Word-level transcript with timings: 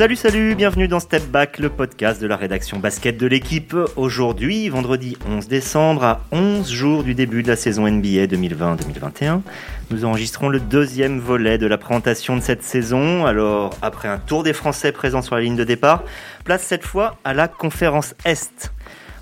Salut, 0.00 0.16
salut, 0.16 0.54
bienvenue 0.54 0.88
dans 0.88 0.98
Step 0.98 1.26
Back, 1.26 1.58
le 1.58 1.68
podcast 1.68 2.22
de 2.22 2.26
la 2.26 2.36
rédaction 2.36 2.78
basket 2.78 3.18
de 3.18 3.26
l'équipe. 3.26 3.76
Aujourd'hui, 3.96 4.70
vendredi 4.70 5.18
11 5.28 5.46
décembre, 5.46 6.04
à 6.04 6.22
11 6.32 6.66
jours 6.70 7.04
du 7.04 7.14
début 7.14 7.42
de 7.42 7.48
la 7.48 7.56
saison 7.56 7.86
NBA 7.86 8.24
2020-2021, 8.28 9.42
nous 9.90 10.06
enregistrons 10.06 10.48
le 10.48 10.58
deuxième 10.58 11.18
volet 11.18 11.58
de 11.58 11.66
la 11.66 11.76
présentation 11.76 12.34
de 12.34 12.40
cette 12.40 12.62
saison. 12.62 13.26
Alors, 13.26 13.74
après 13.82 14.08
un 14.08 14.16
tour 14.16 14.42
des 14.42 14.54
Français 14.54 14.90
présents 14.90 15.20
sur 15.20 15.34
la 15.34 15.42
ligne 15.42 15.56
de 15.56 15.64
départ, 15.64 16.02
place 16.44 16.62
cette 16.62 16.86
fois 16.86 17.18
à 17.22 17.34
la 17.34 17.46
conférence 17.46 18.14
Est. 18.24 18.72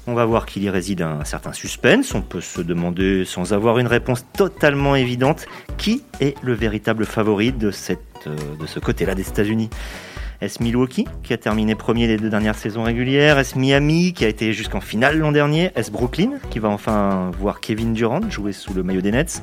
On 0.06 0.14
va 0.14 0.26
voir 0.26 0.46
qu'il 0.46 0.62
y 0.62 0.70
réside 0.70 1.02
un 1.02 1.24
certain 1.24 1.52
suspense. 1.52 2.14
On 2.14 2.22
peut 2.22 2.40
se 2.40 2.60
demander, 2.60 3.24
sans 3.24 3.52
avoir 3.52 3.80
une 3.80 3.88
réponse 3.88 4.24
totalement 4.32 4.94
évidente, 4.94 5.46
qui 5.76 6.04
est 6.20 6.36
le 6.40 6.52
véritable 6.52 7.04
favori 7.04 7.50
de, 7.50 7.72
cette, 7.72 8.28
euh, 8.28 8.36
de 8.60 8.66
ce 8.66 8.78
côté-là 8.78 9.16
des 9.16 9.28
États-Unis. 9.28 9.70
Est-ce 10.40 10.62
Milwaukee, 10.62 11.04
qui 11.24 11.32
a 11.32 11.36
terminé 11.36 11.74
premier 11.74 12.06
des 12.06 12.16
deux 12.16 12.30
dernières 12.30 12.54
saisons 12.54 12.84
régulières 12.84 13.38
Est-ce 13.38 13.58
Miami, 13.58 14.12
qui 14.12 14.24
a 14.24 14.28
été 14.28 14.52
jusqu'en 14.52 14.80
finale 14.80 15.18
l'an 15.18 15.32
dernier 15.32 15.72
Est-ce 15.74 15.90
Brooklyn, 15.90 16.30
qui 16.48 16.60
va 16.60 16.68
enfin 16.68 17.32
voir 17.40 17.58
Kevin 17.58 17.92
Durant 17.92 18.20
jouer 18.30 18.52
sous 18.52 18.72
le 18.72 18.84
maillot 18.84 19.00
des 19.00 19.10
Nets 19.10 19.42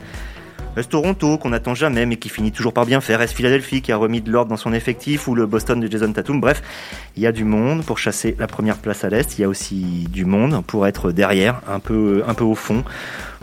est-ce 0.77 0.89
Toronto, 0.89 1.37
qu'on 1.37 1.51
n'attend 1.51 1.73
jamais, 1.73 2.05
mais 2.05 2.17
qui 2.17 2.27
finit 2.27 2.51
toujours 2.51 2.73
par 2.73 2.85
bien 2.85 2.99
faire 2.99 3.21
Est-ce 3.21 3.33
Philadelphie, 3.33 3.81
qui 3.81 3.93
a 3.93 3.95
remis 3.95 4.19
de 4.19 4.29
l'ordre 4.29 4.49
dans 4.49 4.57
son 4.57 4.73
effectif 4.73 5.25
Ou 5.29 5.33
le 5.33 5.45
Boston 5.45 5.79
de 5.79 5.89
Jason 5.89 6.11
Tatum 6.11 6.41
Bref, 6.41 6.61
il 7.15 7.23
y 7.23 7.27
a 7.27 7.31
du 7.31 7.45
monde 7.45 7.85
pour 7.85 7.97
chasser 7.97 8.35
la 8.37 8.47
première 8.47 8.77
place 8.77 9.05
à 9.05 9.09
l'Est. 9.09 9.37
Il 9.37 9.41
y 9.41 9.45
a 9.45 9.47
aussi 9.47 10.05
du 10.11 10.25
monde 10.25 10.65
pour 10.67 10.85
être 10.85 11.13
derrière, 11.13 11.61
un 11.69 11.79
peu, 11.79 12.25
un 12.27 12.33
peu 12.33 12.43
au 12.43 12.55
fond, 12.55 12.83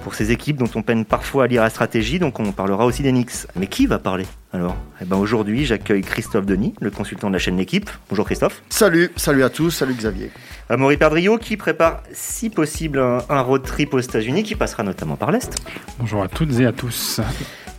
pour 0.04 0.14
ces 0.14 0.30
équipes 0.30 0.58
dont 0.58 0.68
on 0.74 0.82
peine 0.82 1.06
parfois 1.06 1.44
à 1.44 1.46
lire 1.46 1.62
la 1.62 1.70
stratégie. 1.70 2.18
Donc 2.18 2.38
on 2.38 2.52
parlera 2.52 2.84
aussi 2.84 3.02
des 3.02 3.12
Knicks. 3.12 3.46
Mais 3.56 3.66
qui 3.66 3.86
va 3.86 3.98
parler? 3.98 4.26
Alors 4.52 4.76
eh 5.00 5.06
ben 5.06 5.16
Aujourd'hui, 5.16 5.64
j'accueille 5.64 6.02
Christophe 6.02 6.44
Denis, 6.44 6.74
le 6.80 6.90
consultant 6.90 7.28
de 7.28 7.32
la 7.32 7.38
chaîne 7.38 7.56
L'équipe. 7.56 7.88
Bonjour 8.10 8.26
Christophe. 8.26 8.62
Salut, 8.68 9.10
salut 9.16 9.44
à 9.44 9.48
tous, 9.48 9.70
salut 9.70 9.94
Xavier. 9.94 10.30
Amaury 10.68 10.98
Perdrio 10.98 11.38
qui 11.38 11.56
prépare, 11.56 12.02
si 12.12 12.50
possible, 12.50 12.98
un, 12.98 13.40
road 13.40 13.62
trip 13.62 13.94
aux 13.94 13.98
États-Unis 13.98 14.42
qui 14.42 14.54
passera 14.54 14.82
notamment 14.82 15.16
par 15.16 15.32
l'Est. 15.32 15.54
Bonjour 15.98 16.22
à 16.22 16.28
toutes 16.28 16.60
et 16.60 16.66
à 16.66 16.72
tous. 16.72 17.20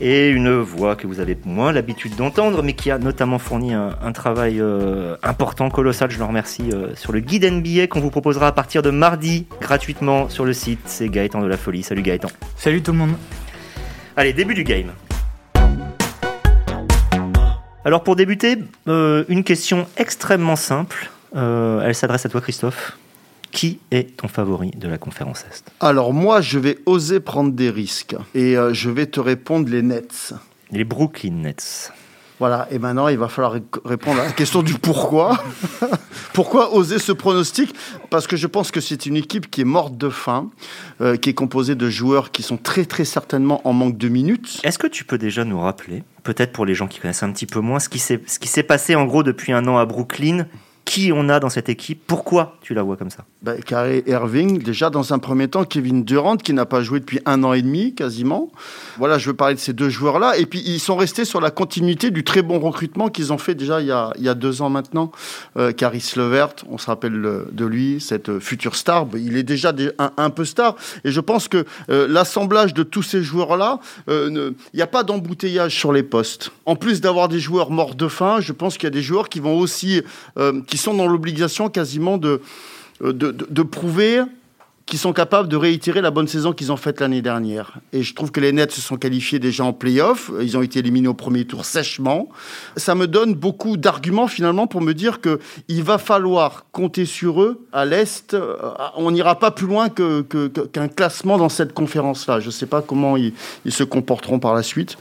Et 0.01 0.29
une 0.29 0.57
voix 0.57 0.95
que 0.95 1.05
vous 1.05 1.19
avez 1.19 1.38
moins 1.45 1.71
l'habitude 1.71 2.16
d'entendre, 2.16 2.63
mais 2.63 2.73
qui 2.73 2.89
a 2.89 2.97
notamment 2.97 3.38
fourni 3.38 3.73
un, 3.73 4.11
travail 4.11 4.59
euh, 4.59 5.16
important, 5.21 5.69
colossal, 5.69 6.09
je 6.09 6.17
le 6.17 6.25
remercie, 6.25 6.71
euh, 6.73 6.95
sur 6.95 7.11
le 7.11 7.19
guide 7.19 7.45
NBA 7.45 7.85
qu'on 7.88 7.99
vous 7.99 8.09
proposera 8.09 8.47
à 8.47 8.51
partir 8.51 8.81
de 8.81 8.89
mardi 8.89 9.45
gratuitement 9.61 10.27
sur 10.27 10.44
le 10.44 10.53
site. 10.53 10.79
C'est 10.85 11.07
Gaëtan 11.07 11.41
de 11.41 11.47
la 11.47 11.57
Folie. 11.57 11.83
Salut 11.83 12.01
Gaëtan. 12.01 12.29
Salut 12.57 12.81
tout 12.81 12.91
le 12.91 12.97
monde. 12.97 13.13
Allez, 14.16 14.33
début 14.33 14.53
du 14.53 14.63
game. 14.63 14.91
Alors 17.85 18.03
pour 18.03 18.15
débuter, 18.15 18.57
euh, 18.87 19.25
une 19.27 19.43
question 19.43 19.87
extrêmement 19.97 20.55
simple. 20.55 21.09
elle 21.35 21.95
s'adresse 21.95 22.25
à 22.25 22.29
toi 22.29 22.41
Christophe. 22.41 22.97
Qui 23.53 23.79
est 23.91 24.17
ton 24.17 24.27
favori 24.27 24.71
de 24.71 24.87
la 24.87 24.97
conférence 24.97 25.45
Est 25.47 25.71
Alors 25.79 26.11
moi, 26.11 26.41
je 26.41 26.57
vais 26.57 26.79
oser 26.87 27.19
prendre 27.19 27.51
des 27.51 27.69
risques 27.69 28.15
et 28.33 28.57
euh, 28.57 28.73
je 28.73 28.89
vais 28.89 29.05
te 29.05 29.19
répondre 29.19 29.69
les 29.69 29.83
Nets. 29.83 30.33
Les 30.71 30.83
Brooklyn 30.83 31.33
Nets. 31.43 31.93
Voilà, 32.44 32.67
et 32.72 32.77
maintenant 32.77 33.08
il 33.08 33.17
va 33.17 33.30
falloir 33.30 33.55
répondre 33.86 34.19
à 34.19 34.25
la 34.25 34.31
question 34.33 34.63
du 34.63 34.73
pourquoi. 34.73 35.41
pourquoi 36.33 36.73
oser 36.73 37.00
ce 37.00 37.13
pronostic? 37.13 37.73
Parce 38.09 38.27
que 38.27 38.35
je 38.35 38.47
pense 38.47 38.69
que 38.69 38.81
c'est 38.81 39.05
une 39.05 39.16
équipe 39.16 39.50
qui 39.50 39.61
est 39.61 39.63
morte 39.63 39.97
de 39.97 40.09
faim, 40.09 40.50
euh, 41.00 41.16
qui 41.16 41.30
est 41.30 41.33
composée 41.33 41.75
de 41.75 41.89
joueurs 41.89 42.31
qui 42.31 42.44
sont 42.44 42.58
très 42.58 42.83
très 42.83 43.05
certainement 43.05 43.66
en 43.66 43.72
manque 43.72 43.97
de 43.97 44.09
minutes. 44.09 44.59
Est-ce 44.66 44.77
que 44.77 44.88
tu 44.88 45.05
peux 45.05 45.17
déjà 45.17 45.45
nous 45.45 45.58
rappeler, 45.58 46.03
peut-être 46.23 46.52
pour 46.52 46.66
les 46.66 46.75
gens 46.75 46.88
qui 46.88 47.00
connaissent 47.00 47.23
un 47.23 47.31
petit 47.31 47.45
peu 47.45 47.61
moins, 47.61 47.80
ce 47.80 47.88
qui 47.88 48.00
s'est 48.00 48.63
passé 48.63 48.95
en 48.95 49.05
gros 49.05 49.23
depuis 49.23 49.53
un 49.53 49.66
an 49.69 49.78
à 49.78 49.85
Brooklyn 49.85 50.45
qui 50.93 51.11
on 51.11 51.27
a 51.27 51.39
dans 51.39 51.49
cette 51.49 51.69
équipe? 51.69 52.03
Pourquoi 52.05 52.55
tu 52.61 52.75
la 52.75 52.83
vois 52.83 52.97
comme 52.97 53.09
ça? 53.09 53.25
Bah, 53.41 53.53
Carré 53.65 54.03
Irving, 54.05 54.61
déjà 54.61 54.91
dans 54.91 55.11
un 55.11 55.17
premier 55.17 55.47
temps, 55.47 55.63
Kevin 55.63 56.03
Durant, 56.03 56.37
qui 56.37 56.53
n'a 56.53 56.67
pas 56.67 56.83
joué 56.83 56.99
depuis 56.99 57.19
un 57.25 57.43
an 57.43 57.53
et 57.53 57.63
demi 57.63 57.95
quasiment. 57.95 58.51
Voilà, 58.99 59.17
je 59.17 59.27
veux 59.27 59.33
parler 59.33 59.55
de 59.55 59.59
ces 59.59 59.73
deux 59.73 59.89
joueurs-là. 59.89 60.37
Et 60.37 60.45
puis, 60.45 60.61
ils 60.63 60.79
sont 60.79 60.95
restés 60.95 61.25
sur 61.25 61.41
la 61.41 61.49
continuité 61.49 62.11
du 62.11 62.23
très 62.23 62.43
bon 62.43 62.59
recrutement 62.59 63.09
qu'ils 63.09 63.33
ont 63.33 63.39
fait 63.39 63.55
déjà 63.55 63.81
il 63.81 63.87
y 63.87 63.91
a, 64.29 64.33
deux 64.35 64.61
ans 64.61 64.69
maintenant. 64.69 65.11
Euh, 65.57 65.71
Caris 65.71 66.11
Levert, 66.15 66.53
on 66.69 66.77
se 66.77 66.85
rappelle 66.85 67.19
de 67.51 67.65
lui, 67.65 67.99
cette 67.99 68.37
future 68.37 68.75
star. 68.75 69.07
Il 69.15 69.35
est 69.35 69.41
déjà 69.41 69.73
un, 69.97 70.29
peu 70.29 70.45
star. 70.45 70.75
Et 71.03 71.11
je 71.11 71.21
pense 71.21 71.47
que 71.47 71.65
euh, 71.89 72.07
l'assemblage 72.07 72.75
de 72.75 72.83
tous 72.83 73.01
ces 73.01 73.23
joueurs-là, 73.23 73.79
euh, 74.09 74.51
il 74.73 74.75
n'y 74.75 74.83
a 74.83 74.87
pas 74.87 75.01
d'embouteillage 75.01 75.75
sur 75.75 75.91
les 75.91 76.03
postes. 76.03 76.51
En 76.67 76.75
plus 76.75 77.01
d'avoir 77.01 77.29
des 77.29 77.39
joueurs 77.39 77.71
morts 77.71 77.95
de 77.95 78.07
faim, 78.07 78.41
je 78.41 78.51
pense 78.51 78.77
qu'il 78.77 78.83
y 78.83 78.87
a 78.87 78.91
des 78.91 79.01
joueurs 79.01 79.27
qui 79.27 79.39
vont 79.39 79.57
aussi... 79.57 80.03
Euh, 80.37 80.61
qui 80.67 80.82
sont 80.83 80.94
dans 80.94 81.07
l'obligation 81.07 81.69
quasiment 81.69 82.17
de, 82.17 82.41
euh, 83.01 83.13
de, 83.13 83.31
de, 83.31 83.63
prouver 83.63 84.21
qu'ils 84.85 84.99
sont 84.99 85.13
capables 85.13 85.47
de 85.47 85.55
réitérer 85.55 86.01
la 86.01 86.11
bonne 86.11 86.27
saison 86.27 86.51
qu'ils 86.51 86.71
ont 86.71 86.77
faite 86.77 86.99
l'année 86.99 87.21
dernière. 87.21 87.79
Et 87.94 88.03
je 88.03 88.13
trouve 88.13 88.31
que 88.31 88.41
les 88.41 88.51
Nets 88.51 88.71
se 88.71 88.81
sont 88.81 88.97
qualifiés 88.97 89.39
déjà 89.39 89.63
en 89.63 89.72
playoff. 89.72 90.29
Ils 90.41 90.57
ont 90.57 90.61
été 90.61 90.79
éliminés 90.79 91.07
au 91.07 91.13
premier 91.13 91.45
tour 91.45 91.63
sèchement. 91.63 92.27
Ça 92.75 92.93
me 92.93 93.07
donne 93.07 93.33
beaucoup 93.33 93.77
d'arguments 93.77 94.27
finalement 94.27 94.67
pour 94.67 94.81
me 94.81 94.93
dire 94.93 95.19
qu'il 95.22 95.83
va 95.83 95.97
falloir 95.97 96.66
compter 96.73 97.05
sur 97.05 97.41
eux 97.41 97.66
à 97.72 97.85
l'Est. 97.85 98.33
Euh, 98.33 98.57
on 98.97 99.09
n'ira 99.11 99.39
pas 99.39 99.51
plus 99.51 99.67
loin 99.67 99.88
que, 99.88 100.22
qu'un 100.22 100.89
classement 100.89 101.38
dans 101.38 101.49
cette 101.49 101.73
conférence-là. 101.73 102.41
Je 102.41 102.47
ne 102.47 102.51
sais 102.51 102.67
pas 102.67 102.81
comment 102.81 103.16
ils, 103.16 103.33
se 103.69 103.85
comporteront 103.85 104.39
par 104.39 104.53
la 104.53 104.63
suite. 104.63 104.97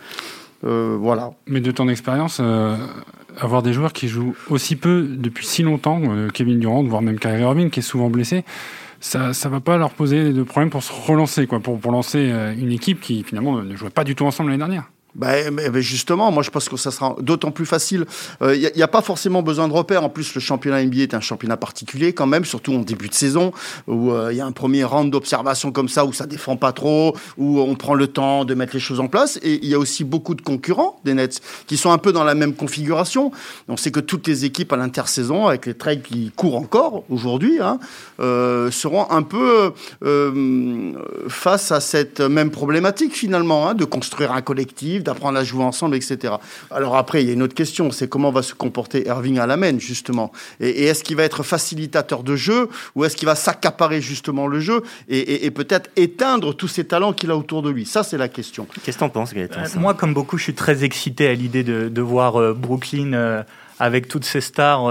voilà. 0.62 1.32
Mais 1.48 1.60
de 1.60 1.72
ton 1.72 1.88
expérience, 1.88 2.40
avoir 3.38 3.62
des 3.62 3.72
joueurs 3.72 3.92
qui 3.92 4.08
jouent 4.08 4.34
aussi 4.48 4.76
peu 4.76 5.06
depuis 5.08 5.46
si 5.46 5.62
longtemps, 5.62 6.00
euh, 6.04 6.28
Kevin 6.28 6.58
Durant, 6.58 6.82
voire 6.82 7.02
même 7.02 7.18
Kyrie 7.18 7.42
Irving, 7.42 7.70
qui 7.70 7.80
est 7.80 7.82
souvent 7.82 8.10
blessé, 8.10 8.44
ça 9.00 9.28
ne 9.28 9.48
va 9.48 9.60
pas 9.60 9.76
leur 9.76 9.90
poser 9.90 10.32
de 10.32 10.42
problème 10.42 10.70
pour 10.70 10.82
se 10.82 10.92
relancer, 10.92 11.46
quoi, 11.46 11.60
pour, 11.60 11.78
pour 11.78 11.92
lancer 11.92 12.30
euh, 12.30 12.54
une 12.56 12.72
équipe 12.72 13.00
qui 13.00 13.22
finalement 13.24 13.62
ne 13.62 13.76
jouait 13.76 13.90
pas 13.90 14.04
du 14.04 14.14
tout 14.14 14.24
ensemble 14.24 14.50
l'année 14.50 14.58
dernière. 14.58 14.90
Ben, 15.14 15.54
justement, 15.80 16.32
moi 16.32 16.42
je 16.42 16.48
pense 16.48 16.70
que 16.70 16.76
ça 16.78 16.90
sera 16.90 17.16
d'autant 17.20 17.50
plus 17.50 17.66
facile. 17.66 18.06
Il 18.40 18.46
euh, 18.46 18.70
n'y 18.74 18.82
a, 18.82 18.88
pas 18.88 19.02
forcément 19.02 19.42
besoin 19.42 19.68
de 19.68 19.72
repères. 19.72 20.04
En 20.04 20.08
plus, 20.08 20.34
le 20.34 20.40
championnat 20.40 20.82
NBA 20.82 21.02
est 21.02 21.14
un 21.14 21.20
championnat 21.20 21.58
particulier 21.58 22.14
quand 22.14 22.26
même, 22.26 22.46
surtout 22.46 22.72
en 22.72 22.78
début 22.78 23.08
de 23.08 23.14
saison, 23.14 23.52
où 23.86 24.08
il 24.08 24.14
euh, 24.14 24.32
y 24.32 24.40
a 24.40 24.46
un 24.46 24.52
premier 24.52 24.84
round 24.84 25.10
d'observation 25.10 25.70
comme 25.70 25.90
ça, 25.90 26.06
où 26.06 26.14
ça 26.14 26.24
défend 26.24 26.56
pas 26.56 26.72
trop, 26.72 27.14
où 27.36 27.60
on 27.60 27.74
prend 27.74 27.92
le 27.92 28.06
temps 28.06 28.46
de 28.46 28.54
mettre 28.54 28.72
les 28.72 28.80
choses 28.80 29.00
en 29.00 29.08
place. 29.08 29.38
Et 29.42 29.60
il 29.62 29.68
y 29.68 29.74
a 29.74 29.78
aussi 29.78 30.02
beaucoup 30.02 30.34
de 30.34 30.40
concurrents 30.40 30.98
des 31.04 31.12
Nets 31.12 31.42
qui 31.66 31.76
sont 31.76 31.92
un 31.92 31.98
peu 31.98 32.12
dans 32.12 32.24
la 32.24 32.34
même 32.34 32.54
configuration. 32.54 33.32
On 33.68 33.76
sait 33.76 33.90
que 33.90 34.00
toutes 34.00 34.26
les 34.26 34.46
équipes 34.46 34.72
à 34.72 34.76
l'intersaison, 34.76 35.46
avec 35.46 35.66
les 35.66 35.74
trades 35.74 36.02
qui 36.02 36.32
courent 36.34 36.56
encore 36.56 37.04
aujourd'hui, 37.10 37.58
hein, 37.60 37.78
euh, 38.20 38.70
seront 38.70 39.10
un 39.10 39.22
peu 39.22 39.72
face 41.28 41.70
à 41.70 41.80
cette 41.80 42.20
même 42.20 42.50
problématique 42.50 43.14
finalement, 43.14 43.68
hein, 43.68 43.74
de 43.74 43.84
construire 43.84 44.32
un 44.32 44.40
collectif 44.40 45.01
d'apprendre 45.02 45.38
à 45.38 45.44
jouer 45.44 45.64
ensemble, 45.64 45.96
etc. 45.96 46.34
Alors 46.70 46.96
après, 46.96 47.22
il 47.22 47.26
y 47.26 47.30
a 47.30 47.32
une 47.32 47.42
autre 47.42 47.54
question, 47.54 47.90
c'est 47.90 48.08
comment 48.08 48.30
va 48.30 48.42
se 48.42 48.54
comporter 48.54 49.06
Irving 49.06 49.38
à 49.38 49.46
la 49.46 49.56
main, 49.56 49.78
justement. 49.78 50.32
Et, 50.60 50.84
est-ce 50.84 51.04
qu'il 51.04 51.16
va 51.16 51.24
être 51.24 51.42
facilitateur 51.42 52.22
de 52.22 52.36
jeu 52.36 52.68
ou 52.94 53.04
est-ce 53.04 53.16
qu'il 53.16 53.26
va 53.26 53.34
s'accaparer 53.34 54.00
justement 54.00 54.46
le 54.46 54.60
jeu 54.60 54.82
et, 55.08 55.50
peut-être 55.50 55.90
éteindre 55.96 56.54
tous 56.54 56.68
ces 56.68 56.84
talents 56.84 57.12
qu'il 57.12 57.30
a 57.30 57.36
autour 57.36 57.62
de 57.62 57.70
lui? 57.70 57.84
Ça, 57.84 58.02
c'est 58.02 58.18
la 58.18 58.28
question. 58.28 58.66
Qu'est-ce 58.82 58.96
que 58.96 59.02
tu 59.02 59.04
en 59.04 59.10
penses, 59.10 59.34
Gaëtan? 59.34 59.60
Euh, 59.60 59.78
Moi, 59.78 59.94
comme 59.94 60.14
beaucoup, 60.14 60.38
je 60.38 60.44
suis 60.44 60.54
très 60.54 60.84
excité 60.84 61.28
à 61.28 61.34
l'idée 61.34 61.62
de, 61.62 62.02
voir 62.02 62.40
euh, 62.40 62.52
Brooklyn 62.52 63.12
euh, 63.12 63.42
avec 63.82 64.08
toutes 64.08 64.24
ces 64.24 64.40
stars. 64.40 64.90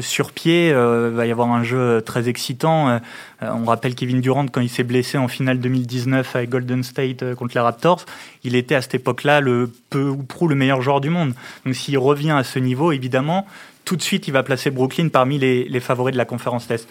sur 0.00 0.32
pied. 0.32 0.68
il 0.68 0.74
va 0.74 1.26
y 1.26 1.30
avoir 1.30 1.50
un 1.50 1.62
jeu 1.62 2.00
très 2.00 2.30
excitant. 2.30 2.98
on 3.42 3.64
rappelle 3.66 3.94
Kevin 3.94 4.22
Durant 4.22 4.46
quand 4.46 4.62
il 4.62 4.70
s'est 4.70 4.84
blessé 4.84 5.18
en 5.18 5.28
finale 5.28 5.60
2019 5.60 6.34
avec 6.34 6.48
Golden 6.48 6.82
State 6.82 7.34
contre 7.34 7.54
les 7.54 7.60
Raptors 7.60 8.06
il 8.42 8.54
était 8.54 8.74
à 8.74 8.80
cette 8.80 8.94
époque-là 8.94 9.40
le 9.40 9.70
peu 9.90 10.08
ou 10.08 10.22
prou 10.22 10.48
le 10.48 10.54
meilleur 10.54 10.80
joueur 10.80 11.00
du 11.00 11.10
monde. 11.10 11.34
Donc 11.64 11.74
s'il 11.74 11.98
revient 11.98 12.30
à 12.30 12.44
ce 12.44 12.58
niveau, 12.58 12.92
évidemment, 12.92 13.46
tout 13.86 13.96
de 13.96 14.02
suite, 14.02 14.28
il 14.28 14.32
va 14.32 14.42
placer 14.42 14.70
Brooklyn 14.70 15.08
parmi 15.08 15.38
les, 15.38 15.80
favoris 15.80 16.12
de 16.12 16.18
la 16.18 16.24
conférence 16.24 16.70
Est. 16.70 16.88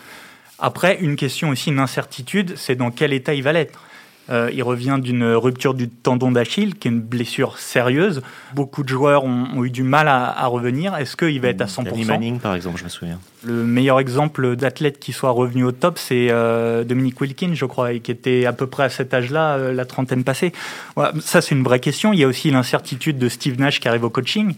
Après, 0.59 0.97
une 1.01 1.17
question 1.17 1.49
aussi, 1.49 1.69
une 1.69 1.79
incertitude, 1.79 2.53
c'est 2.55 2.75
dans 2.75 2.89
quel 2.89 3.11
état 3.11 3.33
il 3.33 3.43
va 3.43 3.51
l'être. 3.51 3.83
Euh, 4.29 4.49
il 4.53 4.63
revient 4.63 4.97
d'une 4.99 5.23
rupture 5.33 5.73
du 5.73 5.89
tendon 5.89 6.31
d'Achille, 6.31 6.75
qui 6.75 6.87
est 6.87 6.91
une 6.91 7.01
blessure 7.01 7.57
sérieuse. 7.57 8.21
Beaucoup 8.53 8.83
de 8.83 8.89
joueurs 8.89 9.23
ont, 9.23 9.63
eu 9.63 9.69
du 9.69 9.83
mal 9.83 10.07
à, 10.07 10.47
revenir. 10.47 10.95
Est-ce 10.95 11.15
qu'il 11.15 11.39
va 11.41 11.49
être 11.49 11.61
à 11.61 11.65
100% 11.65 12.05
Manning, 12.05 12.39
par 12.39 12.55
exemple, 12.55 12.77
je 12.77 12.83
me 12.83 12.89
souviens. 12.89 13.19
Le 13.43 13.63
meilleur 13.65 13.99
exemple 13.99 14.55
d'athlète 14.55 14.99
qui 14.99 15.11
soit 15.11 15.31
revenu 15.31 15.63
au 15.63 15.71
top, 15.71 15.99
c'est 15.99 16.27
euh, 16.29 16.83
Dominique 16.83 17.19
Wilkins, 17.21 17.53
je 17.53 17.65
crois, 17.65 17.93
et 17.93 17.99
qui 17.99 18.11
était 18.11 18.45
à 18.45 18.53
peu 18.53 18.67
près 18.67 18.83
à 18.83 18.89
cet 18.89 19.13
âge-là, 19.13 19.57
euh, 19.57 19.73
la 19.73 19.85
trentaine 19.85 20.23
passée. 20.23 20.51
ça, 21.19 21.41
c'est 21.41 21.55
une 21.55 21.63
vraie 21.63 21.79
question. 21.79 22.13
Il 22.13 22.19
y 22.19 22.23
a 22.23 22.27
aussi 22.27 22.51
l'incertitude 22.51 23.17
de 23.17 23.29
Steve 23.29 23.59
Nash 23.59 23.79
qui 23.79 23.87
arrive 23.87 24.03
au 24.03 24.09
coaching. 24.09 24.55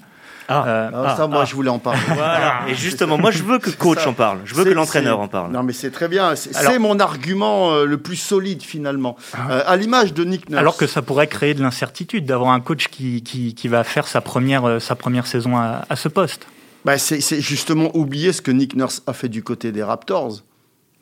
Ah, 0.48 0.66
euh, 0.66 0.90
ah, 0.94 1.16
ça, 1.18 1.28
moi, 1.28 1.42
ah. 1.42 1.46
je 1.46 1.56
voulais 1.56 1.70
en 1.70 1.80
parler. 1.80 2.00
Voilà. 2.08 2.62
Et 2.68 2.76
justement, 2.76 3.18
moi, 3.18 3.32
je 3.32 3.44
veux 3.44 3.60
que 3.60 3.70
le 3.70 3.76
coach 3.76 4.06
en 4.08 4.14
parle. 4.14 4.40
Je 4.46 4.56
veux 4.56 4.64
que 4.64 4.70
l'entraîneur 4.70 5.20
en 5.20 5.28
parle. 5.28 5.52
Non, 5.52 5.64
mais 5.64 5.74
c'est 5.74 5.92
très 5.92 6.08
bien. 6.08 6.36
C'est 6.36 6.80
mon 6.80 7.00
argument 7.00 7.72
euh, 7.72 7.86
le 7.86 7.98
plus 7.98 8.16
solide, 8.16 8.64
finalement. 8.64 9.18
Euh, 9.50 9.62
à 9.66 9.76
l'image 9.76 10.14
de 10.14 10.24
Nick 10.24 10.50
Nurse. 10.50 10.60
Alors 10.60 10.78
que 10.78 10.88
ça 10.88 11.02
pourrait 11.02 11.28
créer 11.28 11.54
de 11.54 11.62
l'incertitude 11.62 12.26
d'avoir 12.26 12.52
un 12.52 12.60
coach 12.60 12.88
qui, 12.88 13.24
qui, 13.24 13.54
qui, 13.56 13.68
va 13.68 13.84
faire 13.84 14.08
sa 14.08 14.22
première, 14.22 14.82
sa 14.82 14.96
première 14.96 15.28
saison 15.28 15.58
à, 15.58 15.86
à 15.90 15.96
ce 15.96 16.08
poste. 16.08 16.48
Bah, 16.86 16.98
c'est 16.98 17.42
justement 17.42 17.92
oublier 17.96 18.32
ce 18.32 18.42
que 18.42 18.52
Nick 18.52 18.76
Nurse 18.76 19.04
a 19.08 19.14
fait 19.14 19.30
du 19.30 19.44
côté 19.44 19.72
des 19.72 19.84
Raptors. 19.84 20.42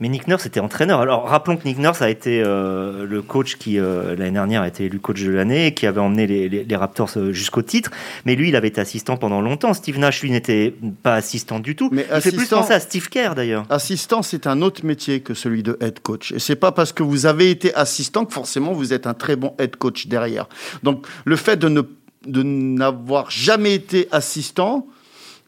Mais 0.01 0.09
Nick 0.09 0.27
Nurse 0.27 0.45
était 0.45 0.59
entraîneur. 0.59 0.99
Alors 0.99 1.25
rappelons 1.25 1.55
que 1.55 1.63
Nick 1.63 1.77
Nurse 1.77 2.01
a 2.01 2.09
été 2.09 2.41
euh, 2.43 3.05
le 3.05 3.21
coach 3.21 3.55
qui 3.55 3.79
euh, 3.79 4.15
l'année 4.17 4.31
dernière 4.31 4.61
a 4.61 4.67
été 4.67 4.85
élu 4.85 4.99
coach 4.99 5.23
de 5.23 5.31
l'année, 5.31 5.73
qui 5.73 5.87
avait 5.87 6.01
emmené 6.01 6.27
les, 6.27 6.49
les, 6.49 6.75
Raptors 6.75 7.11
euh, 7.15 7.31
jusqu'au 7.31 7.61
titre. 7.61 7.91
Mais 8.25 8.35
lui, 8.35 8.49
il 8.49 8.57
avait 8.57 8.67
été 8.67 8.81
assistant 8.81 9.15
pendant 9.15 9.41
longtemps. 9.41 9.73
Steve 9.73 9.97
Nash, 9.97 10.21
lui, 10.21 10.31
n'était 10.31 10.75
pas 11.01 11.15
assistant 11.15 11.59
du 11.61 11.77
tout. 11.77 11.89
Mais 11.93 12.05
il 12.13 12.21
fait 12.21 12.33
plus 12.33 12.49
penser 12.49 12.73
à 12.73 12.81
Steve 12.81 13.07
Kerr 13.07 13.35
d'ailleurs. 13.35 13.65
Assistant, 13.69 14.21
c'est 14.21 14.47
un 14.47 14.61
autre 14.61 14.85
métier 14.85 15.21
que 15.21 15.33
celui 15.33 15.63
de 15.63 15.77
head 15.79 16.01
coach. 16.01 16.33
Et 16.33 16.39
c'est 16.39 16.57
pas 16.57 16.73
parce 16.73 16.91
que 16.91 17.03
vous 17.03 17.25
avez 17.25 17.49
été 17.49 17.73
assistant 17.73 18.25
que 18.25 18.33
forcément 18.33 18.73
vous 18.73 18.91
êtes 18.91 19.07
un 19.07 19.13
très 19.13 19.37
bon 19.37 19.55
head 19.59 19.77
coach 19.77 20.07
derrière. 20.07 20.49
Donc 20.83 21.07
le 21.23 21.37
fait 21.37 21.55
de 21.55 21.69
ne 21.69 21.81
de 22.25 22.43
n'avoir 22.43 23.29
jamais 23.29 23.75
été 23.75 24.07
assistant, 24.11 24.87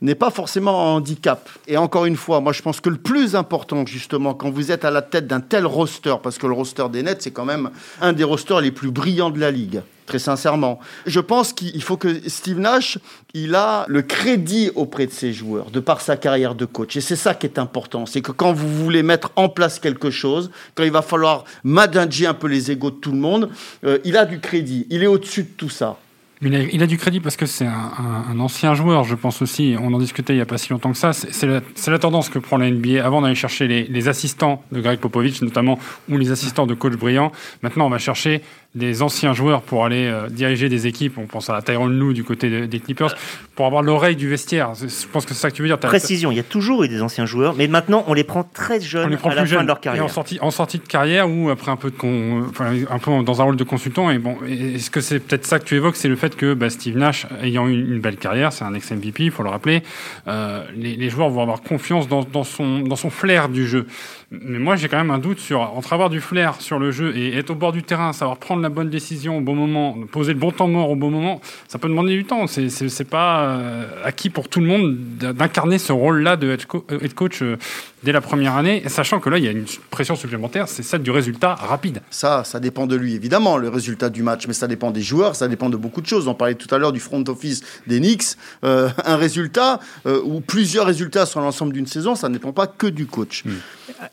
n'est 0.01 0.15
pas 0.15 0.29
forcément 0.29 0.81
un 0.81 0.95
handicap. 0.97 1.49
Et 1.67 1.77
encore 1.77 2.05
une 2.05 2.15
fois, 2.15 2.39
moi 2.39 2.53
je 2.53 2.61
pense 2.61 2.79
que 2.79 2.89
le 2.89 2.97
plus 2.97 3.35
important 3.35 3.85
justement 3.85 4.33
quand 4.33 4.49
vous 4.49 4.71
êtes 4.71 4.85
à 4.85 4.91
la 4.91 5.01
tête 5.01 5.27
d'un 5.27 5.39
tel 5.39 5.65
roster, 5.65 6.15
parce 6.21 6.37
que 6.37 6.45
le 6.47 6.53
roster 6.53 6.85
des 6.91 7.03
Nets 7.03 7.21
c'est 7.21 7.31
quand 7.31 7.45
même 7.45 7.69
un 8.01 8.13
des 8.13 8.23
rosters 8.23 8.61
les 8.61 8.71
plus 8.71 8.91
brillants 8.91 9.31
de 9.31 9.39
la 9.39 9.49
ligue, 9.49 9.81
très 10.05 10.19
sincèrement. 10.19 10.79
Je 11.07 11.19
pense 11.19 11.51
qu'il 11.51 11.81
faut 11.81 11.97
que 11.97 12.29
Steve 12.29 12.59
Nash, 12.59 12.99
il 13.33 13.55
a 13.55 13.85
le 13.87 14.03
crédit 14.03 14.71
auprès 14.75 15.07
de 15.07 15.11
ses 15.11 15.33
joueurs, 15.33 15.71
de 15.71 15.79
par 15.79 16.01
sa 16.01 16.15
carrière 16.15 16.53
de 16.53 16.65
coach. 16.65 16.95
Et 16.95 17.01
c'est 17.01 17.15
ça 17.15 17.33
qui 17.33 17.47
est 17.47 17.57
important, 17.57 18.05
c'est 18.05 18.21
que 18.21 18.31
quand 18.31 18.53
vous 18.53 18.69
voulez 18.69 19.01
mettre 19.01 19.31
en 19.35 19.49
place 19.49 19.79
quelque 19.79 20.11
chose, 20.11 20.51
quand 20.75 20.83
il 20.83 20.91
va 20.91 21.01
falloir 21.01 21.43
manager 21.63 22.29
un 22.29 22.33
peu 22.35 22.47
les 22.47 22.71
égaux 22.71 22.91
de 22.91 22.97
tout 22.97 23.11
le 23.11 23.17
monde, 23.17 23.49
euh, 23.83 23.97
il 24.03 24.15
a 24.15 24.25
du 24.25 24.39
crédit, 24.39 24.85
il 24.91 25.01
est 25.01 25.07
au-dessus 25.07 25.43
de 25.43 25.49
tout 25.57 25.69
ça. 25.69 25.97
Il 26.41 26.83
a, 26.83 26.87
du 26.87 26.97
crédit 26.97 27.19
parce 27.19 27.35
que 27.35 27.47
c'est 27.47 27.65
un, 27.65 28.39
ancien 28.39 28.75
joueur, 28.75 29.03
je 29.05 29.15
pense 29.15 29.41
aussi. 29.41 29.75
On 29.79 29.91
en 29.93 29.97
discutait 29.97 30.33
il 30.33 30.35
n'y 30.35 30.41
a 30.41 30.45
pas 30.45 30.59
si 30.59 30.69
longtemps 30.69 30.91
que 30.91 30.97
ça. 30.97 31.11
C'est 31.11 31.47
la, 31.47 31.99
tendance 31.99 32.29
que 32.29 32.37
prend 32.37 32.57
la 32.57 32.69
NBA. 32.69 33.03
Avant 33.03 33.21
d'aller 33.21 33.33
chercher 33.33 33.67
les, 33.67 33.85
les, 33.85 34.07
assistants 34.07 34.63
de 34.71 34.79
Greg 34.79 34.99
Popovich, 34.99 35.41
notamment, 35.41 35.79
ou 36.09 36.17
les 36.17 36.31
assistants 36.31 36.67
de 36.67 36.75
coach 36.75 36.93
brillant. 36.93 37.31
Maintenant, 37.63 37.87
on 37.87 37.89
va 37.89 37.97
chercher 37.97 38.43
des 38.77 39.01
anciens 39.01 39.33
joueurs 39.33 39.61
pour 39.61 39.85
aller 39.85 40.07
euh, 40.07 40.29
diriger 40.29 40.69
des 40.69 40.87
équipes. 40.87 41.17
On 41.17 41.25
pense 41.25 41.49
à 41.49 41.61
Tyrone 41.61 41.97
Lou 41.97 42.13
du 42.13 42.23
côté 42.23 42.67
des 42.67 42.79
Clippers, 42.79 43.15
pour 43.55 43.65
avoir 43.65 43.81
l'oreille 43.81 44.15
du 44.15 44.29
vestiaire. 44.29 44.73
Je 44.75 45.07
pense 45.11 45.25
que 45.25 45.33
c'est 45.33 45.41
ça 45.41 45.49
que 45.49 45.55
tu 45.55 45.61
veux 45.61 45.67
dire. 45.67 45.79
Précision, 45.79 46.31
il 46.31 46.37
y 46.37 46.39
a 46.39 46.43
toujours 46.43 46.83
eu 46.83 46.87
des 46.87 47.01
anciens 47.01 47.25
joueurs, 47.25 47.55
mais 47.57 47.67
maintenant 47.67 48.03
on 48.07 48.13
les 48.13 48.23
prend 48.23 48.43
très 48.43 48.79
jeunes 48.79 49.17
à 49.23 49.35
la 49.35 49.45
fin 49.45 49.63
de 49.63 49.67
leur 49.67 49.79
carrière. 49.79 50.05
en 50.05 50.09
sortie, 50.09 50.37
en 50.41 50.51
sortie 50.51 50.77
de 50.77 50.85
carrière 50.85 51.29
ou 51.29 51.49
après 51.49 51.71
un 51.71 51.75
peu, 51.75 51.89
de 51.89 51.95
con, 51.95 52.45
enfin, 52.49 52.71
un 52.89 52.99
peu 52.99 53.23
dans 53.23 53.41
un 53.41 53.43
rôle 53.43 53.55
de 53.55 53.63
consultant. 53.63 54.09
Et 54.11 54.19
bon, 54.19 54.37
est-ce 54.47 54.89
que 54.91 55.01
c'est 55.01 55.19
peut-être 55.19 55.45
ça 55.45 55.59
que 55.59 55.65
tu 55.65 55.75
évoques? 55.75 55.95
C'est 55.95 56.07
le 56.07 56.15
fait 56.15 56.35
que 56.35 56.53
bah, 56.53 56.69
Steve 56.69 56.97
Nash, 56.97 57.25
ayant 57.41 57.67
eu 57.67 57.73
une 57.73 57.99
belle 57.99 58.17
carrière, 58.17 58.53
c'est 58.53 58.63
un 58.63 58.73
ex-MVP, 58.73 59.25
il 59.25 59.31
faut 59.31 59.43
le 59.43 59.49
rappeler, 59.49 59.83
euh, 60.27 60.63
les, 60.75 60.95
les, 60.95 61.09
joueurs 61.09 61.29
vont 61.29 61.41
avoir 61.41 61.61
confiance 61.61 62.07
dans, 62.07 62.23
dans, 62.23 62.43
son, 62.43 62.79
dans 62.79 62.95
son 62.95 63.09
flair 63.09 63.49
du 63.49 63.65
jeu. 63.65 63.87
Mais 64.29 64.59
moi, 64.59 64.75
j'ai 64.75 64.89
quand 64.89 64.97
même 64.97 65.11
un 65.11 65.19
doute 65.19 65.39
sur 65.39 65.61
entre 65.61 65.93
avoir 65.93 66.09
du 66.09 66.19
flair 66.19 66.59
sur 66.59 66.79
le 66.79 66.91
jeu 66.91 67.15
et 67.15 67.37
être 67.37 67.49
au 67.49 67.55
bord 67.55 67.71
du 67.71 67.83
terrain, 67.83 68.11
savoir 68.11 68.37
prendre 68.37 68.61
la 68.61 68.66
bonne 68.69 68.89
décision 68.89 69.37
au 69.37 69.41
bon 69.41 69.55
moment, 69.55 69.95
poser 70.11 70.33
le 70.33 70.39
bon 70.39 70.51
temps 70.51 70.67
mort 70.67 70.89
au 70.89 70.95
bon 70.95 71.11
moment, 71.11 71.41
ça 71.67 71.79
peut 71.79 71.87
demander 71.87 72.15
du 72.15 72.25
temps. 72.25 72.47
C'est, 72.47 72.69
c'est, 72.69 73.03
pas 73.03 73.45
euh, 73.45 73.85
acquis 74.03 74.29
pour 74.29 74.49
tout 74.49 74.59
le 74.59 74.67
monde 74.67 74.97
d'incarner 74.97 75.77
ce 75.77 75.91
rôle-là 75.91 76.35
de 76.35 76.51
head, 76.51 77.13
coach 77.13 77.41
euh, 77.41 77.57
dès 78.03 78.11
la 78.11 78.21
première 78.21 78.55
année, 78.55 78.83
sachant 78.87 79.19
que 79.19 79.29
là, 79.29 79.37
il 79.37 79.45
y 79.45 79.47
a 79.47 79.51
une 79.51 79.65
pression 79.89 80.15
supplémentaire, 80.15 80.67
c'est 80.67 80.83
celle 80.83 81.01
du 81.01 81.11
résultat 81.11 81.55
rapide. 81.55 82.01
Ça, 82.09 82.43
ça 82.43 82.59
dépend 82.59 82.87
de 82.87 82.95
lui, 82.95 83.15
évidemment, 83.15 83.57
le 83.57 83.69
résultat 83.69 84.09
du 84.09 84.23
match, 84.23 84.47
mais 84.47 84.53
ça 84.53 84.67
dépend 84.67 84.91
des 84.91 85.01
joueurs, 85.01 85.35
ça 85.35 85.47
dépend 85.47 85.69
de 85.69 85.77
beaucoup 85.77 86.01
de 86.01 86.07
choses. 86.07 86.27
On 86.27 86.33
parlait 86.33 86.55
tout 86.55 86.73
à 86.73 86.77
l'heure 86.77 86.91
du 86.91 86.99
front 86.99 87.23
office 87.27 87.63
des 87.87 87.99
Knicks. 87.99 88.37
Euh, 88.63 88.89
un 89.05 89.17
résultat 89.17 89.79
ou 90.05 90.41
plusieurs 90.41 90.85
résultats 90.85 91.25
sur 91.25 91.41
l'ensemble 91.41 91.73
d'une 91.73 91.87
saison, 91.87 92.15
ça 92.15 92.29
ne 92.29 92.33
dépend 92.33 92.53
pas 92.53 92.67
que 92.67 92.87
du 92.87 93.05
coach. 93.05 93.43
Hmm. 93.45 93.51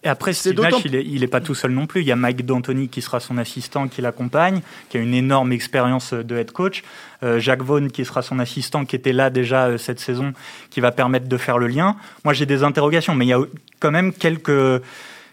Et 0.03 0.09
après, 0.09 0.33
Steve 0.33 0.61
Nash, 0.61 0.85
il 0.85 1.21
n'est 1.21 1.27
pas 1.27 1.41
tout 1.41 1.55
seul 1.55 1.73
non 1.73 1.87
plus. 1.87 2.01
Il 2.01 2.07
y 2.07 2.13
a 2.13 2.17
Mike 2.17 2.45
D'Antoni 2.45 2.89
qui 2.89 3.03
sera 3.03 3.21
son 3.21 3.39
assistant, 3.39 3.89
qui 3.89 4.01
l'accompagne, 4.03 4.61
qui 4.89 4.97
a 4.97 5.01
une 5.01 5.15
énorme 5.15 5.53
expérience 5.53 6.13
de 6.13 6.37
head 6.37 6.53
coach. 6.53 6.83
Euh, 7.23 7.39
Jacques 7.39 7.63
Vaughan 7.63 7.89
qui 7.89 8.05
sera 8.05 8.23
son 8.23 8.39
assistant, 8.39 8.85
qui 8.85 8.97
était 8.97 9.13
là 9.13 9.31
déjà 9.31 9.67
euh, 9.67 9.79
cette 9.79 10.01
saison, 10.01 10.33
qui 10.71 10.81
va 10.81 10.93
permettre 10.93 11.29
de 11.29 11.37
faire 11.37 11.59
le 11.59 11.67
lien. 11.67 11.97
Moi, 12.25 12.35
j'ai 12.35 12.47
des 12.47 12.63
interrogations, 12.63 13.15
mais 13.15 13.25
il 13.25 13.29
y 13.29 13.33
a 13.33 13.41
quand 13.85 13.91
même 13.91 14.15
quelques 14.15 14.83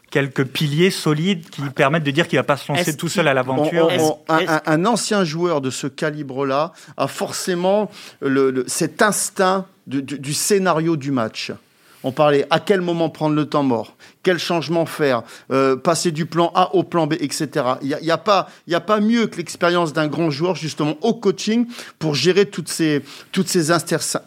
quelques 0.10 0.44
piliers 0.44 0.92
solides 0.92 1.50
qui 1.50 1.62
permettent 1.70 2.04
de 2.04 2.12
dire 2.12 2.28
qu'il 2.28 2.38
va 2.38 2.44
pas 2.44 2.58
se 2.58 2.70
lancer 2.70 2.98
tout 2.98 3.08
seul 3.08 3.30
à 3.30 3.34
l'aventure. 3.34 3.90
Un, 4.28 4.86
ancien 4.86 5.24
joueur 5.24 5.62
de 5.62 5.70
ce 5.70 5.88
calibre-là 5.88 6.74
a 6.98 7.08
forcément 7.08 7.90
le, 8.20 8.66
cet 8.68 9.02
instinct 9.02 9.68
du 9.88 10.34
scénario 10.34 10.98
du 10.98 11.12
match? 11.12 11.54
On 12.04 12.12
parlait 12.12 12.48
à 12.50 12.60
quel 12.60 12.82
moment 12.82 13.10
prendre 13.10 13.36
le 13.36 13.46
temps 13.46 13.64
mort, 13.64 13.96
quel 14.24 14.40
changement 14.40 14.86
faire, 14.86 15.24
euh, 15.52 15.76
passer 15.76 16.12
du 16.12 16.26
plan 16.26 16.52
A 16.56 16.74
au 16.76 16.84
plan 16.84 17.08
B, 17.08 17.14
etc. 17.14 17.50
Il 17.82 17.98
n'y 18.02 18.10
a, 18.10 18.14
a, 18.14 18.18
pas, 18.18 18.50
a 18.72 18.80
pas 18.80 19.00
mieux 19.00 19.28
que 19.28 19.38
l'expérience 19.38 19.94
d'un 19.94 20.08
grand 20.08 20.32
joueur 20.32 20.56
justement 20.56 20.98
au 21.02 21.14
coaching 21.14 21.68
pour 22.00 22.16
gérer 22.16 22.46
toutes 22.48 22.70
ces, 22.70 23.02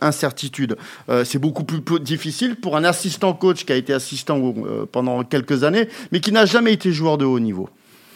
incertitudes. 0.00 0.76
Euh, 1.08 1.24
c'est 1.24 1.38
beaucoup 1.38 1.64
plus 1.64 2.00
difficile 2.00 2.56
pour 2.56 2.76
un 2.76 2.84
assistant 2.84 3.32
coach 3.34 3.64
qui 3.64 3.72
a 3.72 3.76
été 3.76 3.92
assistant 3.92 4.40
euh, 4.40 4.86
pendant 4.90 5.24
quelques 5.24 5.64
années, 5.64 5.88
mais 6.12 6.20
qui 6.20 6.32
n'a 6.32 6.46
jamais 6.46 6.72
été 6.72 6.92
joueur 6.92 7.18
de 7.18 7.24
haut 7.24 7.40
niveau. 7.40 7.68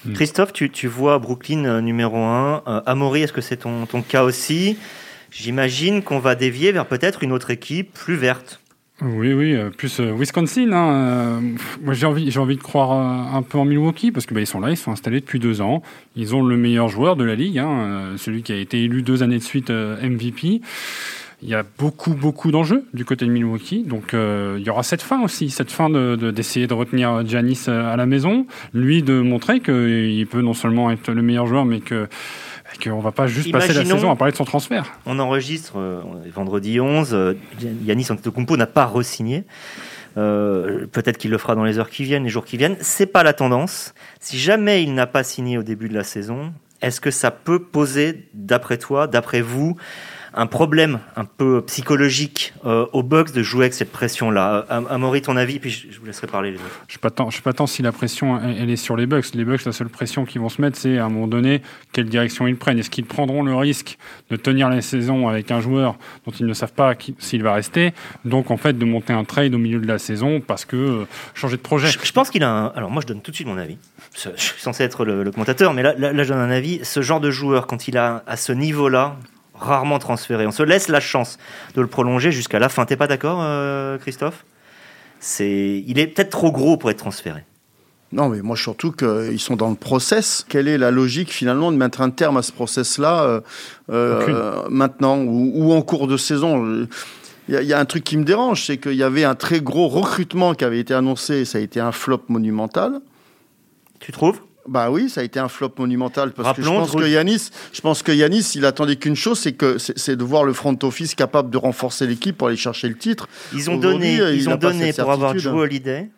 Hmm. 0.05 0.13
Christophe, 0.13 0.53
tu, 0.53 0.71
tu 0.71 0.87
vois 0.87 1.19
Brooklyn 1.19 1.81
numéro 1.81 2.17
1. 2.19 2.63
Amaury, 2.87 3.23
est-ce 3.23 3.33
que 3.33 3.41
c'est 3.41 3.57
ton, 3.57 3.87
ton 3.87 4.03
cas 4.03 4.23
aussi? 4.23 4.77
J'imagine 5.31 6.03
qu'on 6.03 6.21
va 6.21 6.35
dévier 6.37 6.73
vers 6.73 6.87
peut-être 6.87 7.23
une 7.23 7.33
autre 7.33 7.51
équipe 7.51 7.93
plus 7.93 8.15
verte. 8.15 8.61
Oui, 9.01 9.33
oui, 9.33 9.55
euh, 9.55 9.71
plus 9.71 10.01
euh, 10.01 10.13
Wisconsin. 10.13 10.73
Hein, 10.73 10.91
euh, 10.91 11.41
moi, 11.83 11.95
j'ai 11.95 12.07
envie, 12.07 12.33
j'ai 12.33 12.41
envie 12.41 12.57
de 12.57 12.63
croire 12.63 12.91
un 13.35 13.43
peu 13.43 13.57
en 13.57 13.65
Milwaukee 13.65 14.11
parce 14.11 14.27
que 14.27 14.35
bah, 14.35 14.41
ils 14.41 14.47
sont 14.47 14.59
là, 14.59 14.71
ils 14.71 14.77
sont 14.77 14.91
installés 14.91 15.21
depuis 15.21 15.39
deux 15.39 15.61
ans. 15.61 15.83
Ils 16.17 16.35
ont 16.35 16.43
le 16.43 16.57
meilleur 16.57 16.89
joueur 16.89 17.15
de 17.15 17.23
la 17.23 17.37
ligue, 17.37 17.59
hein, 17.59 18.15
celui 18.17 18.43
qui 18.43 18.53
a 18.53 18.57
été 18.57 18.83
élu 18.83 19.03
deux 19.03 19.23
années 19.23 19.39
de 19.39 19.43
suite 19.43 19.71
MVP. 19.71 20.61
Il 21.41 21.49
y 21.49 21.55
a 21.55 21.65
beaucoup, 21.79 22.15
beaucoup 22.15 22.51
d'enjeux 22.51 22.83
du 22.93 23.05
côté 23.05 23.25
de 23.25 23.31
Milwaukee. 23.31 23.85
Donc, 23.85 24.15
il 24.15 24.63
y 24.65 24.71
aura 24.71 24.83
cette 24.83 25.03
fin 25.03 25.23
aussi, 25.23 25.51
cette 25.51 25.71
fin 25.71 25.89
de, 25.89 26.17
d'essayer 26.33 26.67
de, 26.67 26.75
retenir 26.75 27.25
Giannis 27.25 27.69
à 27.69 27.95
la 27.95 28.07
maison. 28.07 28.47
Lui, 28.75 29.05
de 29.05 29.21
montrer 29.21 29.61
qu'il 29.61 30.27
peut 30.29 30.43
non 30.43 30.55
seulement 30.55 30.91
être 30.91 31.13
le 31.13 31.23
meilleur 31.23 31.47
joueur, 31.47 31.65
mais 31.65 31.79
que 31.79 32.09
et 32.75 32.89
qu'on 32.89 33.01
va 33.01 33.13
pas 33.13 33.27
juste 33.27 33.51
passer 33.51 33.73
la 33.73 33.85
saison 33.85 34.11
à 34.11 34.17
parler 34.17 34.33
de 34.33 34.37
son 34.37 34.45
transfert. 34.45 34.99
On 35.07 35.19
enregistre 35.19 35.79
euh, 35.79 36.03
vendredi 36.33 36.81
11. 36.81 37.11
Euh, 37.13 37.35
Yanis 37.85 38.07
Antetokounmpo 38.11 38.57
n'a 38.57 38.67
pas 38.67 38.87
re-signé. 38.87 39.45
Euh, 40.17 40.87
peut-être 40.87 41.19
qu'il 41.19 41.31
le 41.31 41.39
fera 41.39 41.55
dans 41.55 41.65
les 41.65 41.79
heures 41.79 41.91
qui 41.91 42.05
viennent, 42.05 42.25
les 42.25 42.31
jours 42.31 42.45
qui 42.45 42.57
viennent. 42.57 42.77
C'est 42.81 43.07
pas 43.07 43.23
la 43.23 43.33
tendance. 43.33 43.95
Si 44.21 44.39
jamais 44.39 44.83
il 44.83 44.95
n'a 44.95 45.07
pas 45.07 45.23
signé 45.23 45.59
au 45.59 45.63
début 45.63 45.89
de 45.89 45.95
la 45.95 46.05
saison, 46.05 46.53
est-ce 46.83 47.01
que 47.01 47.11
ça 47.11 47.31
peut 47.31 47.63
poser, 47.63 48.29
d'après 48.35 48.79
toi, 48.79 49.07
d'après 49.07 49.41
vous, 49.41 49.77
un 50.39 50.47
problème 50.47 51.01
un 51.17 51.25
peu 51.25 51.63
psychologique 51.63 52.55
euh, 52.65 52.87
aux 52.93 53.03
Bucks 53.03 53.33
de 53.33 53.43
jouer 53.43 53.65
avec 53.65 53.75
cette 53.75 53.91
pression-là. 53.91 54.65
Amaury, 54.69 55.21
ton 55.21 55.37
avis, 55.37 55.59
puis 55.59 55.71
je, 55.71 55.99
vous 55.99 56.07
laisserai 56.07 56.29
parler 56.29 56.53
les 56.53 56.59
autres. 56.59 56.81
Je 56.87 56.95
ne 56.95 57.31
sais 57.33 57.43
pas 57.43 57.53
tant 57.53 57.67
si 57.67 57.83
la 57.83 57.91
pression 57.91 58.41
elle, 58.41 58.71
est 58.71 58.77
sur 58.77 58.97
les 58.97 59.07
Bucks. 59.07 59.35
Les 59.35 59.45
Bucks, 59.45 59.65
la 59.65 59.73
seule 59.73 59.89
pression 59.89 60.25
qu'ils 60.25 60.41
vont 60.41 60.49
se 60.49 60.63
mettre, 60.63 60.79
c'est 60.79 60.99
à 60.99 61.07
un 61.07 61.09
moment 61.09 61.27
donné 61.27 61.61
quelle 61.93 62.09
direction 62.09 62.47
ils 62.47 62.57
prennent. 62.57 62.79
Est-ce 62.79 62.89
qu'ils 62.89 63.05
prendront 63.05 63.43
le 63.43 63.53
risque 63.57 63.99
de 64.31 64.37
tenir 64.37 64.69
la 64.69 64.81
saison 64.81 65.27
avec 65.27 65.51
un 65.51 65.61
joueur 65.61 65.97
dont 66.25 66.33
ils 66.39 66.47
ne 66.47 66.55
savent 66.55 66.73
pas 66.73 66.95
s'il 67.19 67.43
va 67.43 67.55
rester? 67.55 67.93
Donc 68.25 68.53
en 68.53 68.57
fait 68.57 68.79
de 68.79 68.85
monter 68.85 69.13
un 69.13 69.25
trade 69.25 69.57
au 69.57 69.59
milieu 69.59 69.81
de 69.81 69.89
la 69.89 69.99
saison 69.99 70.41
parce 70.41 70.65
que 70.65 70.77
euh, 70.77 71.05
changer 71.35 71.57
de 71.57 71.63
projet. 71.63 71.89
Je, 71.89 72.13
pense 72.13 72.31
qu'il 72.31 72.45
a. 72.45 72.51
Un... 72.51 72.67
Alors 72.77 72.93
moi 72.93 73.03
je 73.03 73.09
donne 73.09 73.23
tout 73.23 73.33
de 73.33 73.37
suite 73.37 73.49
mon 73.49 73.59
avis. 73.59 73.77
Je 74.15 74.31
suis 74.37 74.63
censé 74.63 74.85
être 74.85 75.05
le, 75.05 75.25
le 75.25 75.33
commentateur, 75.33 75.75
mais 75.75 75.83
là, 75.83 75.95
là, 75.99 76.13
là 76.13 76.23
je 76.23 76.29
donne 76.29 76.39
un 76.39 76.51
avis. 76.51 76.79
Ce 76.85 77.03
genre 77.03 77.21
de 77.21 77.33
joueur 77.33 77.67
quand 77.67 77.89
il 77.89 77.99
a 77.99 78.23
à 78.29 78.37
ce 78.37 78.53
niveau-là 78.53 79.17
rarement 79.59 79.99
transféré. 79.99 80.47
On 80.47 80.53
se 80.53 80.63
laisse 80.63 80.89
la 80.89 81.01
chance 81.01 81.39
de 81.75 81.81
le 81.81 81.87
prolonger 81.87 82.33
jusqu'à 82.33 82.59
la 82.59 82.69
fin. 82.69 82.85
T'es 82.87 82.97
pas 82.97 83.07
d'accord, 83.07 83.41
euh, 83.43 83.99
Christophe? 83.99 84.45
C'est, 85.21 85.83
il 85.87 85.99
est 85.99 86.07
peut-être 86.07 86.31
trop 86.31 86.53
gros 86.53 86.77
pour 86.77 86.91
être 86.91 86.99
transféré. 86.99 87.45
Non, 88.11 88.31
mais 88.31 88.41
moi 88.41 88.57
surtout 88.57 88.93
qu'ils 88.93 89.41
sont 89.41 89.57
dans 89.57 89.69
le 89.69 89.77
process. 89.77 90.45
Quelle 90.49 90.67
est 90.67 90.79
la 90.79 90.91
logique 90.91 91.31
finalement 91.31 91.71
de 91.71 91.77
mettre 91.77 92.01
un 92.01 92.11
terme 92.11 92.39
à 92.39 92.43
ce 92.43 92.53
process-là 92.53 93.25
euh, 93.25 93.41
euh, 93.91 94.63
maintenant 94.71 95.19
ou, 95.19 95.73
en 95.73 95.83
cours 95.83 96.07
de 96.07 96.17
saison? 96.17 96.87
Il 97.51 97.55
y, 97.63 97.73
a 97.73 97.79
un 97.79 97.85
truc 97.87 98.05
qui 98.05 98.19
me 98.19 98.25
dérange, 98.25 98.67
c'est 98.67 98.77
qu'il 98.77 98.95
y 98.95 99.03
avait 99.03 99.25
un 99.25 99.35
très 99.35 99.61
gros 99.61 99.89
recrutement 99.89 100.55
qui 100.55 100.65
avait 100.65 100.81
été 100.81 100.93
annoncé, 100.93 101.47
ça 101.47 101.57
a 101.57 101.61
été 101.63 101.81
un 101.81 101.93
flop 101.93 102.23
monumental. 102.29 103.01
Tu 104.01 104.13
trouves? 104.13 104.41
Bah 104.69 104.91
oui, 104.91 105.09
ça 105.09 105.23
a 105.23 105.25
été 105.25 105.41
un 105.41 105.49
flop 105.49 105.73
monumental 105.79 106.33
parce 106.33 106.57
que 106.57 106.63
je 106.63 106.69
pense 106.69 106.93
que 106.93 107.09
Yanis, 107.09 107.51
je 107.73 107.81
pense 107.81 108.03
que 108.03 108.13
Yanis, 108.13 108.53
il 108.55 108.65
attendait 108.65 108.97
qu'une 108.97 109.17
chose, 109.17 109.39
c'est 109.39 109.53
que 109.53 109.79
c'est 109.79 110.17
de 110.17 110.25
voir 110.25 110.45
le 110.45 110.53
front 110.53 110.77
office 110.83 111.15
capable 111.15 111.51
de 111.51 111.59
renforcer 111.59 112.07
l'équipe 112.07 112.37
pour 112.37 112.49
aller 112.49 112.57
chercher 112.57 112.89
le 112.89 112.97
titre. 112.97 113.29
Ils 113.55 113.71
ont 113.71 113.77
donné, 113.77 114.17
ils 114.35 114.49
ont 114.49 114.57
donné 114.57 114.93
pour 114.93 115.11
avoir 115.11 115.37
Joe 115.39 115.55
Holiday 115.55 116.09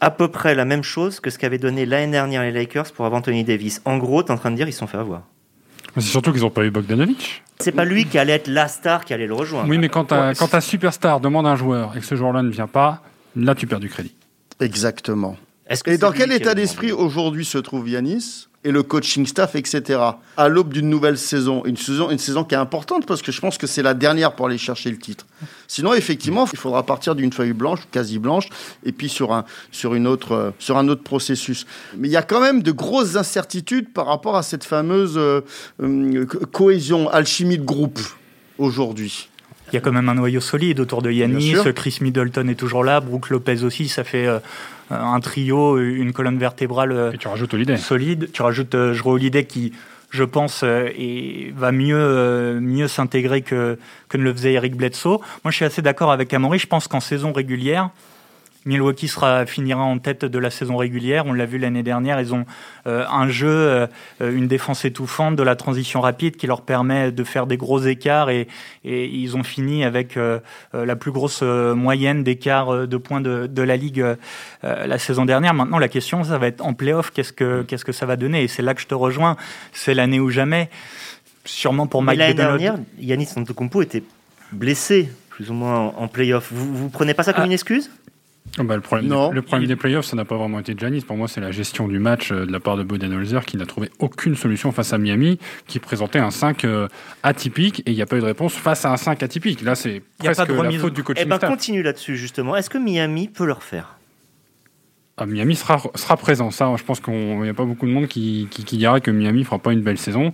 à 0.00 0.10
peu 0.10 0.28
près 0.28 0.54
la 0.54 0.64
même 0.64 0.82
chose 0.82 1.20
que 1.20 1.30
ce 1.30 1.38
qu'avaient 1.38 1.58
donné 1.58 1.86
l'année 1.86 2.12
dernière 2.12 2.42
les 2.42 2.52
Lakers 2.52 2.92
pour 2.92 3.06
avoir 3.06 3.18
Anthony 3.18 3.44
Davis. 3.44 3.80
En 3.84 3.96
gros, 3.98 4.22
tu 4.22 4.28
es 4.28 4.32
en 4.32 4.38
train 4.38 4.50
de 4.50 4.56
dire 4.56 4.68
ils 4.68 4.72
se 4.72 4.78
sont 4.78 4.86
fait 4.86 4.98
avoir. 4.98 5.22
C'est 5.96 6.02
surtout 6.02 6.32
qu'ils 6.32 6.42
n'ont 6.42 6.50
pas 6.50 6.64
eu 6.64 6.70
Bogdanovic. 6.70 7.42
C'est 7.58 7.72
pas 7.72 7.86
lui 7.86 8.04
qui 8.04 8.18
allait 8.18 8.34
être 8.34 8.48
la 8.48 8.68
star 8.68 9.06
qui 9.06 9.14
allait 9.14 9.26
le 9.26 9.34
rejoindre. 9.34 9.68
Oui, 9.68 9.78
mais 9.78 9.88
quand 9.88 10.04
ta, 10.04 10.34
quand 10.34 10.48
ta 10.48 10.60
superstar 10.60 11.20
demande 11.20 11.46
un 11.46 11.56
joueur 11.56 11.96
et 11.96 12.00
que 12.00 12.06
ce 12.06 12.14
joueur-là 12.14 12.42
ne 12.42 12.50
vient 12.50 12.66
pas, 12.66 13.02
là 13.34 13.54
tu 13.54 13.66
perds 13.66 13.80
du 13.80 13.88
crédit. 13.88 14.14
Exactement. 14.60 15.36
Est-ce 15.68 15.82
que 15.84 15.90
Et 15.90 15.98
dans 15.98 16.12
quel 16.12 16.32
état 16.32 16.54
d'esprit 16.54 16.92
aujourd'hui 16.92 17.44
se 17.44 17.58
trouve 17.58 17.88
Yanis 17.88 18.46
et 18.64 18.72
le 18.72 18.82
coaching 18.82 19.26
staff, 19.26 19.54
etc. 19.54 20.00
À 20.36 20.48
l'aube 20.48 20.72
d'une 20.72 20.88
nouvelle 20.90 21.16
saison, 21.18 21.64
une 21.66 21.76
saison, 21.76 22.10
une 22.10 22.18
saison 22.18 22.42
qui 22.42 22.54
est 22.56 22.58
importante 22.58 23.06
parce 23.06 23.22
que 23.22 23.30
je 23.30 23.40
pense 23.40 23.58
que 23.58 23.66
c'est 23.68 23.82
la 23.82 23.94
dernière 23.94 24.32
pour 24.34 24.46
aller 24.46 24.58
chercher 24.58 24.90
le 24.90 24.98
titre. 24.98 25.24
Sinon, 25.68 25.94
effectivement, 25.94 26.48
il 26.52 26.58
faudra 26.58 26.84
partir 26.84 27.14
d'une 27.14 27.32
feuille 27.32 27.52
blanche, 27.52 27.80
quasi 27.92 28.18
blanche, 28.18 28.48
et 28.84 28.90
puis 28.90 29.08
sur 29.08 29.32
un, 29.32 29.44
sur 29.70 29.94
une 29.94 30.08
autre, 30.08 30.32
euh, 30.32 30.50
sur 30.58 30.78
un 30.78 30.88
autre 30.88 31.04
processus. 31.04 31.64
Mais 31.96 32.08
il 32.08 32.10
y 32.10 32.16
a 32.16 32.22
quand 32.22 32.40
même 32.40 32.60
de 32.62 32.72
grosses 32.72 33.14
incertitudes 33.14 33.92
par 33.92 34.06
rapport 34.06 34.36
à 34.36 34.42
cette 34.42 34.64
fameuse 34.64 35.14
euh, 35.16 35.42
euh, 35.80 36.26
co- 36.26 36.38
cohésion, 36.46 37.08
alchimie 37.08 37.58
de 37.58 37.64
groupe 37.64 38.00
aujourd'hui. 38.58 39.28
Il 39.72 39.74
y 39.74 39.78
a 39.78 39.80
quand 39.80 39.92
même 39.92 40.08
un 40.08 40.14
noyau 40.14 40.40
solide 40.40 40.78
autour 40.80 41.02
de 41.02 41.10
Yanis. 41.10 41.52
Bien 41.52 41.62
sûr. 41.62 41.74
Chris 41.74 41.98
Middleton 42.00 42.46
est 42.48 42.54
toujours 42.54 42.84
là. 42.84 43.00
Brooke 43.00 43.30
Lopez 43.30 43.64
aussi. 43.64 43.88
Ça 43.88 44.04
fait 44.04 44.26
euh, 44.26 44.38
un 44.90 45.20
trio, 45.20 45.78
une 45.78 46.12
colonne 46.12 46.38
vertébrale 46.38 46.92
euh, 46.92 47.12
Et 47.12 47.18
tu 47.18 47.28
rajoutes 47.28 47.52
Holiday. 47.54 47.76
solide. 47.76 48.30
Tu 48.32 48.42
rajoutes 48.42 48.74
euh, 48.74 48.94
Jrue 48.94 49.12
Holiday 49.12 49.44
qui, 49.44 49.72
je 50.10 50.24
pense, 50.24 50.62
euh, 50.62 50.88
et 50.96 51.52
va 51.56 51.72
mieux, 51.72 51.98
euh, 51.98 52.60
mieux 52.60 52.88
s'intégrer 52.88 53.42
que, 53.42 53.78
que 54.08 54.16
ne 54.16 54.22
le 54.22 54.32
faisait 54.32 54.52
Eric 54.52 54.76
Bledsoe. 54.76 55.18
Moi, 55.44 55.50
je 55.50 55.56
suis 55.56 55.64
assez 55.64 55.82
d'accord 55.82 56.12
avec 56.12 56.32
Amaury. 56.32 56.58
Je 56.58 56.66
pense 56.66 56.88
qu'en 56.88 57.00
saison 57.00 57.32
régulière, 57.32 57.90
Milwaukee 58.66 59.08
sera, 59.08 59.46
finira 59.46 59.82
en 59.82 59.98
tête 59.98 60.24
de 60.24 60.38
la 60.38 60.50
saison 60.50 60.76
régulière. 60.76 61.24
On 61.26 61.32
l'a 61.32 61.46
vu 61.46 61.56
l'année 61.56 61.82
dernière. 61.82 62.20
Ils 62.20 62.34
ont 62.34 62.44
euh, 62.86 63.04
un 63.08 63.28
jeu, 63.28 63.48
euh, 63.48 63.86
une 64.20 64.48
défense 64.48 64.84
étouffante, 64.84 65.36
de 65.36 65.42
la 65.42 65.56
transition 65.56 66.00
rapide 66.00 66.36
qui 66.36 66.46
leur 66.46 66.62
permet 66.62 67.12
de 67.12 67.24
faire 67.24 67.46
des 67.46 67.56
gros 67.56 67.80
écarts 67.80 68.28
et, 68.28 68.48
et 68.84 69.06
ils 69.06 69.36
ont 69.36 69.44
fini 69.44 69.84
avec 69.84 70.16
euh, 70.16 70.40
la 70.74 70.96
plus 70.96 71.12
grosse 71.12 71.42
moyenne 71.42 72.22
d'écart 72.24 72.86
de 72.86 72.96
points 72.96 73.20
de, 73.20 73.46
de 73.46 73.62
la 73.62 73.76
ligue 73.76 74.04
la 74.62 74.98
saison 74.98 75.24
dernière. 75.24 75.54
Maintenant, 75.54 75.78
la 75.78 75.88
question, 75.88 76.24
ça 76.24 76.38
va 76.38 76.48
être 76.48 76.60
en 76.64 76.74
playoff, 76.74 77.12
qu'est-ce 77.12 77.32
que, 77.32 77.62
qu'est-ce 77.62 77.84
que 77.84 77.92
ça 77.92 78.04
va 78.04 78.16
donner? 78.16 78.42
Et 78.42 78.48
c'est 78.48 78.62
là 78.62 78.74
que 78.74 78.80
je 78.80 78.86
te 78.86 78.94
rejoins. 78.94 79.36
C'est 79.72 79.94
l'année 79.94 80.20
ou 80.20 80.30
jamais. 80.30 80.68
Sûrement 81.44 81.86
pour 81.86 82.02
Mike 82.02 82.18
l'année 82.18 82.34
dernière, 82.34 82.74
Yanis 82.98 83.28
Antetokounmpo 83.36 83.80
était 83.82 84.02
blessé 84.50 85.08
plus 85.28 85.50
ou 85.50 85.54
moins 85.54 85.78
en, 85.78 85.94
en 85.98 86.08
playoff. 86.08 86.48
Vous, 86.52 86.74
vous 86.74 86.88
prenez 86.88 87.14
pas 87.14 87.22
ça 87.22 87.32
comme 87.32 87.44
Ah. 87.44 87.46
une 87.46 87.52
excuse? 87.52 87.90
Oh, 88.58 88.64
bah, 88.64 88.74
le 88.74 88.80
problème, 88.80 89.08
Non. 89.08 89.28
des, 89.28 89.34
le 89.34 89.42
problème 89.42 89.64
Il- 89.64 89.68
des 89.68 89.76
playoffs, 89.76 90.06
ça 90.06 90.16
n'a 90.16 90.24
pas 90.24 90.36
vraiment 90.36 90.58
été 90.58 90.74
Janis. 90.78 91.02
Pour 91.02 91.16
moi, 91.16 91.28
c'est 91.28 91.40
la 91.42 91.50
gestion 91.52 91.88
du 91.88 91.98
match 91.98 92.32
euh, 92.32 92.46
de 92.46 92.52
la 92.52 92.58
part 92.60 92.76
de 92.78 92.84
Budenholzer 92.84 93.44
qui 93.44 93.56
n'a 93.58 93.66
trouvé 93.66 93.90
aucune 93.98 94.34
solution 94.34 94.72
face 94.72 94.92
à 94.94 94.98
Miami, 94.98 95.38
qui 95.66 95.78
présentait 95.78 96.20
un 96.20 96.30
5 96.30 96.64
euh, 96.64 96.88
atypique 97.22 97.80
et 97.80 97.90
il 97.90 97.94
n'y 97.94 98.02
a 98.02 98.06
pas 98.06 98.16
eu 98.16 98.20
de 98.20 98.24
réponse 98.24 98.54
face 98.54 98.84
à 98.86 98.92
un 98.92 98.96
5 98.96 99.22
atypique. 99.22 99.60
Là, 99.62 99.74
c'est 99.74 100.02
presque 100.18 100.38
la 100.48 100.70
faute 100.78 100.94
du 100.94 101.00
Eh 101.00 101.04
coaching 101.04 101.28
ben 101.28 101.36
staff. 101.36 101.50
continue 101.50 101.82
là-dessus 101.82 102.16
justement. 102.16 102.56
Est-ce 102.56 102.70
que 102.70 102.78
Miami 102.78 103.28
peut 103.28 103.44
le 103.46 103.52
refaire? 103.52 103.96
Ah, 105.18 105.26
Miami 105.26 105.54
sera, 105.56 105.80
sera 105.94 106.16
présent. 106.16 106.50
Ça, 106.50 106.72
je 106.78 106.82
pense 106.84 107.00
qu'il 107.00 107.14
n'y 107.42 107.48
a 107.48 107.54
pas 107.54 107.64
beaucoup 107.64 107.86
de 107.86 107.90
monde 107.92 108.06
qui, 108.06 108.48
qui, 108.50 108.64
qui 108.64 108.76
dira 108.78 109.00
que 109.00 109.10
Miami 109.10 109.44
fera 109.44 109.58
pas 109.58 109.72
une 109.72 109.80
belle 109.82 109.98
saison. 109.98 110.32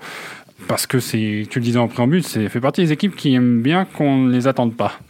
Parce 0.69 0.87
que 0.87 1.01
c'est, 1.01 1.47
tu 1.51 1.59
le 1.59 1.65
disais 1.65 1.79
en 1.79 1.89
préambule, 1.89 2.23
c'est 2.23 2.49
fait 2.49 2.61
partie 2.61 2.83
des 2.83 2.93
équipes 2.93 3.17
qui 3.17 3.35
aiment 3.35 3.63
bien 3.63 3.85
qu'on 3.85 4.17
ne 4.19 4.33
les 4.33 4.47
attende 4.47 4.77
pas. 4.77 5.01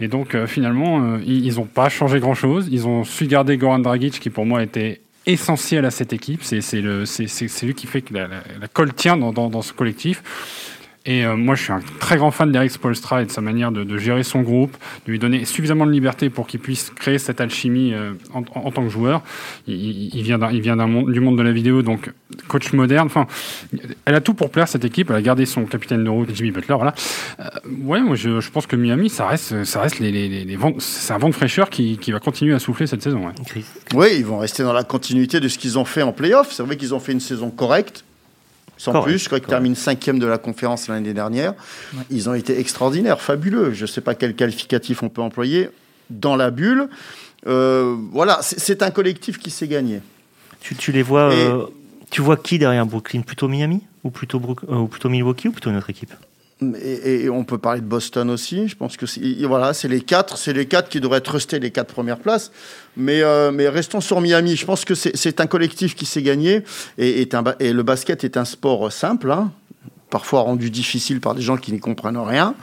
Et 0.00 0.08
donc, 0.08 0.34
euh, 0.34 0.46
finalement, 0.46 1.02
euh, 1.02 1.18
ils 1.26 1.56
n'ont 1.56 1.66
pas 1.66 1.88
changé 1.88 2.20
grand-chose. 2.20 2.68
Ils 2.70 2.86
ont 2.86 3.04
su 3.04 3.26
garder 3.26 3.56
Goran 3.56 3.78
Dragic, 3.78 4.18
qui 4.20 4.30
pour 4.30 4.46
moi 4.46 4.62
était 4.62 5.00
essentiel 5.26 5.84
à 5.84 5.90
cette 5.90 6.12
équipe. 6.12 6.42
C'est, 6.42 6.60
lui 6.80 7.74
qui 7.74 7.86
fait 7.86 8.02
que 8.02 8.14
la, 8.14 8.28
la, 8.28 8.42
la 8.60 8.68
colle 8.68 8.92
tient 8.92 9.16
dans, 9.16 9.32
dans, 9.32 9.48
dans 9.48 9.62
ce 9.62 9.72
collectif. 9.72 10.22
Et 11.06 11.26
euh, 11.26 11.36
moi, 11.36 11.54
je 11.54 11.64
suis 11.64 11.72
un 11.72 11.82
très 12.00 12.16
grand 12.16 12.30
fan 12.30 12.50
d'Eric 12.50 12.70
Spolstra 12.70 13.20
et 13.20 13.26
de 13.26 13.30
sa 13.30 13.42
manière 13.42 13.70
de, 13.70 13.84
de 13.84 13.98
gérer 13.98 14.22
son 14.22 14.40
groupe, 14.40 14.74
de 15.06 15.12
lui 15.12 15.18
donner 15.18 15.44
suffisamment 15.44 15.84
de 15.84 15.90
liberté 15.90 16.30
pour 16.30 16.46
qu'il 16.46 16.60
puisse 16.60 16.90
créer 16.96 17.18
cette 17.18 17.42
alchimie 17.42 17.92
euh, 17.92 18.14
en, 18.32 18.40
en, 18.54 18.66
en, 18.66 18.70
tant 18.70 18.82
que 18.84 18.88
joueur. 18.88 19.20
Il, 19.66 20.14
il, 20.14 20.22
vient, 20.22 20.38
d'un, 20.38 20.50
il 20.50 20.62
vient 20.62 20.76
d'un 20.76 20.86
monde, 20.86 21.12
du 21.12 21.20
monde 21.20 21.36
de 21.36 21.42
la 21.42 21.52
vidéo, 21.52 21.82
donc 21.82 22.10
coach 22.48 22.72
moderne. 22.72 23.06
Enfin, 23.06 23.26
elle 24.06 24.14
a 24.14 24.22
tout 24.22 24.32
pour 24.32 24.50
plaire 24.50 24.66
cette 24.66 24.86
équipe. 24.86 25.10
Elle 25.10 25.16
a 25.16 25.22
gardé 25.22 25.44
son 25.44 25.66
capitaine 25.66 26.04
de 26.04 26.08
route, 26.08 26.30
Jimmy 26.32 26.52
Butler. 26.52 26.76
Voilà. 26.76 26.94
Euh, 27.38 27.44
ouais, 27.82 28.00
moi, 28.00 28.16
je, 28.16 28.40
je, 28.40 28.50
pense 28.50 28.66
que 28.66 28.74
Miami, 28.74 29.10
ça 29.10 29.26
reste, 29.26 29.64
ça 29.64 29.82
reste 29.82 29.98
les, 29.98 30.10
les, 30.10 30.30
les, 30.30 30.44
les 30.44 30.56
vents, 30.56 30.72
c'est 30.78 31.12
un 31.12 31.18
vent 31.18 31.28
de 31.28 31.34
fraîcheur 31.34 31.68
qui, 31.68 31.98
qui, 31.98 32.12
va 32.12 32.18
continuer 32.18 32.54
à 32.54 32.58
souffler 32.58 32.86
cette 32.86 33.02
saison. 33.02 33.26
Ouais. 33.26 33.62
Oui, 33.94 34.06
ils 34.16 34.24
vont 34.24 34.38
rester 34.38 34.62
dans 34.62 34.72
la 34.72 34.84
continuité 34.84 35.38
de 35.38 35.48
ce 35.48 35.58
qu'ils 35.58 35.78
ont 35.78 35.84
fait 35.84 36.02
en 36.02 36.12
playoff. 36.12 36.50
C'est 36.50 36.62
vrai 36.62 36.78
qu'ils 36.78 36.94
ont 36.94 37.00
fait 37.00 37.12
une 37.12 37.20
saison 37.20 37.50
correcte. 37.50 38.04
Sans 38.76 38.92
correct, 38.92 39.12
plus, 39.12 39.18
je 39.18 39.26
crois 39.26 39.40
qu'ils 39.40 39.48
terminent 39.48 39.74
cinquième 39.74 40.18
de 40.18 40.26
la 40.26 40.38
conférence 40.38 40.88
l'année 40.88 41.12
dernière. 41.12 41.54
Ouais. 41.94 42.02
Ils 42.10 42.28
ont 42.28 42.34
été 42.34 42.58
extraordinaires, 42.58 43.20
fabuleux. 43.20 43.72
Je 43.72 43.82
ne 43.82 43.86
sais 43.86 44.00
pas 44.00 44.14
quel 44.14 44.34
qualificatif 44.34 45.02
on 45.02 45.08
peut 45.08 45.22
employer 45.22 45.70
dans 46.10 46.36
la 46.36 46.50
bulle. 46.50 46.88
Euh, 47.46 47.96
voilà, 48.10 48.38
c'est 48.42 48.82
un 48.82 48.90
collectif 48.90 49.38
qui 49.38 49.50
s'est 49.50 49.68
gagné. 49.68 50.00
Tu, 50.60 50.74
tu, 50.74 50.92
les 50.92 51.02
vois, 51.02 51.32
Et... 51.34 51.46
euh, 51.46 51.66
tu 52.10 52.20
vois 52.20 52.36
qui 52.36 52.58
derrière 52.58 52.86
Brooklyn? 52.86 53.20
Plutôt 53.20 53.48
Miami 53.48 53.82
ou 54.02 54.10
plutôt, 54.10 54.38
Brook, 54.38 54.60
euh, 54.68 54.76
ou 54.76 54.86
plutôt 54.86 55.08
Milwaukee 55.08 55.48
ou 55.48 55.52
plutôt 55.52 55.70
une 55.70 55.76
autre 55.76 55.90
équipe? 55.90 56.12
Et, 56.62 57.28
on 57.28 57.44
peut 57.44 57.58
parler 57.58 57.80
de 57.80 57.86
Boston 57.86 58.30
aussi. 58.30 58.68
Je 58.68 58.76
pense 58.76 58.96
que 58.96 59.06
voilà, 59.46 59.74
c'est 59.74 59.88
les 59.88 60.00
quatre, 60.00 60.38
c'est 60.38 60.52
les 60.52 60.66
quatre 60.66 60.88
qui 60.88 61.00
devraient 61.00 61.20
truster 61.20 61.58
les 61.58 61.70
quatre 61.70 61.92
premières 61.92 62.18
places. 62.18 62.52
Mais, 62.96 63.22
euh, 63.22 63.50
mais 63.50 63.68
restons 63.68 64.00
sur 64.00 64.20
Miami. 64.20 64.56
Je 64.56 64.64
pense 64.64 64.84
que 64.84 64.94
c'est 64.94 65.40
un 65.40 65.46
collectif 65.46 65.94
qui 65.94 66.06
s'est 66.06 66.22
gagné 66.22 66.62
et, 66.98 67.28
le 67.28 67.82
basket 67.82 68.24
est 68.24 68.36
un 68.36 68.44
sport 68.44 68.92
simple, 68.92 69.30
hein, 69.30 69.52
parfois 70.10 70.40
rendu 70.40 70.70
difficile 70.70 71.20
par 71.20 71.34
des 71.34 71.42
gens 71.42 71.56
qui 71.56 71.72
n'y 71.72 71.80
comprennent 71.80 72.18
rien. 72.18 72.54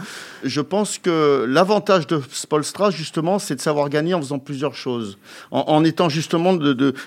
Je 0.44 0.62
pense 0.62 0.98
que 0.98 1.46
l'avantage 1.48 2.08
de 2.08 2.22
Spolstra, 2.32 2.92
justement, 2.92 3.40
c'est 3.40 3.56
de 3.56 3.62
savoir 3.62 3.90
gagner 3.90 4.14
en 4.14 4.22
faisant 4.22 4.40
plusieurs 4.40 4.74
choses, 4.74 5.18
en, 5.52 5.84
étant 5.84 6.10
justement 6.10 6.58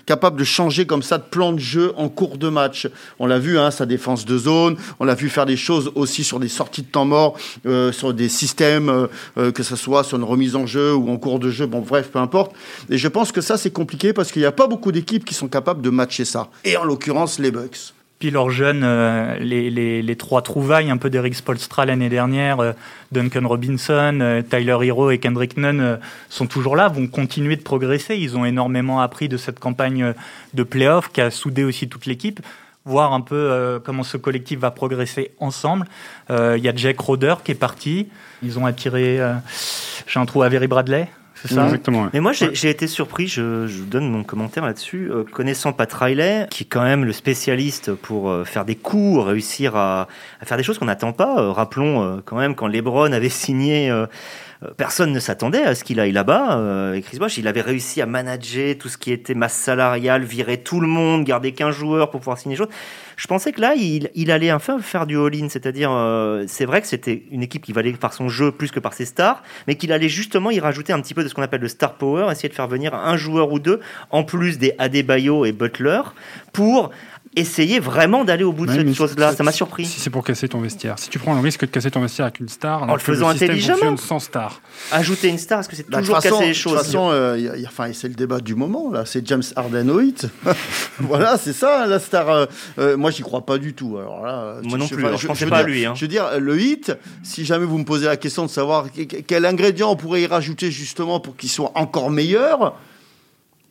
capable 0.06 0.38
de 0.38 0.44
changer 0.44 0.86
comme 0.86 1.02
ça 1.02 1.18
de 1.18 1.24
plan 1.24 1.52
de 1.52 1.58
jeu 1.58 1.92
en 1.96 2.08
cours 2.08 2.38
de 2.38 2.48
match. 2.48 2.88
On 3.18 3.26
l'a 3.26 3.38
vu, 3.38 3.58
hein, 3.58 3.70
sa 3.70 3.86
défense 3.86 4.24
de 4.24 4.38
zone, 4.38 4.76
on 5.00 5.04
l'a 5.04 5.14
vu 5.14 5.28
faire 5.28 5.46
des 5.46 5.56
choses 5.56 5.90
aussi 5.94 6.24
sur 6.24 6.38
des 6.38 6.48
sorties 6.48 6.82
de 6.82 6.88
temps 6.88 7.04
mort, 7.06 7.36
euh, 7.66 7.90
sur 7.90 8.14
des 8.14 8.28
systèmes, 8.28 9.08
euh, 9.38 9.50
que 9.52 9.62
ce 9.62 9.76
soit 9.76 10.04
sur 10.04 10.18
une 10.18 10.24
remise 10.24 10.56
en 10.56 10.66
jeu 10.66 10.94
ou 10.94 11.10
en 11.10 11.16
cours 11.16 11.38
de 11.38 11.50
jeu, 11.50 11.66
bon 11.66 11.80
bref, 11.80 12.10
peu 12.10 12.18
importe. 12.18 12.52
Et 12.90 12.98
je 12.98 13.08
pense 13.08 13.32
que 13.32 13.40
ça, 13.40 13.56
c'est 13.56 13.72
compliqué 13.72 14.12
parce 14.12 14.30
qu'il 14.30 14.42
n'y 14.42 14.46
a 14.46 14.52
pas 14.52 14.66
beaucoup 14.66 14.92
d'équipes 14.92 15.24
qui 15.24 15.34
sont 15.34 15.48
capables 15.48 15.82
de 15.82 15.90
matcher 15.90 16.24
ça. 16.24 16.48
Et 16.64 16.76
en 16.76 16.84
l'occurrence, 16.84 17.38
les 17.38 17.50
Bucks. 17.50 17.94
Puis 18.18 18.30
leurs 18.30 18.50
jeunes, 18.50 18.82
euh, 18.84 19.36
les, 19.38 19.70
les, 19.70 20.00
les, 20.00 20.16
trois 20.16 20.40
trouvailles 20.40 20.90
un 20.90 20.96
peu 20.96 21.10
d'Eric 21.10 21.34
Spolstra 21.34 21.84
l'année 21.84 22.08
dernière, 22.08 22.60
euh, 22.60 22.72
Duncan 23.12 23.46
Robinson, 23.46 24.18
euh, 24.20 24.42
Tyler 24.42 24.78
Hero 24.82 25.10
et 25.10 25.18
Kendrick 25.18 25.56
Nunn 25.56 25.98
sont 26.30 26.46
toujours 26.46 26.76
là, 26.76 26.88
vont 26.88 27.06
continuer 27.06 27.56
de 27.56 27.62
progresser. 27.62 28.16
Ils 28.16 28.36
ont 28.36 28.44
énormément 28.44 29.00
appris 29.00 29.28
de 29.28 29.36
cette 29.36 29.58
campagne 29.58 30.14
de 30.54 30.62
playoff 30.62 31.10
qui 31.12 31.20
a 31.20 31.30
soudé 31.30 31.64
aussi 31.64 31.88
toute 31.88 32.06
l'équipe 32.06 32.40
voir 32.84 33.12
un 33.12 33.20
peu 33.20 33.34
euh, 33.34 33.78
comment 33.82 34.02
ce 34.02 34.16
collectif 34.16 34.58
va 34.58 34.70
progresser 34.70 35.32
ensemble. 35.40 35.86
Il 36.28 36.34
euh, 36.34 36.58
y 36.58 36.68
a 36.68 36.74
Jack 36.74 37.00
Roder 37.00 37.36
qui 37.44 37.52
est 37.52 37.56
parti. 37.56 38.08
Ils 38.42 38.58
ont 38.58 38.66
attiré, 38.66 39.20
euh, 39.20 39.34
j'ai 40.06 40.20
un 40.20 40.26
trou, 40.26 40.42
Avery 40.42 40.66
Bradley. 40.66 41.08
C'est 41.44 41.54
ça 41.54 41.64
Exactement. 41.64 42.04
Ouais. 42.04 42.08
Mais 42.14 42.20
moi, 42.20 42.32
j'ai 42.32 42.70
été 42.70 42.86
surpris, 42.86 43.28
je, 43.28 43.66
je, 43.66 43.82
donne 43.82 44.10
mon 44.10 44.24
commentaire 44.24 44.64
là-dessus, 44.64 45.10
euh, 45.10 45.24
connaissant 45.24 45.74
Pat 45.74 45.92
Riley, 45.92 46.46
qui 46.50 46.64
est 46.64 46.66
quand 46.66 46.82
même 46.82 47.04
le 47.04 47.12
spécialiste 47.12 47.92
pour 47.92 48.30
euh, 48.30 48.44
faire 48.44 48.64
des 48.64 48.76
coups, 48.76 49.22
réussir 49.22 49.76
à, 49.76 50.08
à 50.40 50.46
faire 50.46 50.56
des 50.56 50.62
choses 50.62 50.78
qu'on 50.78 50.86
n'attend 50.86 51.12
pas. 51.12 51.38
Euh, 51.38 51.52
rappelons 51.52 52.22
quand 52.24 52.36
même 52.36 52.54
quand 52.54 52.66
LeBron 52.66 53.12
avait 53.12 53.28
signé 53.28 53.90
personne 54.76 55.12
ne 55.12 55.20
s'attendait 55.20 55.62
à 55.62 55.74
ce 55.74 55.84
qu'il 55.84 56.00
aille 56.00 56.12
là-bas. 56.12 56.58
Euh, 56.58 56.94
et 56.94 57.02
Chris 57.02 57.18
Bosh, 57.18 57.38
il 57.38 57.48
avait 57.48 57.60
réussi 57.60 58.00
à 58.00 58.06
manager 58.06 58.76
tout 58.78 58.88
ce 58.88 58.98
qui 58.98 59.12
était 59.12 59.34
masse 59.34 59.54
salariale, 59.54 60.22
virer 60.22 60.58
tout 60.58 60.80
le 60.80 60.86
monde, 60.86 61.24
garder 61.24 61.52
15 61.52 61.74
joueurs 61.74 62.10
pour 62.10 62.20
pouvoir 62.20 62.38
signer 62.38 62.54
les 62.56 62.58
choses. 62.58 62.72
Je 63.16 63.26
pensais 63.26 63.52
que 63.52 63.60
là, 63.60 63.74
il, 63.74 64.10
il 64.14 64.30
allait 64.30 64.52
enfin 64.52 64.78
faire 64.78 65.06
du 65.06 65.18
all-in, 65.18 65.48
c'est-à-dire, 65.48 65.90
euh, 65.92 66.44
c'est 66.48 66.64
vrai 66.64 66.80
que 66.80 66.86
c'était 66.86 67.22
une 67.30 67.42
équipe 67.42 67.62
qui 67.64 67.72
valait 67.72 67.92
par 67.92 68.12
son 68.12 68.28
jeu 68.28 68.52
plus 68.52 68.70
que 68.70 68.80
par 68.80 68.92
ses 68.94 69.04
stars, 69.04 69.42
mais 69.66 69.76
qu'il 69.76 69.92
allait 69.92 70.08
justement 70.08 70.50
y 70.50 70.60
rajouter 70.60 70.92
un 70.92 71.00
petit 71.00 71.14
peu 71.14 71.22
de 71.22 71.28
ce 71.28 71.34
qu'on 71.34 71.42
appelle 71.42 71.60
le 71.60 71.68
star 71.68 71.94
power, 71.94 72.30
essayer 72.30 72.48
de 72.48 72.54
faire 72.54 72.68
venir 72.68 72.94
un 72.94 73.16
joueur 73.16 73.52
ou 73.52 73.58
deux, 73.58 73.80
en 74.10 74.24
plus 74.24 74.58
des 74.58 74.74
Adebayo 74.78 75.44
et 75.44 75.52
Butler, 75.52 76.00
pour 76.52 76.90
essayer 77.36 77.80
vraiment 77.80 78.24
d'aller 78.24 78.44
au 78.44 78.52
bout 78.52 78.66
de 78.66 78.70
ouais, 78.70 78.78
cette 78.78 78.94
chose-là. 78.94 79.34
Ça 79.34 79.42
m'a 79.42 79.52
surpris. 79.52 79.84
Si 79.84 80.00
c'est 80.00 80.10
pour 80.10 80.24
casser 80.24 80.48
ton 80.48 80.60
vestiaire, 80.60 80.98
si 80.98 81.08
tu 81.08 81.18
prends 81.18 81.34
le 81.34 81.40
risque 81.40 81.62
de 81.62 81.66
casser 81.66 81.90
ton 81.90 82.00
vestiaire 82.00 82.26
avec 82.26 82.40
une 82.40 82.48
star, 82.48 82.82
en 82.84 82.94
le 82.94 83.00
faisant 83.00 83.28
le 83.28 83.34
intelligemment, 83.34 83.96
sans 83.96 84.18
star. 84.18 84.60
Ajouter 84.92 85.28
une 85.28 85.38
star, 85.38 85.60
est-ce 85.60 85.68
que 85.68 85.76
c'est 85.76 85.88
bah, 85.88 85.98
toujours 85.98 86.16
façon, 86.16 86.36
casser 86.36 86.46
les 86.46 86.54
choses 86.54 86.72
De 86.72 86.78
toute 86.78 86.86
façon, 86.86 87.10
euh, 87.10 87.64
enfin, 87.66 87.90
c'est 87.92 88.08
le 88.08 88.14
débat 88.14 88.40
du 88.40 88.54
moment 88.54 88.90
là. 88.90 89.04
C'est 89.06 89.26
James 89.26 89.42
Harden 89.56 89.90
au 89.90 90.00
hit. 90.00 90.28
voilà, 90.98 91.36
c'est 91.36 91.52
ça 91.52 91.86
la 91.86 91.98
star. 91.98 92.28
Euh, 92.28 92.46
euh, 92.78 92.96
moi, 92.96 93.10
j'y 93.10 93.22
crois 93.22 93.44
pas 93.44 93.58
du 93.58 93.74
tout. 93.74 93.96
Alors 93.98 94.24
là, 94.24 94.56
moi 94.62 94.78
non 94.78 94.86
je, 94.86 94.94
plus. 94.94 95.04
Je, 95.04 95.12
je, 95.12 95.16
je 95.22 95.26
pensais 95.26 95.46
pas 95.46 95.58
dire, 95.58 95.66
à 95.66 95.68
lui. 95.68 95.86
Hein. 95.86 95.92
Je 95.94 96.02
veux 96.02 96.08
dire, 96.08 96.38
le 96.38 96.60
hit. 96.60 96.96
Si 97.22 97.44
jamais 97.44 97.66
vous 97.66 97.78
me 97.78 97.84
posez 97.84 98.06
la 98.06 98.16
question 98.16 98.44
de 98.44 98.50
savoir 98.50 98.86
quel 99.26 99.44
ingrédient 99.44 99.90
on 99.90 99.96
pourrait 99.96 100.22
y 100.22 100.26
rajouter 100.26 100.70
justement 100.70 101.20
pour 101.20 101.36
qu'il 101.36 101.50
soit 101.50 101.72
encore 101.74 102.10
meilleur 102.10 102.74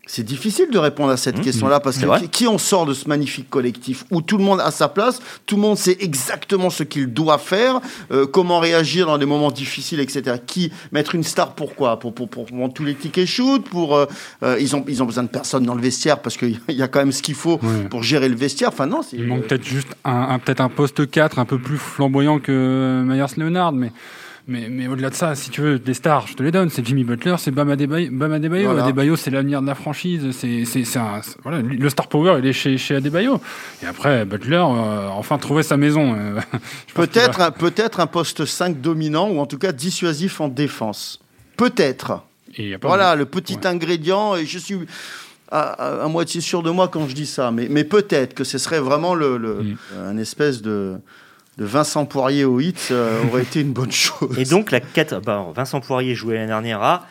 c'est 0.06 0.24
difficile 0.24 0.70
de 0.70 0.78
répondre 0.78 1.12
à 1.12 1.18
cette 1.18 1.38
Mmh, 1.38 1.42
question-là 1.42 1.80
parce 1.80 1.96
c'est 1.96 2.06
que 2.06 2.20
qui, 2.20 2.28
qui 2.30 2.48
en 2.48 2.58
sort 2.58 2.86
de 2.86 2.94
ce 2.94 3.08
magnifique 3.08 3.50
collectif 3.50 4.04
où 4.12 4.22
tout 4.22 4.38
le 4.38 4.44
monde 4.44 4.60
a 4.60 4.70
sa 4.70 4.90
place, 4.90 5.22
tout 5.46 5.56
le 5.56 5.62
monde 5.62 5.78
sait 5.78 5.96
exactement 6.02 6.70
ce 6.70 6.84
qu'il 6.84 7.08
doit 7.14 7.38
faire, 7.38 7.80
euh, 8.12 8.26
comment 8.28 8.60
réagir 8.60 9.08
dans 9.08 9.18
des 9.18 9.26
moments 9.26 9.50
difficiles, 9.50 10.02
etc. 10.02 10.38
Qui 10.46 10.72
mettre 10.92 11.16
une 11.16 11.24
star 11.24 11.56
pourquoi? 11.56 12.00
Pour, 12.00 12.14
pour, 12.14 12.28
pour, 12.28 12.46
pour 12.48 12.74
tous 12.74 12.84
les 12.84 12.96
tickets 12.96 13.26
shoot, 13.28 13.64
pour 13.64 13.96
euh, 13.96 14.06
euh, 14.44 14.58
ils 14.60 14.76
ont 14.76 14.84
ils 14.90 15.02
ont 15.02 15.06
besoin 15.06 15.24
de 15.24 15.30
personne 15.30 15.64
dans 15.64 15.76
le 15.76 15.82
vestiaire 15.82 16.20
parce 16.20 16.36
qu'il 16.36 16.60
y 16.70 16.82
a 16.82 16.88
quand 16.90 17.00
même 17.00 17.14
ce 17.14 17.22
qu'il 17.22 17.36
faut 17.36 17.60
pour 17.90 18.04
gérer 18.04 18.28
le 18.28 18.36
vestiaire. 18.36 18.70
Enfin 18.70 18.88
non, 18.88 19.02
Il 19.14 19.26
manque 19.28 19.44
peut-être 19.48 19.64
juste 19.66 19.88
un, 20.04 20.12
un- 20.32 20.40
peut-être 20.40 20.60
un 20.62 20.70
poste 20.70 21.10
4 21.10 21.40
un 21.40 21.46
peu 21.46 21.58
plus 21.60 21.78
flamboyant 21.78 22.40
que 22.40 23.04
Myers 23.08 23.26
Leonard, 23.38 23.72
mais, 23.72 23.92
mais, 24.48 24.68
mais 24.70 24.88
au-delà 24.88 25.10
de 25.10 25.16
ça, 25.16 25.36
si 25.36 25.50
tu 25.50 25.62
veux, 25.62 25.80
des 25.80 25.94
stars, 25.94 26.28
je 26.28 26.34
te 26.36 26.44
les 26.44 26.52
donne. 26.52 26.70
C'est 26.70 26.86
Jimmy 26.86 27.04
Butler, 27.04 27.36
c'est 27.38 27.52
Bam 27.52 27.70
Adebayo. 27.70 28.10
Bam 28.12 28.32
Adebayo, 28.34 28.66
Voilà. 28.72 28.84
Adebayo, 28.86 29.16
c'est 29.16 29.32
l'avenir 29.32 29.62
de 29.62 29.68
la 29.68 29.76
franchise. 29.76 30.32
C'est, 30.32 30.66
c'est, 30.66 30.84
c'est 30.84 31.00
un- 31.00 31.22
voilà, 31.44 31.62
le 31.62 31.90
star 31.90 32.08
power, 32.08 32.36
il 32.40 32.46
est 32.46 32.54
chez, 32.54 32.78
chez 32.78 32.96
Adebayo. 32.96 33.40
Et 33.82 33.86
après, 33.86 34.26
Butler, 34.26 34.58
euh, 34.58 35.08
enfin, 35.10 35.38
trouver 35.38 35.64
sa 35.64 35.78
maison. 35.78 36.16
euh, 36.18 36.40
peut-être 36.94 37.40
va- 37.40 37.48
un, 37.48 37.52
peut-être 37.52 38.00
un 38.00 38.08
poste 38.08 38.46
5 38.46 38.82
dominant 38.82 39.30
ou 39.30 39.40
en 39.40 39.46
tout 39.46 39.58
cas 39.58 39.72
dissuasif 39.72 40.42
en 40.42 40.48
défense. 40.50 41.20
Peut-être. 41.58 42.24
Voilà, 42.82 43.16
le 43.16 43.26
petit 43.26 43.56
Ouais. 43.56 43.68
ingrédient, 43.68 44.36
et 44.36 44.46
je 44.46 44.60
suis 44.60 44.78
à, 45.52 45.62
à- 45.62 46.04
à 46.04 46.08
moitié 46.08 46.42
sûr 46.42 46.62
de 46.64 46.70
moi 46.70 46.88
quand 46.88 47.08
je 47.08 47.16
dis 47.16 47.26
ça, 47.26 47.52
mais, 47.52 47.68
mais 47.70 47.84
peut-être 47.84 48.34
que 48.34 48.44
ce 48.44 48.58
serait 48.58 48.80
vraiment 48.80 49.16
le, 49.16 49.38
le- 49.38 49.64
Mm. 49.64 49.76
un 50.10 50.18
espèce 50.18 50.62
de, 50.62 50.96
de 51.58 51.66
Vincent 51.66 52.06
Poirier 52.06 52.46
au 52.46 52.60
hit 52.60 52.90
euh, 52.92 53.24
aurait 53.28 53.44
été 53.44 53.62
une 53.62 53.74
bonne 53.74 53.92
chose. 53.92 54.38
Et 54.38 54.46
donc, 54.46 54.72
la 54.72 54.80
quatre... 54.80 55.20
bah, 55.22 55.46
Vincent 55.56 55.82
Poirier 55.82 56.16
jouait 56.16 56.36
l'année 56.36 56.48
dernière 56.48 56.82
à 56.82 57.06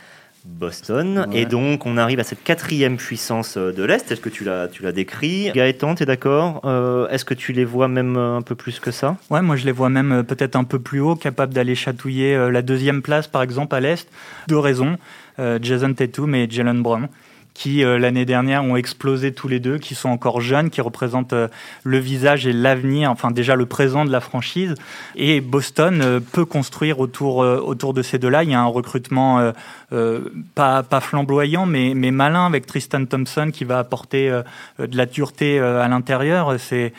Boston. 0.45 1.27
Ouais. 1.31 1.43
Et 1.43 1.47
donc, 1.47 1.87
on 1.87 1.97
arrive 1.97 2.19
à 2.19 2.25
cette 2.25 2.43
quatrième 2.43 2.97
puissance 2.97 3.57
euh, 3.57 3.73
de 3.73 3.85
l'Est. 3.85 4.11
Est-ce 4.11 4.21
que 4.21 4.29
tu 4.29 4.43
l'as, 4.43 4.67
tu 4.67 4.83
l'as 4.83 4.93
décrit? 4.93 5.51
Gaëtan, 5.55 5.95
tu 5.95 6.03
es 6.03 6.07
d'accord? 6.07 6.63
Euh, 6.65 7.09
Est-ce 7.09 7.25
que 7.25 7.35
tu 7.35 7.53
les 7.53 7.65
vois 7.65 7.87
même 7.87 8.17
un 8.17 8.43
peu 8.43 8.55
plus 8.57 8.81
que 8.81 8.91
ça? 8.91 9.17
Ouais, 9.31 9.43
moi 9.43 9.57
je 9.57 9.65
les 9.65 9.73
vois 9.73 9.89
même 9.89 10.25
peut-être 10.25 10.57
un 10.57 10.65
peu 10.65 10.81
plus 10.81 11.01
haut, 11.01 11.15
capables 11.15 11.55
d'aller 11.55 11.77
chatouiller 11.77 12.51
la 12.51 12.63
deuxième 12.63 13.03
place 13.03 13.29
par 13.29 13.43
exemple 13.43 13.75
à 13.77 13.81
l'Est. 13.81 14.09
Deux 14.49 14.59
raisons, 14.59 14.99
euh, 15.39 15.59
Jason 15.63 15.95
Tatum 15.95 16.35
et 16.35 16.47
Jalen 16.51 16.83
Brown, 16.83 17.09
qui 17.55 17.85
euh, 17.85 17.99
l'année 17.99 18.25
dernière 18.25 18.65
ont 18.65 18.77
explosé 18.77 19.33
tous 19.33 19.49
les 19.49 19.61
deux, 19.61 19.79
qui 19.79 19.95
sont 19.95 20.09
encore 20.09 20.41
jeunes, 20.41 20.71
qui 20.71 20.81
représentent 20.81 21.33
euh, 21.33 21.49
le 21.85 21.99
visage 21.99 22.47
et 22.47 22.53
l'avenir, 22.53 23.11
enfin 23.11 23.31
déjà 23.31 23.57
le 23.57 23.67
présent 23.67 24.05
de 24.05 24.11
la 24.11 24.21
franchise. 24.21 24.75
Et 25.17 25.41
Boston 25.41 26.01
euh, 26.03 26.21
peut 26.21 26.45
construire 26.45 27.01
autour, 27.01 27.43
euh, 27.43 27.59
autour 27.59 27.95
de 27.95 28.03
ces 28.03 28.19
deux-là. 28.19 28.45
Il 28.45 28.51
y 28.51 28.55
a 28.55 28.61
un 28.61 28.67
recrutement 28.67 29.53
euh, 29.93 30.21
pas, 30.55 30.83
pas 30.83 31.01
flamboyant, 31.01 31.67
mais, 31.67 31.93
mais 31.95 32.11
malin 32.11 32.47
avec 32.47 32.67
Tristan 32.67 33.05
Thompson 33.05 33.51
qui 33.53 33.65
va 33.65 33.79
apporter 33.79 34.31
de 34.79 34.97
la 34.97 35.07
dureté 35.07 35.59
à 35.59 35.87
l'intérieur. 35.89 36.55
C'est 36.59 36.93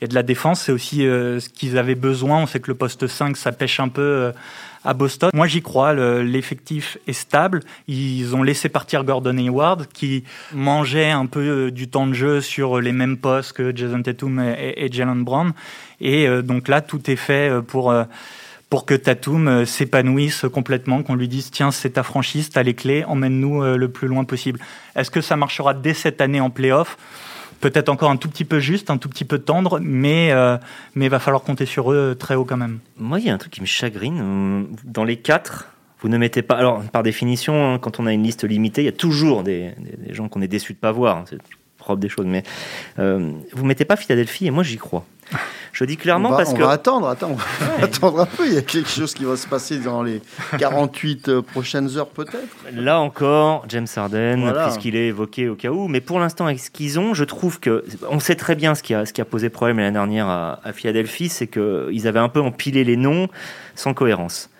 et 0.00 0.08
de 0.08 0.14
la 0.14 0.22
défense, 0.22 0.62
c'est 0.62 0.72
aussi 0.72 1.06
euh, 1.06 1.40
ce 1.40 1.48
qu'ils 1.48 1.76
avaient 1.76 1.94
besoin. 1.94 2.42
On 2.42 2.46
sait 2.46 2.60
que 2.60 2.70
le 2.70 2.74
poste 2.74 3.06
5, 3.06 3.36
ça 3.36 3.52
pêche 3.52 3.80
un 3.80 3.88
peu 3.88 4.00
euh, 4.00 4.32
à 4.84 4.94
Boston. 4.94 5.30
Moi, 5.34 5.46
j'y 5.46 5.60
crois. 5.60 5.92
le- 5.92 6.22
L'effectif 6.22 6.96
est 7.06 7.12
stable. 7.12 7.60
Ils 7.86 8.34
ont 8.34 8.42
laissé 8.42 8.70
partir 8.70 9.04
Gordon 9.04 9.36
Hayward, 9.36 9.86
qui 9.92 10.24
mangeait 10.54 11.10
un 11.10 11.26
peu 11.26 11.40
euh, 11.40 11.70
du 11.70 11.88
temps 11.88 12.06
de 12.06 12.14
jeu 12.14 12.40
sur 12.40 12.80
les 12.80 12.92
mêmes 12.92 13.18
postes 13.18 13.52
que 13.52 13.76
Jason 13.76 14.02
Tatum 14.02 14.40
et, 14.40 14.88
Jalen 14.90 15.22
Brown. 15.22 15.52
Et 16.00 16.26
donc 16.42 16.68
là, 16.68 16.80
tout 16.80 17.10
est 17.10 17.16
fait 17.16 17.52
pour... 17.66 17.92
pour 18.70 18.86
que 18.86 18.94
Tatum 18.94 19.66
s'épanouisse 19.66 20.46
complètement, 20.50 21.02
qu'on 21.02 21.14
lui 21.14 21.28
dise 21.28 21.50
tiens 21.50 21.72
c'est 21.72 21.90
ta 21.90 22.02
franchise, 22.02 22.48
t'as 22.48 22.62
les 22.62 22.72
clés, 22.72 23.04
emmène-nous 23.04 23.76
le 23.76 23.88
plus 23.90 24.08
loin 24.08 24.24
possible. 24.24 24.60
Est-ce 24.96 25.10
que 25.10 25.20
ça 25.20 25.36
marchera 25.36 25.74
dès 25.74 25.92
cette 25.92 26.20
année 26.22 26.40
en 26.40 26.48
playoff? 26.48 26.96
Peut-être 27.60 27.88
encore 27.90 28.10
un 28.10 28.16
tout 28.16 28.28
petit 28.28 28.44
peu 28.44 28.58
juste, 28.58 28.90
un 28.90 28.96
tout 28.96 29.08
petit 29.08 29.24
peu 29.24 29.38
tendre, 29.38 29.78
mais 29.82 30.32
euh, 30.32 30.56
mais 30.94 31.08
va 31.08 31.18
falloir 31.18 31.42
compter 31.42 31.66
sur 31.66 31.92
eux 31.92 32.12
euh, 32.12 32.14
très 32.14 32.34
haut 32.34 32.44
quand 32.44 32.56
même. 32.56 32.78
Moi, 32.98 33.18
il 33.20 33.26
y 33.26 33.30
a 33.30 33.34
un 33.34 33.38
truc 33.38 33.52
qui 33.52 33.60
me 33.60 33.66
chagrine. 33.66 34.66
Dans 34.84 35.04
les 35.04 35.16
quatre, 35.16 35.68
vous 36.00 36.08
ne 36.08 36.16
mettez 36.16 36.40
pas. 36.42 36.54
Alors, 36.56 36.82
par 36.84 37.02
définition, 37.02 37.74
hein, 37.74 37.78
quand 37.78 38.00
on 38.00 38.06
a 38.06 38.12
une 38.14 38.22
liste 38.22 38.44
limitée, 38.44 38.80
il 38.82 38.86
y 38.86 38.88
a 38.88 38.92
toujours 38.92 39.42
des, 39.42 39.72
des- 39.78 40.14
gens 40.14 40.28
qu'on 40.28 40.40
est 40.40 40.48
déçus 40.48 40.72
de 40.72 40.78
pas 40.78 40.92
voir. 40.92 41.24
Propre 41.80 42.00
des 42.00 42.08
choses. 42.08 42.26
Mais 42.26 42.44
euh, 42.98 43.32
vous 43.52 43.64
mettez 43.64 43.84
pas 43.84 43.96
Philadelphie 43.96 44.46
et 44.46 44.50
moi, 44.50 44.62
j'y 44.62 44.76
crois. 44.76 45.04
Je 45.72 45.84
dis 45.84 45.96
clairement 45.96 46.30
on 46.30 46.32
va, 46.32 46.38
parce 46.38 46.50
on 46.50 46.56
que. 46.56 46.62
va 46.62 46.70
attendre, 46.70 47.08
attends, 47.08 47.30
on 47.30 47.34
va 47.34 47.84
attendre 47.84 48.20
un 48.20 48.26
peu. 48.26 48.46
Il 48.48 48.54
y 48.54 48.58
a 48.58 48.62
quelque 48.62 48.88
chose 48.90 49.14
qui 49.14 49.24
va 49.24 49.36
se 49.36 49.46
passer 49.46 49.78
dans 49.78 50.02
les 50.02 50.20
48 50.58 51.28
euh, 51.28 51.42
prochaines 51.42 51.96
heures 51.96 52.08
peut-être? 52.08 52.48
Là 52.74 52.98
encore, 52.98 53.64
James 53.68 53.86
Harden, 53.94 54.40
Voilà. 54.40 54.64
puisqu'il 54.64 54.96
est 54.96 55.06
évoqué 55.06 55.48
au 55.48 55.54
cas 55.54 55.68
où. 55.70 55.86
Mais 55.86 56.00
pour 56.00 56.18
l'instant, 56.18 56.46
avec 56.46 56.58
ce 56.58 56.70
qu'ils 56.70 56.98
ont, 56.98 57.14
je 57.14 57.22
trouve 57.22 57.60
que. 57.60 57.84
On 58.10 58.18
sait 58.18 58.34
très 58.34 58.56
bien 58.56 58.74
ce 58.74 58.82
qui 58.82 58.92
a, 58.92 59.06
ce 59.06 59.12
qui 59.12 59.20
a 59.20 59.24
posé 59.24 59.50
problème 59.50 59.76
l'année 59.78 59.92
dernière 59.92 60.26
à, 60.28 60.58
à 60.64 60.72
Philadelphie, 60.72 61.28
c'est 61.28 61.46
qu'ils 61.46 62.08
avaient 62.08 62.18
un 62.18 62.28
peu 62.28 62.40
empilé 62.40 62.82
les 62.82 62.96
noms 62.96 63.28
sans 63.76 63.94
cohérence. 63.94 64.50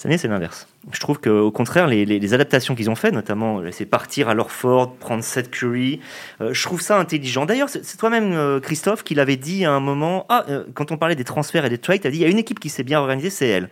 Cette 0.00 0.06
année, 0.06 0.16
c'est 0.16 0.28
l'inverse. 0.28 0.66
Je 0.92 0.98
trouve 0.98 1.20
qu'au 1.20 1.50
contraire, 1.50 1.86
les, 1.86 2.06
les- 2.06 2.18
les 2.18 2.32
adaptations 2.32 2.74
qu'ils 2.74 2.88
ont 2.88 2.94
faites, 2.94 3.12
notamment 3.12 3.60
laisser 3.60 3.84
partir 3.84 4.30
à 4.30 4.34
leur 4.34 4.50
Ford, 4.50 4.94
prendre 4.94 5.22
Seth 5.22 5.50
Curry, 5.50 6.00
euh, 6.40 6.54
je 6.54 6.62
trouve 6.64 6.80
ça 6.80 6.98
intelligent. 6.98 7.44
D'ailleurs, 7.44 7.68
c'est 7.68 7.98
toi-même, 7.98 8.32
euh, 8.32 8.60
Christophe, 8.60 9.02
qui 9.02 9.14
l'avait 9.14 9.36
dit 9.36 9.66
à 9.66 9.72
un 9.72 9.80
moment, 9.80 10.24
ah, 10.30 10.44
euh, 10.48 10.64
quand 10.72 10.90
on 10.90 10.96
parlait 10.96 11.16
des 11.16 11.24
transferts 11.24 11.66
et 11.66 11.68
des 11.68 11.76
trades, 11.76 12.00
tu 12.00 12.06
as 12.06 12.10
dit, 12.10 12.16
il 12.16 12.22
y 12.22 12.24
a 12.24 12.28
une 12.28 12.38
équipe 12.38 12.58
qui 12.60 12.70
s'est 12.70 12.82
bien 12.82 12.98
organisée, 12.98 13.28
c'est 13.28 13.48
elle. 13.48 13.68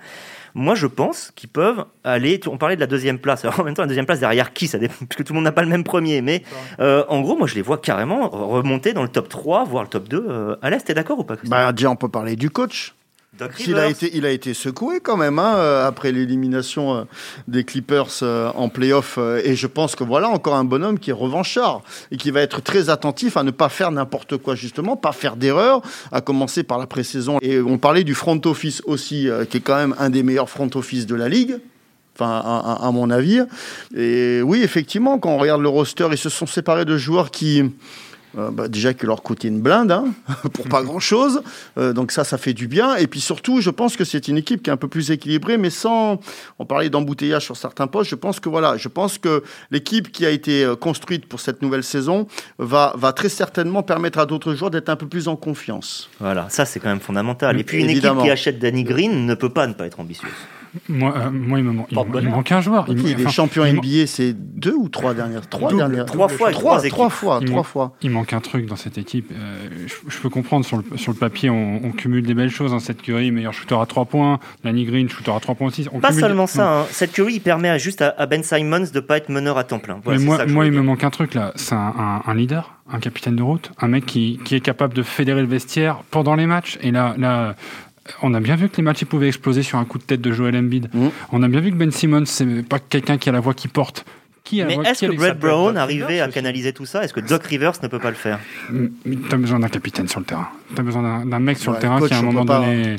Moi, 0.55 0.75
je 0.75 0.87
pense 0.87 1.33
qu'ils 1.35 1.49
peuvent 1.49 1.87
aller. 2.05 2.39
On 2.47 2.59
parlait 2.59 2.77
de 2.77 2.81
la 2.81 2.87
deuxième 2.87 3.19
place. 3.19 3.45
Alors, 3.47 3.61
en 3.61 3.65
même 3.65 3.73
temps, 3.73 3.83
la 3.83 3.89
deuxième 3.89 4.05
place 4.07 4.21
derrière 4.21 4.53
qui 4.53 4.67
Ça 4.67 4.77
dépend, 4.77 4.95
puisque 5.09 5.25
tout 5.25 5.33
le 5.33 5.37
monde 5.37 5.45
n'a 5.45 5.53
pas 5.53 5.63
le 5.63 5.69
même 5.69 5.85
premier. 5.85 6.21
Mais 6.21 6.43
euh, 6.79 7.05
en 7.09 7.23
gros, 7.23 7.39
moi, 7.39 7.47
je 7.47 7.55
les 7.55 7.63
vois 7.63 7.79
carrément 7.79 8.29
remonter 8.29 8.93
dans 8.93 9.03
le 9.03 9.09
top 9.09 9.31
3, 9.31 9.65
voire 9.65 9.83
le 9.85 9.89
top 9.89 10.09
2 10.09 10.27
euh, 10.29 10.57
à 10.61 10.69
l'Est. 10.69 10.85
T'es 10.85 10.95
d'accord 10.95 11.19
ou 11.21 11.25
pas, 11.25 11.37
Bah, 11.45 11.73
déjà, 11.73 11.89
on 11.91 11.97
peut 11.97 12.09
parler 12.11 12.37
du 12.37 12.51
coach. 12.51 12.95
Il 13.61 13.77
a, 13.77 13.89
été, 13.89 14.11
il 14.17 14.25
a 14.27 14.31
été 14.31 14.55
secoué 14.55 15.01
quand 15.01 15.17
même 15.17 15.39
hein, 15.39 15.57
euh, 15.57 15.87
après 15.87 16.13
l'élimination 16.13 16.97
euh, 16.97 17.05
des 17.47 17.63
Clippers 17.63 18.09
euh, 18.23 18.51
en 18.55 18.69
playoff. 18.69 19.19
et 19.45 19.55
je 19.55 19.67
pense 19.67 19.95
que 19.95 20.03
voilà 20.03 20.29
encore 20.29 20.57
un 20.57 20.65
bonhomme 20.65 20.99
qui 20.99 21.11
est 21.11 21.15
revanchard 21.15 21.83
et 22.11 22.17
qui 22.17 22.31
va 22.31 22.41
être 22.41 22.63
très 22.63 22.91
attentif 22.91 23.37
à 23.37 23.43
ne 23.43 23.51
pas 23.51 23.69
faire 23.69 23.93
n'importe 23.93 24.39
quoi, 24.39 24.55
justement, 24.55 24.97
pas 24.97 25.13
faire 25.13 25.37
d'erreur, 25.37 25.83
à 26.11 26.21
commencer 26.21 26.63
par 26.63 26.79
la 26.79 26.87
pré-saison. 26.87 27.39
Et 27.43 27.61
on 27.61 27.79
parlait 27.79 28.03
du 28.03 28.15
front 28.15 28.41
office 28.45 28.83
aussi, 28.87 29.29
qui 29.51 29.57
est 29.59 29.61
quand 29.61 29.77
même 29.77 29.95
un 29.99 30.11
des 30.11 30.23
meilleurs 30.23 30.51
front 30.51 30.71
office 30.75 31.07
de 31.07 31.15
la 31.15 31.29
ligue. 31.29 31.59
Enfin, 32.17 32.43
à 32.81 32.91
mon 32.91 33.11
avis. 33.11 33.43
Et 33.97 34.43
oui, 34.43 34.63
effectivement, 34.63 35.21
quand 35.21 35.31
on 35.31 35.39
regarde 35.39 35.63
le 35.63 35.69
roster, 35.69 36.09
ils 36.11 36.19
se 36.19 36.29
sont 36.29 36.47
séparés 36.47 36.85
de 36.85 36.97
joueurs 36.97 37.31
qui, 37.31 37.63
euh, 38.37 38.51
bah, 38.51 38.69
déjà 38.69 38.93
qui 38.93 39.07
leur 39.07 39.23
coûtaient 39.23 39.49
une 39.49 39.61
blinde, 39.61 39.91
hein, 39.91 40.07
pour 40.53 40.69
pas 40.69 40.83
grand-chose. 40.85 41.43
Euh, 41.79 41.93
donc 41.93 42.13
ça, 42.13 42.25
ça 42.25 42.37
fait 42.37 42.53
du 42.53 42.69
bien. 42.69 42.97
Et 42.97 43.07
puis 43.07 43.21
surtout, 43.21 43.61
je 43.61 43.71
pense 43.71 43.97
que 43.97 44.05
c'est 44.05 44.29
une 44.29 44.37
équipe 44.37 44.63
qui 44.63 44.71
est 44.71 44.73
un 44.73 44.77
peu 44.77 44.89
plus 44.89 45.11
équilibrée, 45.11 45.57
mais 45.57 45.71
sans... 45.71 46.21
On 46.59 46.67
parlait 46.67 46.91
d'embouteillage 46.91 47.45
sur 47.45 47.57
certains 47.57 47.87
postes. 47.87 48.11
Je 48.11 48.17
pense 48.17 48.41
que 48.41 48.49
voilà, 48.49 48.77
je 48.77 48.89
pense 48.89 49.19
que 49.19 49.43
l'équipe 49.71 50.13
qui 50.13 50.27
a 50.27 50.31
été 50.31 50.65
euh, 50.65 50.77
construite 50.77 51.27
pour 51.27 51.41
cette 51.41 51.63
nouvelle 51.63 51.85
saison 51.85 52.27
va, 52.59 52.93
va 52.97 53.13
très 53.13 53.29
certainement 53.29 53.83
permettre 53.83 54.19
à 54.19 54.27
d'autres 54.27 54.55
joueurs 54.55 54.71
d'être 54.71 54.89
un 54.89 54.97
peu 54.97 55.07
plus 55.07 55.29
en 55.29 55.37
confiance. 55.37 56.11
Voilà, 56.21 56.49
ça, 56.51 56.65
c'est 56.65 56.81
quand 56.81 56.89
même 56.89 57.01
fondamental. 57.01 57.59
Et 57.59 57.65
puis, 57.65 57.79
une 57.79 57.91
Évidemment. 57.91 58.21
équipe 58.21 58.27
qui 58.27 58.31
achète 58.33 58.59
Danny 58.59 58.85
Green 58.85 59.27
ne 59.27 59.35
peut 59.35 59.51
pas 59.51 59.67
ne 59.67 59.73
pas 59.73 59.87
être 59.87 60.01
ambitieuse. 60.01 60.33
Moi, 60.89 61.15
euh, 61.17 61.31
moi, 61.31 61.59
il 61.59 61.65
me, 61.65 61.73
man- 61.73 61.87
il, 61.91 61.99
il 62.23 62.29
manque 62.29 62.53
un 62.53 62.61
joueur. 62.61 62.85
Il, 62.89 62.99
enfin, 63.01 63.47
il 63.55 63.61
man- 63.63 63.77
NBA, 63.77 64.07
c'est 64.07 64.33
deux 64.35 64.75
ou 64.75 64.89
trois 64.89 65.15
dernières 65.15 65.49
Trois 65.49 65.71
Double, 65.71 65.81
dernières 65.83 66.07
trois 66.07 66.29
fois, 66.29 66.51
trois, 66.53 66.81
trois 66.83 67.09
fois, 67.11 67.39
Il 67.41 67.47
trois 67.47 67.57
manque- 67.59 67.67
fois. 67.67 67.97
Il 68.03 68.11
manque 68.11 68.33
un 68.33 68.41
truc 68.41 68.67
dans 68.67 68.77
cette 68.77 68.99
équipe. 68.99 69.31
Euh, 69.33 69.69
je, 69.87 69.95
je 70.11 70.19
peux 70.19 70.29
comprendre, 70.29 70.65
sur 70.65 70.77
le, 70.79 70.85
sur 70.97 71.13
le 71.13 71.19
papier, 71.19 71.51
on, 71.51 71.81
on 71.85 71.91
cumule 71.93 72.27
des 72.27 72.35
belles 72.35 72.51
choses. 72.51 72.73
Hein, 72.75 72.81
cette 72.81 73.03
Curry, 73.03 73.31
meilleur 73.31 73.53
shooter 73.53 73.77
à 73.81 73.87
3 73.87 74.05
points. 74.07 74.39
Lanny 74.65 74.85
Green, 74.85 75.09
shooter 75.09 75.33
à 75.33 75.41
3 75.41 75.55
points 75.55 75.69
aussi. 75.69 75.87
On 75.93 76.01
Pas 76.01 76.09
cumule- 76.09 76.21
seulement 76.21 76.47
ça. 76.47 76.81
Hein. 76.81 76.87
Cette 76.91 77.13
Curry, 77.13 77.35
il 77.35 77.41
permet 77.41 77.69
à- 77.71 77.79
juste 77.79 78.03
à, 78.03 78.15
à 78.19 78.27
Ben 78.27 78.43
Simons 78.43 78.85
de 78.93 79.01
pas 79.01 79.17
être 79.17 79.29
meneur 79.31 79.59
à 79.59 79.65
temps 79.65 79.79
plein. 79.79 80.01
Voilà, 80.05 80.19
Mais 80.19 80.25
moi, 80.25 80.47
moi 80.47 80.67
il 80.67 80.73
me 80.73 80.83
manque 80.83 81.05
un 81.05 81.11
truc 81.11 81.35
là. 81.35 81.53
C'est 81.57 81.75
un, 81.75 81.79
un- 81.99 82.23
un 82.27 82.35
leader, 82.35 82.75
un 82.91 82.99
capitaine 82.99 83.37
de 83.37 83.43
route, 83.43 83.71
un 83.81 83.89
mec 83.89 84.07
qui, 84.07 84.39
qui 84.45 84.55
est 84.55 84.61
capable 84.61 84.95
de 84.95 85.03
fédérer 85.03 85.41
le 85.43 85.47
vestiaire 85.49 85.99
pendant 86.11 86.35
les 86.35 86.47
matchs. 86.47 86.79
Et 86.83 86.91
là, 86.91 87.15
là, 87.19 87.55
on 88.23 88.35
a 88.35 88.41
bien 88.41 88.57
vu 88.57 88.69
que 88.69 88.77
les 88.77 88.83
matchs 88.83 89.03
ils 89.03 89.07
pouvaient 89.07 89.29
exploser 89.29 89.63
sur 89.63 89.79
un 89.79 89.85
coup 89.85 89.99
de 89.99 90.05
tête 90.05 90.21
de 90.21 90.33
Joel 90.33 90.57
Embiid. 90.57 90.89
Mhm. 90.93 91.11
On 91.33 91.43
a 91.43 91.49
bien 91.49 91.61
vu 91.61 91.71
que 91.71 91.77
Ben 91.77 91.91
Simmons, 91.91 92.27
c'est 92.27 92.67
pas 92.67 92.79
quelqu'un 92.79 93.19
qui 93.19 93.29
a 93.29 93.33
la 93.33 93.41
voix 93.41 93.55
qui 93.55 93.69
porte. 93.69 94.05
Qui 94.49 94.63
a 94.63 94.67
la 94.67 94.79
Mais 94.79 94.89
est-ce 94.89 95.05
que 95.05 95.15
Brett 95.15 95.39
Brown 95.39 95.77
arrivait 95.77 96.21
à 96.21 96.29
canaliser 96.29 96.73
tout 96.73 96.87
ça? 96.87 97.05
Est-ce 97.05 97.13
que 97.13 97.21
Doc 97.21 97.45
Rivers 97.45 97.75
ne 97.83 97.89
peut 97.89 97.99
pas 97.99 98.09
le 98.09 98.17
faire? 98.17 98.39
T'as 99.29 99.37
besoin 99.37 99.59
d'un 99.59 99.69
capitaine 99.69 100.09
sur 100.09 100.21
le 100.21 100.25
terrain. 100.25 100.49
T'as 100.75 100.83
besoin 100.83 101.23
d'un- 101.27 101.39
mec 101.39 101.59
sur 101.59 101.73
Ouais, 101.73 101.77
le 101.77 101.83
terrain 101.83 101.99
coach, 101.99 102.09
qui, 102.09 102.15
à 102.15 102.19
un 102.19 102.21
on 102.23 102.33
moment 102.33 102.47
donné, 102.47 102.97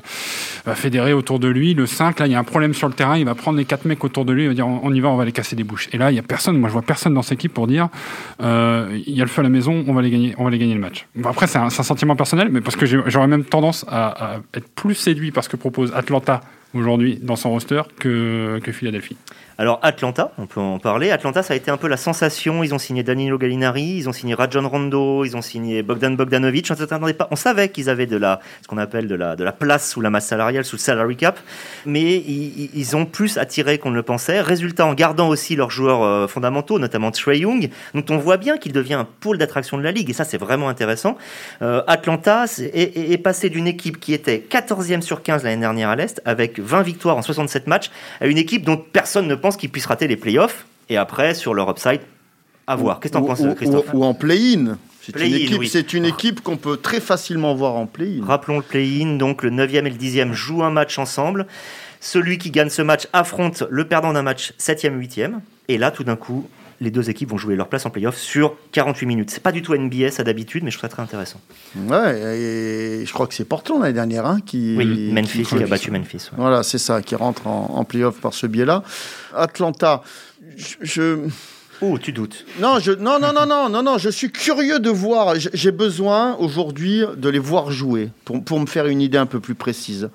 va 0.63 0.75
fédérer 0.75 1.11
autour 1.13 1.39
de 1.39 1.47
lui. 1.47 1.73
Le 1.73 1.87
5, 1.87 2.19
là, 2.19 2.27
il 2.27 2.33
y 2.33 2.35
a 2.35 2.39
un 2.39 2.43
problème 2.43 2.75
sur 2.75 2.87
le 2.87 2.93
terrain. 2.93 3.17
Il 3.17 3.25
va 3.25 3.33
prendre 3.33 3.57
les 3.57 3.65
4 3.65 3.85
mecs 3.85 4.03
autour 4.03 4.25
de 4.25 4.33
lui. 4.33 4.43
Il 4.43 4.47
va 4.49 4.53
dire 4.53 4.67
on 4.67 4.93
y 4.93 4.99
va, 4.99 5.09
on 5.09 5.15
va 5.15 5.25
les 5.25 5.31
casser 5.31 5.55
des 5.55 5.63
bouches. 5.63 5.89
Et 5.91 5.97
là, 5.97 6.11
il 6.11 6.15
y 6.15 6.19
a 6.19 6.23
personne. 6.23 6.55
Moi, 6.59 6.69
je 6.69 6.73
vois 6.73 6.83
personne 6.83 7.15
dans 7.15 7.23
cette 7.23 7.39
équipe 7.39 7.55
pour 7.55 7.65
dire 7.65 7.89
euh, 8.43 8.95
il 9.07 9.15
y 9.17 9.21
a 9.21 9.23
le 9.23 9.29
feu 9.29 9.39
à 9.39 9.43
la 9.43 9.49
maison, 9.49 9.83
on 9.87 9.93
va 9.93 10.03
les 10.03 10.11
gagner, 10.11 10.35
on 10.37 10.43
va 10.43 10.51
les 10.51 10.59
gagner 10.59 10.75
le 10.75 10.79
match. 10.79 11.07
Bon, 11.15 11.29
après, 11.29 11.47
c'est 11.47 11.57
un, 11.57 11.71
sentiment 11.71 12.15
personnel, 12.15 12.49
mais 12.51 12.61
parce 12.61 12.75
que 12.75 12.85
j'aurais 12.85 13.27
même 13.27 13.43
tendance 13.43 13.85
à, 13.89 14.33
à 14.35 14.37
être 14.53 14.69
plus 14.69 14.93
séduit 14.93 15.31
par 15.31 15.43
ce 15.43 15.49
que 15.49 15.57
propose 15.57 15.91
Atlanta 15.95 16.41
aujourd'hui 16.73 17.19
dans 17.21 17.35
son 17.35 17.51
roster 17.51 17.81
que, 17.97 18.59
que 18.63 18.71
Philadelphie. 18.71 19.17
Alors 19.59 19.81
Atlanta, 19.83 20.31
on 20.37 20.45
peut 20.45 20.61
en 20.61 20.79
parler. 20.79 21.11
Atlanta, 21.11 21.43
ça 21.43 21.53
a 21.53 21.57
été 21.57 21.69
un 21.69 21.75
peu 21.75 21.89
la 21.89 21.97
sensation. 21.97 22.63
Ils 22.63 22.73
ont 22.73 22.79
signé 22.79 23.03
Danilo 23.03 23.37
Gallinari, 23.37 23.97
ils 23.97 24.07
ont 24.07 24.13
signé 24.13 24.33
Rajon 24.33 24.65
Rondo, 24.65 25.25
ils 25.25 25.35
ont 25.35 25.41
signé 25.41 25.83
Bogdan 25.83 26.15
Bogdanovic. 26.15 26.71
On, 26.71 27.11
pas, 27.11 27.27
on 27.29 27.35
savait 27.35 27.67
qu'ils 27.67 27.89
avaient 27.89 28.05
de 28.05 28.15
la, 28.15 28.39
ce 28.61 28.69
qu'on 28.69 28.77
appelle 28.77 29.09
de 29.09 29.15
la, 29.15 29.35
de 29.35 29.43
la 29.43 29.51
place 29.51 29.91
sous 29.91 29.99
la 29.99 30.09
masse 30.09 30.27
salariale, 30.27 30.63
sous 30.63 30.77
le 30.77 30.81
salary 30.81 31.17
cap, 31.17 31.37
mais 31.85 32.15
ils, 32.15 32.95
ont 32.95 33.05
plus 33.05 33.37
attiré 33.37 33.79
qu'on 33.79 33.89
ne 33.91 33.97
le 33.97 34.03
pensait. 34.03 34.39
Résultat, 34.39 34.85
en 34.85 34.93
gardant 34.93 35.27
aussi 35.27 35.57
leurs 35.57 35.71
joueurs 35.71 36.03
euh, 36.03 36.27
fondamentaux, 36.27 36.79
notamment 36.79 37.11
Trey 37.11 37.39
Young, 37.39 37.69
donc 37.93 38.05
on 38.09 38.17
voit 38.17 38.37
bien 38.37 38.57
qu'il 38.57 38.71
devient 38.71 38.93
un 38.93 39.07
pôle 39.19 39.37
d'attraction 39.37 39.77
de 39.77 39.83
la 39.83 39.91
ligue, 39.91 40.09
et 40.09 40.13
ça 40.13 40.23
c'est 40.23 40.37
vraiment 40.37 40.69
intéressant. 40.69 41.17
Euh, 41.61 41.81
Atlanta 41.85 42.45
est, 42.59 43.11
est 43.11 43.17
passé 43.17 43.49
d'une 43.49 43.67
équipe 43.67 43.99
qui 43.99 44.13
était 44.13 44.41
14e 44.49 45.01
sur 45.01 45.21
15 45.21 45.43
l'année 45.43 45.59
dernière 45.59 45.89
à 45.89 45.97
l'Est, 45.97 46.21
avec 46.23 46.58
20 46.59 46.81
victoires 46.81 47.17
en 47.17 47.21
67 47.21 47.67
matchs, 47.67 47.91
à 48.21 48.27
une 48.27 48.37
équipe 48.37 48.65
dont 48.65 48.77
personne 48.77 49.27
ne 49.27 49.35
pense 49.35 49.57
qu'ils 49.57 49.69
puissent 49.69 49.85
rater 49.85 50.07
les 50.07 50.17
playoffs. 50.17 50.65
Et 50.89 50.97
après, 50.97 51.33
sur 51.33 51.53
leur 51.53 51.69
upside, 51.69 52.01
à 52.67 52.75
voir. 52.75 52.99
Qu'est-ce 52.99 53.13
que 53.13 53.17
tu 53.17 53.23
en 53.23 53.27
penses, 53.27 53.41
Christophe 53.55 53.93
ou, 53.93 54.03
en 54.03 54.13
play-in. 54.13 54.77
C'est 55.01 55.19
une 55.19 55.33
équipe, 55.33 55.93
une 55.93 56.05
équipe 56.05 56.41
qu'on 56.41 56.57
peut 56.57 56.77
très 56.77 56.99
facilement 56.99 57.55
voir 57.55 57.75
en 57.75 57.85
play-in. 57.87 58.23
Rappelons 58.23 58.57
le 58.57 58.63
play-in, 58.63 59.15
donc 59.17 59.43
le 59.43 59.49
9e 59.49 59.85
et 59.85 59.89
le 59.89 59.95
10e 59.95 60.33
jouent 60.33 60.63
un 60.63 60.69
match 60.69 60.99
ensemble. 60.99 61.47
Celui 61.99 62.37
qui 62.37 62.51
gagne 62.51 62.69
ce 62.69 62.81
match 62.81 63.07
affronte 63.11 63.63
le 63.69 63.85
perdant 63.85 64.13
d'un 64.13 64.21
match 64.21 64.53
7e, 64.59 64.97
8e. 64.99 65.39
Et 65.67 65.77
là, 65.77 65.91
tout 65.91 66.03
d'un 66.03 66.15
coup, 66.15 66.49
les 66.81 66.91
deux 66.91 67.09
équipes 67.09 67.29
vont 67.29 67.37
jouer 67.37 67.55
leur 67.55 67.67
place 67.67 67.85
en 67.85 67.89
playoff 67.89 68.17
sur 68.17 68.55
48 68.71 69.05
minutes. 69.05 69.29
C'est 69.31 69.43
pas 69.43 69.51
du 69.51 69.61
tout 69.61 69.75
NBA, 69.75 70.11
ça 70.11 70.23
d'habitude, 70.23 70.63
mais 70.63 70.71
je 70.71 70.77
trouve 70.77 70.89
ça 70.89 70.93
très 70.93 71.03
intéressant. 71.03 71.41
Ouais, 71.75 72.37
et 72.37 73.05
je 73.05 73.13
crois 73.13 73.27
que 73.27 73.33
c'est 73.33 73.45
Portland 73.45 73.81
l'année 73.81 73.93
dernière 73.93 74.25
hein, 74.25 74.39
qui. 74.45 74.75
Oui, 74.77 75.11
Memphis 75.11 75.43
qui 75.43 75.63
a 75.63 75.67
battu 75.67 75.91
Memphis. 75.91 76.29
Voilà, 76.37 76.63
c'est 76.63 76.77
ça, 76.77 77.01
qui 77.01 77.15
rentre 77.15 77.47
en, 77.47 77.71
en 77.75 77.83
playoff 77.83 78.19
par 78.19 78.33
ce 78.33 78.47
biais-là. 78.47 78.83
Atlanta, 79.35 80.03
je. 80.81 81.27
Oh, 81.81 81.97
tu 81.97 82.11
doutes. 82.11 82.45
Non, 82.59 82.79
je, 82.79 82.91
non, 82.91 83.19
non, 83.19 83.31
non, 83.31 83.45
non, 83.45 83.69
non, 83.69 83.81
non, 83.81 83.97
je 83.97 84.09
suis 84.09 84.31
curieux 84.31 84.79
de 84.79 84.89
voir. 84.89 85.35
J'ai 85.35 85.71
besoin 85.71 86.35
aujourd'hui 86.35 87.03
de 87.15 87.29
les 87.29 87.39
voir 87.39 87.71
jouer 87.71 88.09
pour, 88.25 88.43
pour, 88.43 88.59
me 88.59 88.65
faire 88.65 88.87
une 88.87 89.01
idée 89.01 89.17
un 89.17 89.25
peu 89.25 89.39
plus 89.39 89.55
précise. 89.55 90.09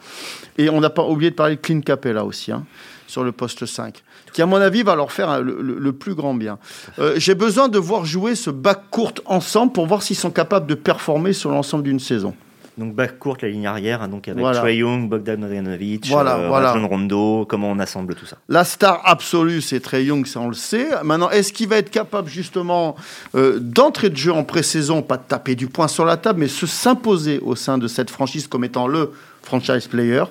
Et 0.59 0.69
on 0.69 0.81
n'a 0.81 0.91
pas 0.91 1.05
oublié 1.05 1.31
de 1.31 1.37
parler 1.37 1.57
de 1.57 1.61
Clint 1.61 1.81
Capella 1.81 2.25
aussi, 2.25 2.53
hein, 2.53 2.67
sur 3.07 3.25
le 3.25 3.33
poste 3.33 3.65
5 3.65 4.03
qui, 4.35 4.43
à 4.43 4.47
mon 4.47 4.57
avis, 4.57 4.83
va 4.83 4.97
leur 4.97 5.13
faire 5.13 5.41
le, 5.41 5.93
plus 5.93 6.15
grand 6.15 6.35
bien. 6.35 6.59
Euh, 6.99 7.15
j'ai 7.17 7.37
besoin 7.37 7.69
de 7.69 7.79
voir 7.79 8.05
jouer 8.05 8.35
ce 8.35 8.51
bac 8.51 8.83
court 8.91 9.15
ensemble 9.27 9.73
pour 9.73 9.87
voir 9.87 10.03
s'ils 10.03 10.17
sont 10.17 10.33
capables 10.33 10.67
de 10.67 10.75
performer 10.75 11.33
sur 11.33 11.51
l'ensemble 11.51 11.85
d'une 11.85 12.01
saison. 12.01 12.35
Donc 12.77 12.97
bac 12.97 13.21
court, 13.21 13.37
la 13.41 13.49
ligne 13.49 13.69
arrière, 13.69 14.03
hein, 14.03 14.09
donc 14.09 14.27
avec 14.27 14.41
voilà. 14.41 14.69
Young, 14.73 15.09
Bogdan 15.09 15.37
Bogdanovic, 15.37 16.09
voilà, 16.09 16.39
euh, 16.39 16.87
Rondo, 16.87 17.47
comment 17.49 17.71
on 17.71 17.79
assemble 17.79 18.17
tout 18.17 18.27
ça? 18.27 18.37
La 18.49 18.65
star 18.65 19.01
absolue, 19.05 19.61
c'est 19.61 19.79
Trey 19.79 20.07
Young, 20.07 20.27
ça 20.27 20.41
on 20.41 20.49
le 20.49 20.55
sait. 20.55 20.89
Maintenant, 21.05 21.31
est-ce 21.31 21.53
qu'il 21.53 21.69
va 21.69 21.77
être 21.77 21.91
capable 21.91 22.29
justement 22.29 22.97
euh, 23.37 23.61
d'entrer 23.61 24.11
de 24.11 24.17
jeu 24.17 24.33
en 24.33 24.43
pré-saison, 24.43 25.03
pas 25.03 25.19
de 25.19 25.23
taper 25.23 25.55
du 25.55 25.69
poing 25.69 25.87
sur 25.87 26.05
la 26.05 26.17
table, 26.17 26.41
mais 26.41 26.49
se 26.49 26.67
s'imposer 26.67 27.39
au 27.39 27.55
sein 27.55 27.79
de 27.79 27.87
cette 27.87 28.11
franchise 28.11 28.49
comme 28.49 28.65
étant 28.65 28.89
le 28.89 29.13
franchise 29.43 29.87
player? 29.87 30.25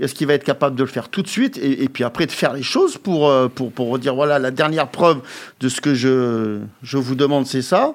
Est-ce 0.00 0.14
qu'il 0.14 0.26
va 0.26 0.34
être 0.34 0.44
capable 0.44 0.76
de 0.76 0.82
le 0.82 0.88
faire 0.88 1.08
tout 1.08 1.22
de 1.22 1.28
suite 1.28 1.58
et, 1.62 1.88
puis 1.88 2.02
après 2.02 2.26
de 2.26 2.32
faire 2.32 2.52
les 2.52 2.62
choses 2.62 2.98
pour, 2.98 3.28
euh, 3.28 3.48
pour, 3.48 3.70
pour 3.70 3.98
dire 3.98 4.14
voilà, 4.14 4.38
la 4.38 4.50
dernière 4.50 4.88
preuve 4.88 5.20
de 5.60 5.68
ce 5.68 5.80
que 5.80 5.94
je, 5.94 6.60
je 6.82 6.98
vous 6.98 7.14
demande, 7.14 7.46
c'est 7.46 7.62
ça. 7.62 7.94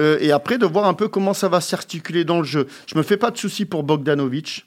Euh, 0.00 0.16
et 0.20 0.32
après 0.32 0.56
de 0.56 0.66
voir 0.66 0.86
un 0.86 0.94
peu 0.94 1.08
comment 1.08 1.34
ça 1.34 1.48
va 1.48 1.60
s'articuler 1.60 2.24
dans 2.24 2.38
le 2.38 2.44
jeu. 2.44 2.66
Je 2.86 2.96
me 2.96 3.02
fais 3.02 3.18
pas 3.18 3.30
de 3.30 3.36
soucis 3.36 3.66
pour 3.66 3.82
Bogdanovic. 3.82 4.64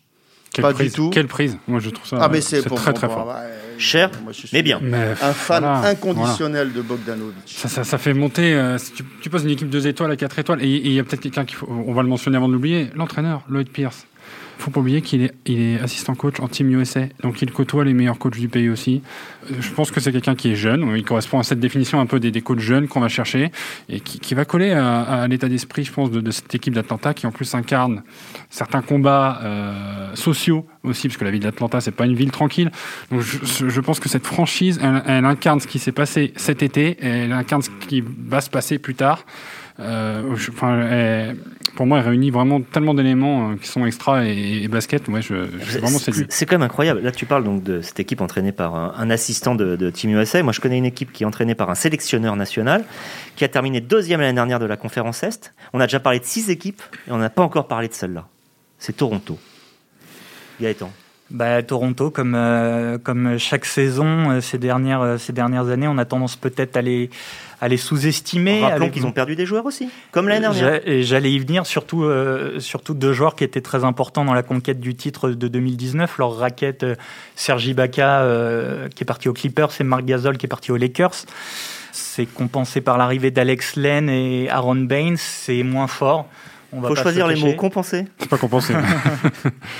pas 0.61 0.71
du 0.71 0.91
tout. 0.91 1.09
Quelle 1.09 1.27
prise 1.27 1.57
Moi, 1.67 1.79
je 1.79 1.89
trouve 1.89 2.05
ça 2.05 2.19
ah, 2.21 2.29
mais 2.29 2.41
c'est 2.41 2.61
très, 2.61 2.93
très 2.93 3.07
fort. 3.07 3.33
Cher, 3.79 4.11
mais 4.53 4.61
bien. 4.61 4.79
un 5.21 5.33
fan 5.33 5.63
inconditionnel 5.63 6.73
de 6.73 6.81
Bogdanovic. 6.81 7.41
Ça, 7.45 7.69
ça, 7.69 7.83
ça, 7.83 7.97
fait 7.97 8.13
monter. 8.13 8.53
Euh, 8.53 8.77
si 8.77 8.91
tu, 8.91 9.03
tu, 9.21 9.29
poses 9.31 9.43
une 9.43 9.51
équipe 9.51 9.69
2 9.69 9.87
étoiles 9.87 10.11
à 10.11 10.15
4 10.15 10.39
étoiles, 10.39 10.63
et 10.63 10.67
il 10.67 10.93
y 10.93 10.99
a 10.99 11.03
peut-être 11.03 11.21
quelqu'un 11.21 11.45
qui 11.45 11.55
on 11.67 11.93
va 11.93 12.03
le 12.03 12.07
mentionner 12.07 12.37
avant 12.37 12.47
de 12.47 12.53
l'oublier, 12.53 12.89
l'entraîneur, 12.95 13.43
Lloyd 13.49 13.69
Pierce 13.69 14.05
faut 14.57 14.71
pas 14.71 14.79
oublier 14.79 15.01
qu'il 15.01 15.23
est, 15.23 15.33
il 15.45 15.61
est 15.61 15.79
assistant 15.79 16.15
coach 16.15 16.39
en 16.39 16.47
Team 16.47 16.69
USA, 16.71 17.01
donc 17.21 17.41
il 17.41 17.51
côtoie 17.51 17.83
les 17.85 17.93
meilleurs 17.93 18.17
coachs 18.17 18.37
du 18.37 18.47
pays 18.47 18.69
aussi. 18.69 19.01
Euh, 19.49 19.55
je 19.59 19.71
pense 19.71 19.91
que 19.91 19.99
c'est 19.99 20.11
quelqu'un 20.11 20.35
qui 20.35 20.51
est 20.51 20.55
jeune, 20.55 20.91
il 20.95 21.03
correspond 21.03 21.39
à 21.39 21.43
cette 21.43 21.59
définition 21.59 21.99
un 21.99 22.05
peu 22.05 22.19
des, 22.19 22.31
des 22.31 22.41
coachs 22.41 22.59
jeunes 22.59 22.87
qu'on 22.87 22.99
va 22.99 23.07
chercher 23.07 23.51
et 23.89 23.99
qui, 23.99 24.19
qui 24.19 24.35
va 24.35 24.45
coller 24.45 24.71
à, 24.71 25.27
l'état 25.27 25.49
d'esprit, 25.49 25.83
je 25.83 25.91
pense, 25.91 26.11
de, 26.11 26.21
de 26.21 26.31
cette 26.31 26.53
équipe 26.53 26.73
d'Atlanta 26.73 27.13
qui 27.13 27.27
en 27.27 27.31
plus 27.31 27.53
incarne 27.55 28.03
certains 28.49 28.81
combats 28.81 29.39
euh, 29.43 30.15
sociaux 30.15 30.65
aussi, 30.83 31.07
parce 31.07 31.17
que 31.17 31.25
la 31.25 31.31
ville 31.31 31.43
d'Atlanta, 31.43 31.81
c'est 31.81 31.91
pas 31.91 32.05
une 32.05 32.15
ville 32.15 32.31
tranquille. 32.31 32.71
Donc 33.11 33.21
je, 33.21 33.69
je 33.69 33.81
pense 33.81 33.99
que 33.99 34.09
cette 34.09 34.25
franchise, 34.25 34.79
elle, 34.81 35.03
elle 35.05 35.25
incarne 35.25 35.59
ce 35.59 35.67
qui 35.67 35.79
s'est 35.79 35.91
passé 35.91 36.33
cet 36.35 36.63
été, 36.63 36.97
et 37.01 37.07
elle 37.07 37.33
incarne 37.33 37.61
ce 37.61 37.69
qui 37.87 38.01
va 38.01 38.41
se 38.41 38.49
passer 38.49 38.79
plus 38.79 38.95
tard. 38.95 39.25
Euh, 39.79 40.33
enfin, 40.33 41.35
pour 41.75 41.85
moi, 41.85 41.99
elle 41.99 42.07
réunit 42.07 42.31
vraiment 42.31 42.59
tellement 42.61 42.95
d'éléments 42.95 43.51
euh, 43.51 43.55
qui 43.55 43.67
sont 43.67 43.85
extra 43.85 44.25
et, 44.25 44.67
basket. 44.67 45.07
Ouais, 45.07 45.21
je, 45.21 45.45
je 45.59 45.79
vraiment 45.79 45.99
C'est 46.29 46.45
quand 46.45 46.55
même 46.55 46.63
incroyable. 46.63 47.01
Là, 47.01 47.11
tu 47.11 47.25
parles 47.25 47.43
donc 47.43 47.63
de 47.63 47.81
cette 47.81 47.99
équipe 47.99 48.19
entraînée 48.21 48.51
par 48.51 48.75
un, 48.75 49.09
assistant 49.11 49.53
de, 49.53 49.75
de, 49.75 49.89
Team 49.89 50.11
USA. 50.11 50.41
Moi, 50.41 50.53
je 50.53 50.59
connais 50.59 50.77
une 50.77 50.85
équipe 50.85 51.11
qui 51.13 51.23
est 51.23 51.25
entraînée 51.25 51.55
par 51.55 51.69
un 51.69 51.75
sélectionneur 51.75 52.35
national 52.35 52.83
qui 53.35 53.43
a 53.43 53.47
terminé 53.47 53.79
deuxième 53.79 54.19
l'année 54.19 54.33
dernière 54.33 54.59
de 54.59 54.65
la 54.65 54.77
conférence 54.77 55.21
Est. 55.21 55.53
On 55.73 55.79
a 55.79 55.85
déjà 55.85 55.99
parlé 55.99 56.19
de 56.19 56.25
six 56.25 56.49
équipes 56.49 56.81
et 57.07 57.11
on 57.11 57.17
n'a 57.17 57.29
pas 57.29 57.43
encore 57.43 57.67
parlé 57.67 57.87
de 57.87 57.93
celle-là. 57.93 58.27
C'est 58.79 58.97
Toronto. 58.97 59.37
Gaëtan. 60.59 60.91
Bah, 61.29 61.61
Toronto, 61.61 62.09
comme, 62.09 62.35
euh, 62.35 62.97
comme 62.97 63.37
chaque 63.37 63.65
saison 63.65 64.31
euh, 64.31 64.41
ces, 64.41 64.57
dernières, 64.57 65.01
euh, 65.01 65.17
ces 65.17 65.33
dernières 65.33 65.67
années, 65.67 65.87
on 65.87 65.97
a 65.97 66.05
tendance 66.05 66.37
peut-être 66.37 66.77
à 66.77 66.81
les, 66.81 67.09
à 67.59 67.67
les 67.67 67.75
sous-estimer. 67.75 68.61
Rappelons 68.61 68.89
qu'ils 68.89 69.05
ont 69.05 69.11
perdu 69.11 69.35
des 69.35 69.45
joueurs 69.45 69.65
aussi, 69.65 69.89
comme 70.11 70.29
l'année 70.29 70.41
dernière. 70.41 70.79
J'allais 71.01 71.31
y 71.33 71.39
venir, 71.39 71.65
surtout, 71.65 72.09
surtout 72.59 72.93
deux 72.93 73.11
joueurs 73.11 73.35
qui 73.35 73.43
étaient 73.43 73.61
très 73.61 73.83
importants 73.83 74.23
dans 74.23 74.33
la 74.33 74.43
conquête 74.43 74.79
du 74.79 74.95
titre 74.95 75.29
de 75.29 75.47
2019. 75.49 76.17
Leur 76.17 76.37
raquette, 76.37 76.85
Sergi 77.35 77.73
Baca, 77.73 78.25
qui 78.95 79.03
est 79.03 79.05
parti 79.05 79.27
aux 79.27 79.33
Clippers, 79.33 79.69
et 79.79 79.83
Marc 79.83 80.05
Gasol, 80.05 80.37
qui 80.37 80.45
est 80.45 80.49
parti 80.49 80.71
aux 80.71 80.77
Lakers. 80.77 81.25
C'est 81.91 82.25
compensé 82.25 82.79
par 82.79 82.97
l'arrivée 82.97 83.31
d'Alex 83.31 83.75
Len 83.75 84.07
et 84.09 84.49
Aaron 84.49 84.75
Baines, 84.75 85.17
c'est 85.17 85.63
moins 85.63 85.87
fort. 85.87 86.27
Il 86.73 86.81
faut 86.81 86.95
choisir 86.95 87.27
les 87.27 87.35
mots. 87.35 87.53
Compenser. 87.53 88.05
C'est 88.19 88.29
pas 88.29 88.37
compenser. 88.37 88.73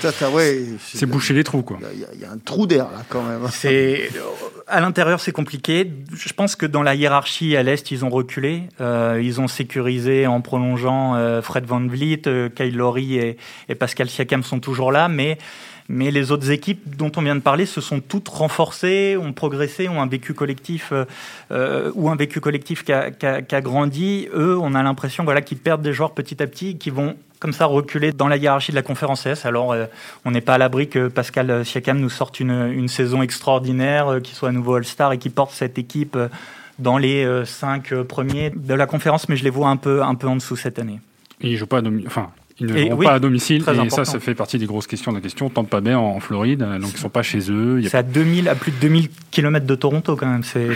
c'est 0.00 1.06
boucher 1.06 1.34
les 1.34 1.44
trous, 1.44 1.62
quoi. 1.62 1.78
Il 1.92 2.20
y, 2.20 2.24
a 2.24 2.30
un 2.30 2.38
trou 2.38 2.66
d'air 2.66 2.84
là, 2.84 3.02
quand 3.08 3.22
même. 3.22 3.46
C'est 3.50 4.10
à 4.68 4.80
l'intérieur, 4.80 5.20
c'est 5.20 5.32
compliqué. 5.32 5.90
Je 6.12 6.32
pense 6.32 6.56
que 6.56 6.66
dans 6.66 6.82
la 6.82 6.94
hiérarchie 6.94 7.56
à 7.56 7.62
l'est, 7.62 7.90
ils 7.90 8.04
ont 8.04 8.10
reculé. 8.10 8.64
Euh, 8.80 9.20
ils 9.22 9.40
ont 9.40 9.48
sécurisé 9.48 10.26
en 10.26 10.40
prolongeant 10.40 11.14
euh, 11.14 11.42
Fred 11.42 11.64
Van 11.64 11.80
Vliet, 11.86 12.22
euh, 12.26 12.48
Kyle 12.48 12.76
Lowry 12.76 13.16
et, 13.16 13.36
et 13.68 13.74
Pascal 13.74 14.08
Siakam 14.08 14.42
sont 14.42 14.60
toujours 14.60 14.92
là, 14.92 15.08
mais 15.08 15.38
mais 15.88 16.10
les 16.10 16.32
autres 16.32 16.50
équipes 16.50 16.96
dont 16.96 17.10
on 17.16 17.22
vient 17.22 17.34
de 17.34 17.40
parler 17.40 17.64
se 17.64 17.80
sont 17.80 18.00
toutes 18.00 18.28
renforcées, 18.28 19.16
ont 19.16 19.32
progressé, 19.32 19.88
ont 19.88 20.02
un 20.02 20.06
vécu 20.06 20.34
collectif 20.34 20.90
euh, 20.92 21.04
euh, 21.50 21.90
ou 21.94 22.10
un 22.10 22.16
vécu 22.16 22.40
collectif 22.40 22.84
qui 22.84 22.92
a, 22.92 23.60
grandi. 23.62 24.28
Eux, 24.34 24.58
on 24.60 24.74
a 24.74 24.82
l'impression 24.82 25.24
voilà, 25.24 25.40
qu'ils 25.40 25.58
perdent 25.58 25.82
des 25.82 25.94
joueurs 25.94 26.12
petit 26.12 26.42
à 26.42 26.46
petit, 26.46 26.76
qui 26.76 26.90
vont 26.90 27.16
comme 27.40 27.52
ça 27.52 27.66
reculer 27.66 28.12
dans 28.12 28.28
la 28.28 28.36
hiérarchie 28.36 28.72
de 28.72 28.76
la 28.76 28.82
conférence 28.82 29.24
S. 29.24 29.46
Alors, 29.46 29.72
euh, 29.72 29.86
on 30.26 30.30
n'est 30.30 30.42
pas 30.42 30.54
à 30.54 30.58
l'abri 30.58 30.88
que 30.88 31.08
Pascal 31.08 31.64
Siakam 31.64 31.98
nous 31.98 32.10
sorte 32.10 32.38
une, 32.40 32.88
saison 32.88 33.22
extraordinaire, 33.22 34.08
euh, 34.08 34.20
qui 34.20 34.34
soit 34.34 34.50
un 34.50 34.52
nouveau 34.52 34.74
All-Star 34.74 35.12
et 35.12 35.18
qui 35.18 35.30
porte 35.30 35.52
cette 35.52 35.78
équipe 35.78 36.18
dans 36.78 36.98
les 36.98 37.26
cinq 37.44 37.92
premiers 38.02 38.50
de 38.50 38.74
la 38.74 38.86
conférence, 38.86 39.28
mais 39.28 39.36
je 39.36 39.42
les 39.42 39.50
vois 39.50 39.68
un 39.68 39.76
peu, 39.76 40.02
un 40.02 40.14
peu 40.14 40.28
en 40.28 40.36
dessous 40.36 40.54
cette 40.54 40.78
année. 40.78 41.00
Et 41.40 41.50
il 41.50 41.56
joue 41.56 41.66
pas 41.66 41.78
à 41.78 41.82
Enfin, 42.06 42.30
ils 42.60 42.66
ne 42.66 42.90
vont 42.90 43.02
pas 43.02 43.14
à 43.14 43.18
domicile 43.18 43.64
et 43.68 43.90
ça, 43.90 44.04
ça 44.04 44.20
fait 44.20 44.34
partie 44.34 44.58
des 44.58 44.66
grosses 44.66 44.86
questions 44.86 45.12
de 45.12 45.16
la 45.16 45.22
question. 45.22 45.48
pas 45.50 45.80
bien 45.80 45.98
en, 45.98 46.20
Floride, 46.20 46.60
donc 46.80 46.90
ils 46.92 46.98
sont 46.98 47.08
pas 47.08 47.22
chez 47.22 47.50
eux. 47.50 47.80
C'est 47.88 47.96
à 47.96 48.02
2000, 48.02 48.48
à 48.48 48.54
plus 48.54 48.72
de 48.72 48.76
2000 48.78 49.08
km 49.30 49.66
de 49.66 49.74
Toronto 49.74 50.16
quand 50.16 50.26
même. 50.26 50.42
C'est, 50.44 50.68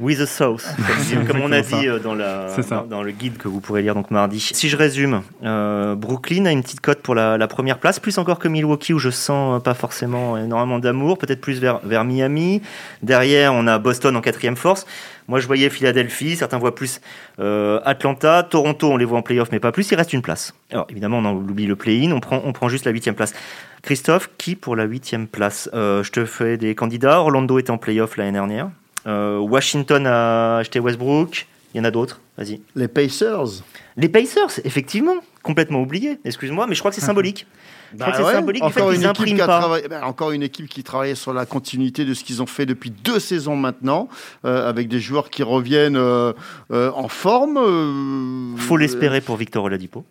With 0.00 0.18
the 0.18 0.24
South, 0.24 0.64
comme, 1.28 1.42
on 1.42 1.52
a 1.52 1.60
dit 1.60 1.86
euh, 1.86 1.98
dans, 1.98 2.14
la, 2.14 2.46
dans, 2.88 3.02
le 3.02 3.10
guide 3.10 3.36
que 3.36 3.48
vous 3.48 3.60
pourrez 3.60 3.82
lire 3.82 3.94
donc 3.94 4.10
mardi. 4.10 4.40
Si 4.40 4.70
je 4.70 4.76
résume, 4.78 5.20
euh, 5.44 5.94
Brooklyn 5.94 6.46
a 6.46 6.52
une 6.52 6.62
petite 6.62 6.80
cote 6.80 7.02
pour 7.02 7.14
la, 7.14 7.46
première 7.48 7.78
place, 7.78 8.00
plus 8.00 8.16
encore 8.16 8.38
que 8.38 8.48
Milwaukee 8.48 8.94
où 8.94 8.98
je 8.98 9.10
sens 9.10 9.58
euh, 9.58 9.60
pas 9.60 9.74
forcément 9.74 10.38
énormément 10.38 10.78
d'amour, 10.78 11.18
peut-être 11.18 11.42
plus 11.42 11.60
vers, 11.60 11.80
vers 11.84 12.04
Miami. 12.04 12.62
Derrière, 13.02 13.52
on 13.52 13.66
a 13.66 13.78
Boston 13.78 14.16
en 14.16 14.22
quatrième 14.22 14.56
force. 14.56 14.86
Moi, 15.28 15.38
je 15.38 15.46
voyais 15.46 15.68
Philadelphie, 15.68 16.34
certains 16.34 16.56
voient 16.56 16.74
plus 16.74 17.02
Atlanta, 17.38 18.42
Toronto, 18.42 18.90
on 18.90 18.96
les 18.96 19.04
voit 19.04 19.18
en 19.18 19.22
playoff, 19.22 19.52
mais 19.52 19.60
pas 19.60 19.70
plus. 19.70 19.90
Il 19.90 19.96
reste 19.96 20.14
une 20.14 20.22
place. 20.22 20.54
Alors, 20.72 20.86
évidemment, 20.88 21.18
on 21.18 21.36
oublie 21.36 21.66
le 21.66 21.76
play-in, 21.76 22.10
on 22.12 22.20
prend, 22.20 22.40
on 22.44 22.52
prend 22.52 22.70
juste 22.70 22.86
la 22.86 22.90
huitième 22.90 23.14
place. 23.14 23.34
Christophe, 23.82 24.30
qui 24.38 24.56
pour 24.56 24.76
la 24.76 24.84
huitième 24.84 25.28
place 25.28 25.68
Je 25.72 26.10
te 26.10 26.24
fais 26.24 26.56
des 26.56 26.74
candidats. 26.74 27.20
Orlando 27.20 27.58
était 27.58 27.70
en 27.70 27.78
playoff 27.78 28.16
l'année 28.16 28.32
dernière. 28.32 28.70
Euh, 29.06 29.38
Washington 29.38 30.06
a 30.06 30.58
acheté 30.58 30.80
Westbrook. 30.80 31.46
Il 31.74 31.78
y 31.78 31.80
en 31.80 31.84
a 31.84 31.90
d'autres. 31.90 32.20
Vas-y. 32.36 32.60
Les 32.74 32.88
Pacers. 32.88 33.62
Les 33.96 34.08
Pacers, 34.08 34.60
effectivement. 34.64 35.14
complètement 35.42 35.80
oublié, 35.80 36.18
excuse-moi, 36.24 36.66
mais 36.66 36.74
je 36.74 36.80
crois 36.80 36.90
que 36.90 36.96
c'est 36.96 37.06
symbolique. 37.06 37.46
Je 37.92 37.98
Bah 37.98 38.12
que 38.12 38.22
symbolique 38.22 38.62
encore, 38.62 38.92
une 38.92 39.02
équipe 39.02 39.24
qui 39.24 39.40
a 39.40 39.46
travaillé- 39.46 39.88
ben, 39.88 40.02
encore 40.04 40.30
une 40.32 40.42
équipe 40.42 40.68
qui 40.68 40.84
travaillait 40.84 41.14
sur 41.16 41.32
la 41.32 41.44
continuité 41.46 42.04
de 42.04 42.14
ce 42.14 42.22
qu'ils 42.22 42.40
ont 42.42 42.46
fait 42.46 42.66
depuis 42.66 42.90
deux 42.90 43.18
saisons 43.18 43.56
maintenant, 43.56 44.08
euh, 44.44 44.68
avec 44.68 44.86
des 44.88 45.00
joueurs 45.00 45.28
qui 45.30 45.42
reviennent 45.42 45.96
euh, 45.96 46.32
euh, 46.72 46.92
en 46.94 47.08
forme. 47.08 48.56
Faut 48.58 48.76
l'espérer 48.76 49.20
pour 49.20 49.36
Victor 49.36 49.64
Oladipo. 49.64 50.04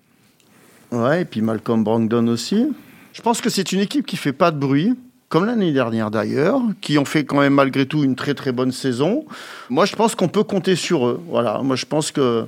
Ouais, 0.92 1.22
et 1.22 1.26
puis 1.26 1.42
Malcolm 1.42 1.84
Brogdon 1.84 2.28
aussi. 2.28 2.68
Je 3.14 3.22
pense 3.22 3.40
que 3.42 3.50
c'est 3.50 3.72
une 3.72 3.80
équipe 3.80 4.06
qui 4.06 4.18
fait 4.18 4.34
pas 4.34 4.52
de 4.52 4.58
bruit, 4.58 4.96
comme 5.30 5.46
l'année 5.46 5.72
dernière 5.72 6.12
d'ailleurs, 6.12 6.60
qui 6.82 6.98
ont 6.98 7.06
fait 7.06 7.24
quand 7.24 7.40
même 7.40 7.54
malgré 7.54 7.86
tout 7.86 8.04
une 8.04 8.16
très 8.16 8.34
très 8.34 8.52
bonne 8.52 8.72
saison. 8.72 9.26
Moi, 9.70 9.86
je 9.86 9.96
pense 9.96 10.16
qu'on 10.16 10.28
peut 10.28 10.44
compter 10.44 10.76
sur 10.76 11.08
eux. 11.08 11.22
Voilà, 11.30 11.62
moi 11.64 11.76
je 11.76 11.86
pense 11.86 12.12
que 12.12 12.46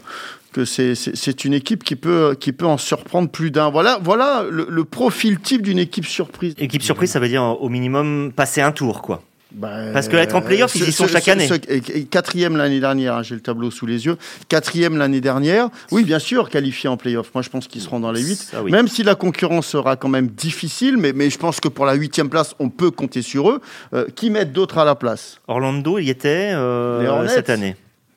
que 0.52 0.65
c'est 0.65 1.46
une 1.46 1.54
équipe 1.54 1.84
qui 1.84 1.96
peut 1.96 2.36
qui 2.38 2.52
peut 2.52 2.65
en 2.65 2.78
surprendre 2.78 3.30
plus 3.30 3.52
d'un. 3.52 3.70
Voilà, 3.70 4.00
voilà 4.04 4.44
le, 4.50 4.67
le 4.70 4.84
profil 4.84 5.39
type 5.39 5.62
d'une 5.62 5.80
équipe 5.80 6.06
surprise. 6.06 6.56
Équipe 6.58 6.82
surprise, 6.82 7.12
ça 7.12 7.20
veut 7.20 7.30
dire 7.30 7.44
au 7.44 7.70
minimum 7.70 8.34
passer 8.36 8.62
un 8.62 8.74
tour, 8.74 9.02
quoi. 9.02 9.24
Bah, 9.54 9.92
Parce 9.92 10.08
que 10.08 10.16
être 10.16 10.36
en 10.36 10.42
playoff, 10.42 10.74
ils 10.76 10.88
y 10.88 10.92
sont 10.94 11.08
ce- 11.08 11.12
chaque 11.12 11.24
ce- 11.26 11.32
année. 11.32 11.48
ce- 11.48 12.00
quatrième 12.04 12.56
l'année 12.56 12.80
dernière, 12.80 13.16
hein, 13.16 13.24
j'ai 13.24 13.36
le 13.36 13.42
tableau 13.42 13.70
sous 13.70 13.86
les 13.86 14.06
yeux. 14.06 14.18
Quatrième 14.48 14.98
l'année 14.98 15.20
dernière. 15.22 15.70
Oui, 15.92 16.04
bien 16.04 16.20
sûr, 16.20 16.50
qualifié 16.50 16.88
en 16.90 16.96
playoff. 16.98 17.32
Moi, 17.34 17.42
je 17.42 17.50
pense 17.50 17.68
qu'ils 17.68 17.82
seront 17.82 18.00
dans 18.00 18.12
les 18.12 18.22
huit. 18.22 18.52
Oui. 18.64 18.72
Même 18.72 18.88
si 18.88 19.04
la 19.04 19.16
concurrence 19.16 19.68
sera 19.68 19.96
quand 19.98 20.08
même 20.10 20.28
difficile, 20.28 20.98
mais, 20.98 21.12
mais 21.14 21.30
je 21.30 21.38
pense 21.38 21.60
que 21.60 21.68
pour 21.68 21.86
la 21.86 21.94
huitième 21.96 22.30
place, 22.30 22.56
on 22.60 22.70
peut 22.70 22.92
compter 22.92 23.22
sur 23.22 23.50
eux. 23.50 23.62
Euh, 23.94 24.06
qui 24.16 24.30
mettent 24.30 24.54
d'autres 24.54 24.78
à 24.78 24.86
la 24.86 24.96
place? 24.96 25.40
Orlando, 25.48 25.98
il 26.00 26.06
y 26.06 26.10
était 26.10 26.52
euh, 26.54 27.28
cette 27.28 27.50
année. 27.50 27.76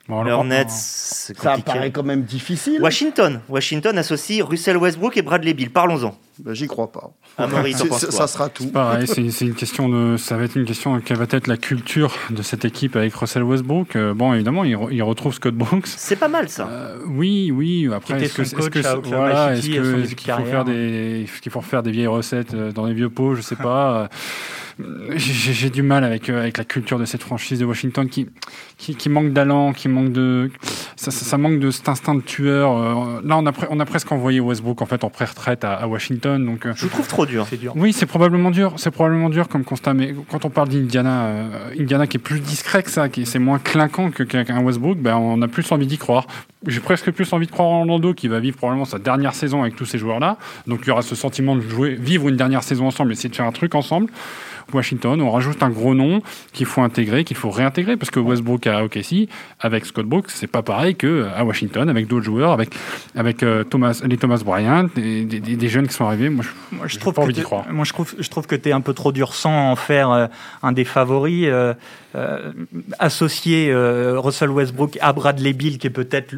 Bon, 0.08 0.20
alors, 0.20 0.40
Hornets, 0.40 0.66
Ça 0.68 1.56
paraît 1.64 1.90
quand 1.90 2.02
même 2.02 2.24
difficile. 2.24 2.78
Washington. 2.82 3.40
Washington 3.48 3.96
associe 3.96 4.42
Russell 4.42 4.76
Westbrook 4.76 5.16
et 5.16 5.22
Bradley 5.22 5.54
Bill. 5.54 5.70
Parlons-en. 5.70 6.14
Ben, 6.40 6.52
J'y 6.54 6.66
crois 6.66 6.90
pas. 6.90 7.12
Penses 7.88 8.00
ça, 8.00 8.06
quoi 8.06 8.16
ça 8.16 8.26
sera 8.26 8.48
tout. 8.48 8.66
Pareil, 8.68 9.06
c'est 9.06 9.44
une 9.44 9.54
question 9.54 9.88
de, 9.88 10.16
ça 10.16 10.36
va 10.36 10.44
être 10.44 10.56
une 10.56 10.64
question 10.64 10.96
de 10.96 11.00
quelle 11.00 11.16
va 11.16 11.26
être 11.30 11.46
la 11.46 11.56
culture 11.56 12.12
de 12.30 12.42
cette 12.42 12.64
équipe 12.64 12.96
avec 12.96 13.14
Russell 13.14 13.42
Westbrook. 13.44 13.94
Euh, 13.96 14.14
bon, 14.14 14.32
évidemment, 14.34 14.64
il, 14.64 14.74
re- 14.76 14.88
il 14.90 15.02
retrouve 15.02 15.32
Scott 15.34 15.54
Brooks. 15.54 15.86
C'est 15.86 16.16
pas 16.16 16.28
mal 16.28 16.48
ça. 16.48 16.66
Euh, 16.68 16.98
oui, 17.06 17.50
oui. 17.52 17.88
Après, 17.94 18.22
est-ce 18.22 18.34
que, 18.54 19.06
voilà, 19.06 19.54
de 19.54 19.60
qu'il 19.60 20.32
faut 20.32 20.44
faire 20.44 20.64
des, 20.64 21.26
qu'il 21.42 21.52
faut 21.52 21.60
refaire 21.60 21.82
des 21.82 21.90
vieilles 21.92 22.06
recettes 22.06 22.54
euh, 22.54 22.72
dans 22.72 22.86
les 22.86 22.94
vieux 22.94 23.10
pots 23.10 23.34
Je 23.34 23.42
sais 23.42 23.56
pas. 23.56 24.08
J'ai 25.16 25.70
du 25.70 25.82
mal 25.82 26.02
avec 26.02 26.28
avec 26.28 26.58
la 26.58 26.64
culture 26.64 26.98
de 26.98 27.04
cette 27.04 27.22
franchise 27.22 27.60
de 27.60 27.64
Washington 27.64 28.08
qui 28.08 28.28
qui, 28.76 28.96
qui 28.96 29.08
manque 29.08 29.32
d'allant, 29.32 29.72
qui 29.72 29.86
manque 29.88 30.10
de 30.12 30.50
ça, 30.96 31.12
ça, 31.12 31.24
ça 31.24 31.38
manque 31.38 31.60
de 31.60 31.70
cet 31.70 31.88
instinct 31.88 32.16
de 32.16 32.20
tueur. 32.22 33.22
Là, 33.22 33.36
on 33.38 33.46
a 33.46 33.52
pre- 33.52 33.68
on 33.70 33.78
a 33.78 33.84
presque 33.84 34.10
envoyé 34.10 34.40
Westbrook 34.40 34.82
en 34.82 34.86
fait 34.86 35.04
en 35.04 35.10
pré-retraite 35.10 35.62
à, 35.64 35.74
à 35.74 35.86
Washington, 35.86 36.23
donc. 36.38 36.66
euh, 36.66 36.72
Je 36.76 36.84
le 36.84 36.90
trouve 36.90 37.06
trop 37.08 37.26
dur. 37.26 37.46
C'est 37.48 37.56
dur. 37.56 37.72
oui, 37.76 37.92
c'est 37.92 38.06
probablement 38.06 38.50
dur. 38.50 38.72
C'est 38.76 38.90
probablement 38.90 39.30
dur 39.30 39.48
comme 39.48 39.64
constat. 39.64 39.94
Mais 39.94 40.14
quand 40.30 40.44
on 40.44 40.50
parle 40.50 40.68
d'Indiana, 40.68 41.24
euh, 41.26 41.48
Indiana 41.78 42.06
qui 42.06 42.16
est 42.16 42.20
plus 42.20 42.40
discret 42.40 42.82
que 42.82 42.90
ça, 42.90 43.08
qui 43.08 43.22
est- 43.22 43.24
c'est 43.24 43.38
moins 43.38 43.58
clinquant 43.58 44.10
que 44.10 44.22
qu'un 44.22 44.62
Westbrook, 44.62 44.98
ben 44.98 45.16
on 45.16 45.40
a 45.42 45.48
plus 45.48 45.70
envie 45.72 45.86
d'y 45.86 45.98
croire. 45.98 46.26
J'ai 46.66 46.80
presque 46.80 47.10
plus 47.10 47.30
envie 47.32 47.46
de 47.46 47.52
croire 47.52 47.68
en 47.68 47.80
Orlando 47.80 48.14
qui 48.14 48.26
va 48.28 48.40
vivre 48.40 48.56
probablement 48.56 48.86
sa 48.86 48.98
dernière 48.98 49.34
saison 49.34 49.62
avec 49.62 49.76
tous 49.76 49.84
ces 49.84 49.98
joueurs-là. 49.98 50.38
Donc 50.66 50.80
il 50.84 50.88
y 50.88 50.90
aura 50.90 51.02
ce 51.02 51.14
sentiment 51.14 51.54
de 51.56 51.60
jouer, 51.60 51.94
vivre 51.94 52.28
une 52.28 52.36
dernière 52.36 52.62
saison 52.62 52.86
ensemble, 52.86 53.12
essayer 53.12 53.28
de 53.28 53.36
faire 53.36 53.44
un 53.46 53.52
truc 53.52 53.74
ensemble. 53.74 54.08
Washington, 54.72 55.20
on 55.20 55.30
rajoute 55.30 55.62
un 55.62 55.70
gros 55.70 55.94
nom 55.94 56.20
qu'il 56.52 56.66
faut 56.66 56.80
intégrer, 56.82 57.24
qu'il 57.24 57.36
faut 57.36 57.50
réintégrer, 57.50 57.96
parce 57.96 58.10
que 58.10 58.18
Westbrook 58.20 58.66
à 58.66 58.82
OKC, 58.84 59.28
avec 59.60 59.84
Scott 59.86 60.06
Brooks, 60.06 60.30
c'est 60.30 60.46
pas 60.46 60.62
pareil 60.62 60.96
que 60.96 61.26
à 61.36 61.44
Washington, 61.44 61.88
avec 61.88 62.06
d'autres 62.06 62.24
joueurs, 62.24 62.52
avec, 62.52 62.70
avec 63.14 63.42
euh, 63.42 63.62
Thomas, 63.64 64.00
les 64.04 64.16
Thomas 64.16 64.40
Bryant, 64.44 64.88
des, 64.96 65.24
des- 65.24 65.40
des 65.40 65.68
jeunes 65.68 65.86
qui 65.88 65.94
sont 65.94 66.06
arrivés. 66.06 66.28
Moi, 66.30 66.44
je, 66.44 66.76
Moi, 66.76 66.86
je 66.86 66.92
j'ai 66.94 66.98
trouve 66.98 67.14
pas 67.14 67.20
que 67.22 67.24
envie 67.26 67.34
d'y 67.34 67.40
t'es- 67.40 67.44
croire. 67.44 67.64
Moi, 67.70 67.84
je 67.84 67.92
trouve, 67.92 68.14
je 68.18 68.28
trouve 68.28 68.46
que 68.46 68.56
tu 68.56 68.68
es 68.68 68.72
un 68.72 68.80
peu 68.80 68.94
trop 68.94 69.12
dur 69.12 69.34
sans 69.34 69.72
en 69.72 69.76
faire 69.76 70.10
euh, 70.10 70.26
un 70.62 70.72
des 70.72 70.84
favoris. 70.84 71.46
euh, 71.48 71.74
euh, 72.16 72.52
associer 72.98 73.70
euh, 73.70 74.18
Russell 74.20 74.50
Westbrook 74.50 74.98
à 75.00 75.12
Bradley 75.12 75.52
Bill, 75.52 75.78
qui 75.78 75.86
est 75.88 75.90
peut-être 75.90 76.34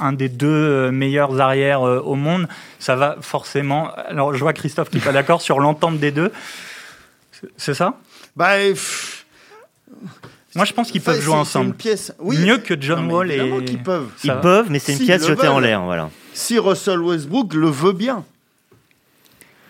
un 0.00 0.12
des 0.12 0.28
deux 0.28 0.46
euh, 0.48 0.90
meilleurs 0.90 1.40
arrières 1.40 1.82
euh, 1.86 2.00
au 2.00 2.14
monde, 2.14 2.48
ça 2.78 2.96
va 2.96 3.16
forcément. 3.20 3.88
Alors, 4.08 4.32
je 4.34 4.38
vois 4.40 4.52
Christophe 4.52 4.88
qui 4.90 4.96
n'est 4.98 5.02
pas 5.04 5.12
d'accord 5.12 5.42
sur 5.42 5.58
l'entente 5.60 5.98
des 5.98 6.12
deux. 6.12 6.32
C'est- 7.56 7.74
ça? 7.74 7.94
Bah, 8.36 8.56
pff, 8.58 9.26
Moi, 10.54 10.64
je 10.64 10.72
pense 10.72 10.90
qu'ils 10.90 11.00
peuvent 11.02 11.20
jouer 11.20 11.34
ensemble. 11.34 11.66
une 11.68 11.74
pièce. 11.74 12.12
Oui, 12.18 12.38
Mieux 12.38 12.58
que 12.58 12.74
John 12.80 13.06
Non, 13.06 13.14
Wall 13.14 13.30
et. 13.30 13.64
qu'ils 13.64 13.82
peuvent. 13.82 14.08
Ils 14.24 14.28
Ça 14.28 14.36
peuvent, 14.36 14.70
mais 14.70 14.78
c'est 14.78 14.92
une 14.94 14.98
pièce 15.00 15.22
le 15.22 15.28
jetée 15.36 15.46
en 15.48 15.56
veulent. 15.56 15.64
l'air. 15.64 15.82
Voilà. 15.82 16.10
Si 16.32 16.58
Russell 16.58 17.00
Westbrook 17.00 17.54
le 17.54 17.68
veut 17.68 17.92
bien. 17.92 18.24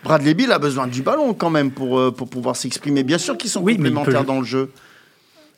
Bradley 0.05 0.35
Bill 0.35 0.53
a 0.53 0.59
besoin 0.59 0.87
du 0.87 1.03
ballon 1.03 1.35
quand 1.35 1.51
même 1.51 1.71
pour, 1.73 1.99
euh, 1.99 2.11
pour 2.13 2.31
pouvoir 2.31 2.57
s'exprimer. 2.57 3.03
Bien 3.03 3.19
sûr 3.19 3.37
qu'ils 3.37 3.51
sont 3.51 3.61
Oui, 3.61 3.75
peut 3.77 3.85
complémentaires 3.91 4.25
dans 4.25 4.39
le 4.39 4.45
jeu. 4.47 4.71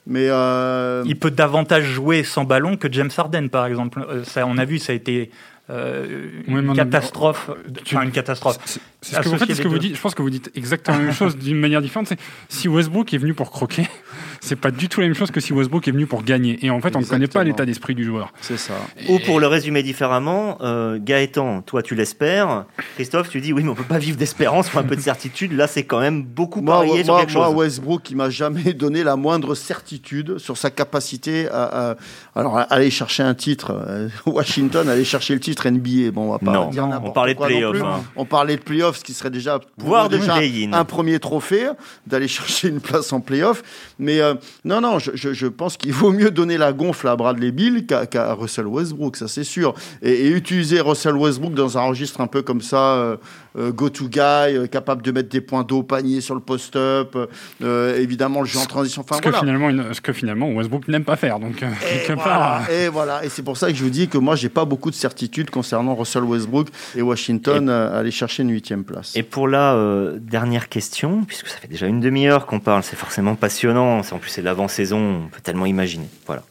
Mais 0.06 0.28
euh, 0.30 1.02
Il 1.06 1.18
peut 1.18 1.30
davantage 1.30 1.84
jouer 1.84 2.24
sans 2.24 2.44
ballon 2.44 2.76
que 2.76 2.90
James 2.90 3.10
Harden, 3.16 3.48
par 3.48 3.66
exemple. 3.66 4.04
Euh, 4.08 4.24
Ça, 4.24 4.46
on 4.46 4.56
a 4.56 4.64
vu, 4.64 4.78
ça 4.78 4.92
a 4.92 4.96
été 4.96 5.30
euh, 5.70 6.28
Oui, 6.48 6.54
mais 6.54 6.60
une 6.60 6.74
catastrophe. 6.74 7.50
Tu- 7.84 7.96
Enfin, 7.96 8.04
une 8.04 8.10
catastrophe. 8.12 8.58
C'est 9.02 9.14
ce 9.16 9.20
que 9.20 9.28
vous 9.28 9.38
faites, 9.38 9.54
ce 9.54 9.62
que 9.62 9.68
vous 9.68 9.78
dites. 9.78 9.96
Je 9.96 10.00
pense 10.00 10.14
que 10.14 10.20
vous 10.22 10.28
dites 10.30 10.50
exactement 10.54 10.98
la 10.98 11.04
même 11.04 11.12
chose 11.14 11.36
d'une 11.38 11.58
manière 11.58 11.80
différente. 11.80 12.06
C'est 12.08 12.18
si 12.48 12.68
Westbrook 12.68 13.14
est 13.14 13.18
venu 13.18 13.32
pour 13.32 13.50
croquer, 13.50 13.88
c'est 14.40 14.56
pas 14.56 14.70
du 14.70 14.88
tout 14.88 15.00
la 15.00 15.06
même 15.06 15.14
chose 15.16 15.30
que 15.30 15.40
si 15.40 15.52
Westbrook 15.54 15.88
est 15.88 15.92
venu 15.92 16.06
pour 16.06 16.22
gagner. 16.22 16.58
Et 16.64 16.70
en 16.70 16.80
fait, 16.80 16.94
on 16.96 17.00
ne 17.00 17.04
connaît 17.06 17.26
pas 17.26 17.42
l'état 17.44 17.64
d'esprit 17.64 17.94
du 17.94 18.04
joueur. 18.04 18.32
c'est 18.42 18.58
ça. 18.58 18.74
Ou 19.08 19.18
pour 19.20 19.40
le 19.40 19.46
résumer 19.46 19.82
différemment, 19.82 20.58
euh, 20.60 20.98
Gaëtan, 21.00 21.62
toi 21.62 21.82
tu 21.82 21.94
l'espères. 21.94 22.66
Christophe, 22.96 23.30
tu 23.30 23.40
dis 23.40 23.52
oui, 23.52 23.62
mais 23.62 23.70
on 23.70 23.74
peut 23.74 23.84
pas 23.84 23.98
vivre 23.98 24.16
d'espérance, 24.18 24.68
faut 24.68 24.78
un 24.78 24.82
peu 24.82 24.96
de 24.96 25.00
certitude. 25.00 25.52
Là, 25.52 25.66
c'est 25.66 25.84
quand 25.84 26.00
même 26.00 26.22
beaucoup 26.22 26.60
Moi, 26.60 26.74
parié 26.84 27.04
sur 27.04 27.14
moi, 27.14 27.20
quelque 27.24 27.34
moi, 27.36 27.46
chose. 27.46 27.54
Westbrook, 27.56 28.10
il 28.10 28.16
m'a 28.16 28.28
jamais 28.30 28.72
donné 28.74 29.02
la 29.02 29.16
moindre 29.16 29.54
certitude 29.54 30.36
sur 30.38 30.58
sa 30.58 30.70
capacité 30.70 31.48
à, 31.48 31.90
à- 31.92 31.96
alors 32.34 32.58
à 32.58 32.62
aller 32.62 32.90
chercher 32.90 33.22
un 33.22 33.34
titre. 33.34 33.72
Euh, 33.88 34.08
Washington, 34.26 34.88
aller 34.88 35.04
chercher 35.04 35.34
le 35.34 35.40
titre 35.40 35.59
NBA. 35.66 36.10
Bon, 36.12 36.28
on 36.28 36.32
va 36.32 36.38
pas 36.38 36.52
Non, 36.52 36.68
dire 36.70 36.84
on 36.84 36.88
n'importe 36.88 37.14
parlait 37.14 37.32
de 37.34 37.38
quoi 37.38 37.48
non 37.48 37.54
play-off, 37.56 37.72
plus. 37.72 37.82
hein. 37.82 38.00
On 38.16 38.24
parlait 38.24 38.56
de 38.56 38.62
playoffs, 38.62 38.98
ce 38.98 39.04
qui 39.04 39.12
serait 39.14 39.30
déjà 39.30 39.58
de 39.58 40.08
déjà 40.16 40.36
un 40.72 40.84
premier 40.84 41.18
trophée, 41.18 41.68
d'aller 42.06 42.28
chercher 42.28 42.68
une 42.68 42.80
place 42.80 43.12
en 43.12 43.20
playoff. 43.20 43.62
Mais 43.98 44.20
euh, 44.20 44.34
non, 44.64 44.80
non, 44.80 44.98
je, 44.98 45.10
je- 45.14 45.32
je 45.32 45.46
pense 45.46 45.76
qu'il 45.76 45.92
vaut 45.92 46.12
mieux 46.12 46.30
donner 46.30 46.58
la 46.58 46.72
gonfle 46.72 47.08
à 47.08 47.16
Bradley 47.16 47.50
Bill 47.52 47.86
qu'à 47.86 48.06
qu'à 48.06 48.34
Russell 48.34 48.66
Westbrook, 48.66 49.16
ça 49.16 49.28
c'est 49.28 49.44
sûr. 49.44 49.74
Et, 50.02 50.12
et 50.26 50.28
utiliser 50.30 50.80
Russell 50.80 51.16
Westbrook 51.16 51.54
dans 51.54 51.78
un 51.78 51.82
registre 51.82 52.20
un 52.20 52.26
peu 52.26 52.42
comme 52.42 52.60
ça, 52.60 52.94
euh, 52.94 53.16
euh, 53.58 53.72
go-to 53.72 54.08
guy, 54.08 54.20
euh, 54.56 54.66
capable 54.66 55.02
de 55.02 55.12
mettre 55.12 55.28
des 55.28 55.40
points 55.40 55.62
d'eau 55.64 55.78
au 55.78 55.82
panier 55.82 56.20
sur 56.20 56.34
le 56.34 56.40
post-up, 56.40 57.16
euh, 57.62 57.96
évidemment 57.98 58.40
le 58.40 58.46
jeu 58.46 58.58
en 58.58 58.66
transition. 58.66 59.02
Enfin 59.02 59.16
ce, 59.16 59.20
que 59.22 59.28
voilà. 59.28 59.40
finalement, 59.40 59.70
une- 59.70 59.92
ce 59.94 60.00
que 60.00 60.12
finalement 60.12 60.50
Westbrook 60.52 60.86
n'aime 60.88 61.04
pas 61.04 61.16
faire. 61.16 61.38
Donc, 61.40 61.62
euh, 61.62 61.68
Et 61.92 62.06
voilà, 62.14 62.22
part. 62.22 62.62
euh, 62.70 62.86
et 62.86 62.88
voilà, 62.88 63.24
et 63.24 63.28
c'est 63.28 63.42
pour 63.42 63.56
ça 63.56 63.68
que 63.70 63.74
je 63.76 63.82
vous 63.84 63.90
dis 63.90 64.08
que 64.08 64.18
moi 64.18 64.36
j'ai 64.36 64.48
pas 64.48 64.64
beaucoup 64.64 64.90
de 64.90 64.94
certitude 64.94 65.50
concernant 65.50 65.94
Russell 65.94 66.24
Westbrook 66.24 66.68
et 66.96 67.02
Washington 67.02 67.68
euh, 67.68 67.98
aller 67.98 68.10
chercher 68.10 68.42
une 68.42 68.50
huitième 68.50 68.84
place. 68.84 69.16
Et 69.16 69.22
pour 69.22 69.48
la 69.48 69.74
euh, 69.74 70.18
dernière 70.20 70.68
question, 70.68 71.24
puisque 71.24 71.48
ça 71.48 71.58
fait 71.58 71.68
déjà 71.68 71.86
une 71.86 72.00
demi-heure 72.00 72.46
qu'on 72.46 72.60
parle, 72.60 72.82
c'est 72.82 72.96
forcément 72.96 73.34
passionnant. 73.34 74.02
C'est- 74.02 74.12
En 74.14 74.18
plus, 74.18 74.30
c'est 74.30 74.42
l'avant-saison, 74.42 75.22
on 75.24 75.28
peut 75.28 75.40
tellement 75.42 75.66
imaginer. 75.66 76.06
Voilà. 76.26 76.42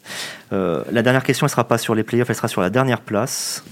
Euh, 0.53 0.83
la 0.91 1.01
dernière 1.01 1.23
question, 1.23 1.45
elle 1.45 1.51
sera 1.51 1.67
pas 1.67 1.77
sur 1.77 1.93
les 1.95 2.03
playoffs, 2.03 2.29
elle 2.29 2.35
sera 2.35 2.47
sur 2.47 2.61
la 2.61 2.69
dernière 2.69 3.01
place. 3.01 3.63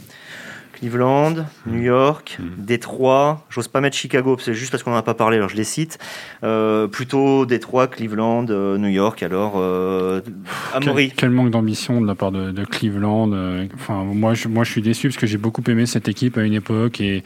Cleveland, 0.79 1.45
New 1.65 1.81
York, 1.81 2.37
Détroit. 2.57 3.45
J'ose 3.49 3.67
pas 3.67 3.81
mettre 3.81 3.95
Chicago, 3.97 4.37
c'est 4.39 4.53
juste 4.53 4.69
parce 4.71 4.83
qu'on 4.83 4.91
n'en 4.91 4.97
a 4.97 5.01
pas 5.01 5.15
parlé, 5.15 5.37
alors 5.37 5.49
je 5.49 5.55
les 5.55 5.63
cite. 5.63 5.97
Euh, 6.43 6.87
plutôt 6.87 7.45
Détroit, 7.47 7.87
Cleveland, 7.87 8.45
euh, 8.49 8.77
New 8.77 8.87
York. 8.89 9.23
Alors, 9.23 9.53
euh, 9.55 10.21
Amaury. 10.73 11.07
Quel, 11.09 11.15
quel 11.15 11.29
manque 11.31 11.49
d'ambition 11.49 11.99
de 11.99 12.05
la 12.05 12.13
part 12.13 12.31
de, 12.31 12.51
de 12.51 12.63
Cleveland. 12.63 13.31
euh, 13.33 13.65
Enfin, 13.73 14.03
moi, 14.03 14.35
je, 14.35 14.47
moi, 14.47 14.63
je 14.63 14.71
suis 14.71 14.81
déçu 14.83 15.07
parce 15.07 15.17
que 15.17 15.25
j'ai 15.27 15.37
beaucoup 15.37 15.63
aimé 15.67 15.85
cette 15.87 16.07
équipe 16.07 16.37
à 16.37 16.43
une 16.43 16.53
époque 16.53 17.01
et, 17.01 17.23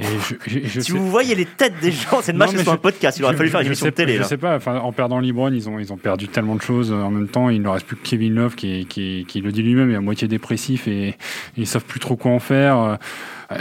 et 0.00 0.04
je, 0.04 0.34
je- 0.46 0.66
je 0.66 0.80
Si 0.80 0.90
sais- 0.92 0.98
vous 0.98 1.10
voyez 1.10 1.34
les 1.34 1.44
têtes 1.46 1.74
des 1.80 1.92
gens, 1.92 2.20
c'est 2.22 2.32
dommage 2.32 2.50
que 2.52 2.58
ce 2.58 2.64
soit 2.64 2.72
un 2.72 2.76
podcast. 2.78 3.18
Il 3.18 3.24
aurait 3.24 3.34
je- 3.34 3.38
fallu 3.38 3.50
faire 3.50 3.60
une 3.60 3.64
je 3.66 3.70
émission 3.70 3.86
sais- 3.86 3.90
de 3.90 3.96
télé. 3.96 4.14
Je 4.14 4.20
Là. 4.20 4.24
sais 4.24 4.36
pas, 4.36 4.56
enfin, 4.56 4.78
en 4.78 4.92
perdant 4.92 5.20
LeBron, 5.20 5.52
ils 5.52 5.68
ont, 5.68 5.78
ils 5.78 5.92
ont 5.92 5.96
perdu 5.96 6.28
tellement 6.28 6.56
de 6.56 6.62
choses. 6.62 6.92
En 6.92 7.10
même 7.10 7.28
temps, 7.28 7.48
il 7.48 7.62
ne 7.62 7.68
reste 7.68 7.86
plus 7.86 7.96
que 7.96 8.02
Kevin 8.06 8.34
Love 8.34 8.54
qui, 8.54 8.86
qui, 8.86 9.24
qui 9.28 9.40
le 9.40 9.52
dit 9.52 9.62
lui-même, 9.62 9.90
est 9.90 9.96
à 9.96 10.00
moitié 10.00 10.26
dépressif 10.28 10.88
et, 10.88 11.16
ils 11.56 11.66
savent 11.66 11.84
plus 11.84 12.00
trop 12.00 12.16
quoi 12.16 12.32
en 12.32 12.38
faire. 12.40 12.76
Euh, 12.78 12.96
euh, 13.52 13.56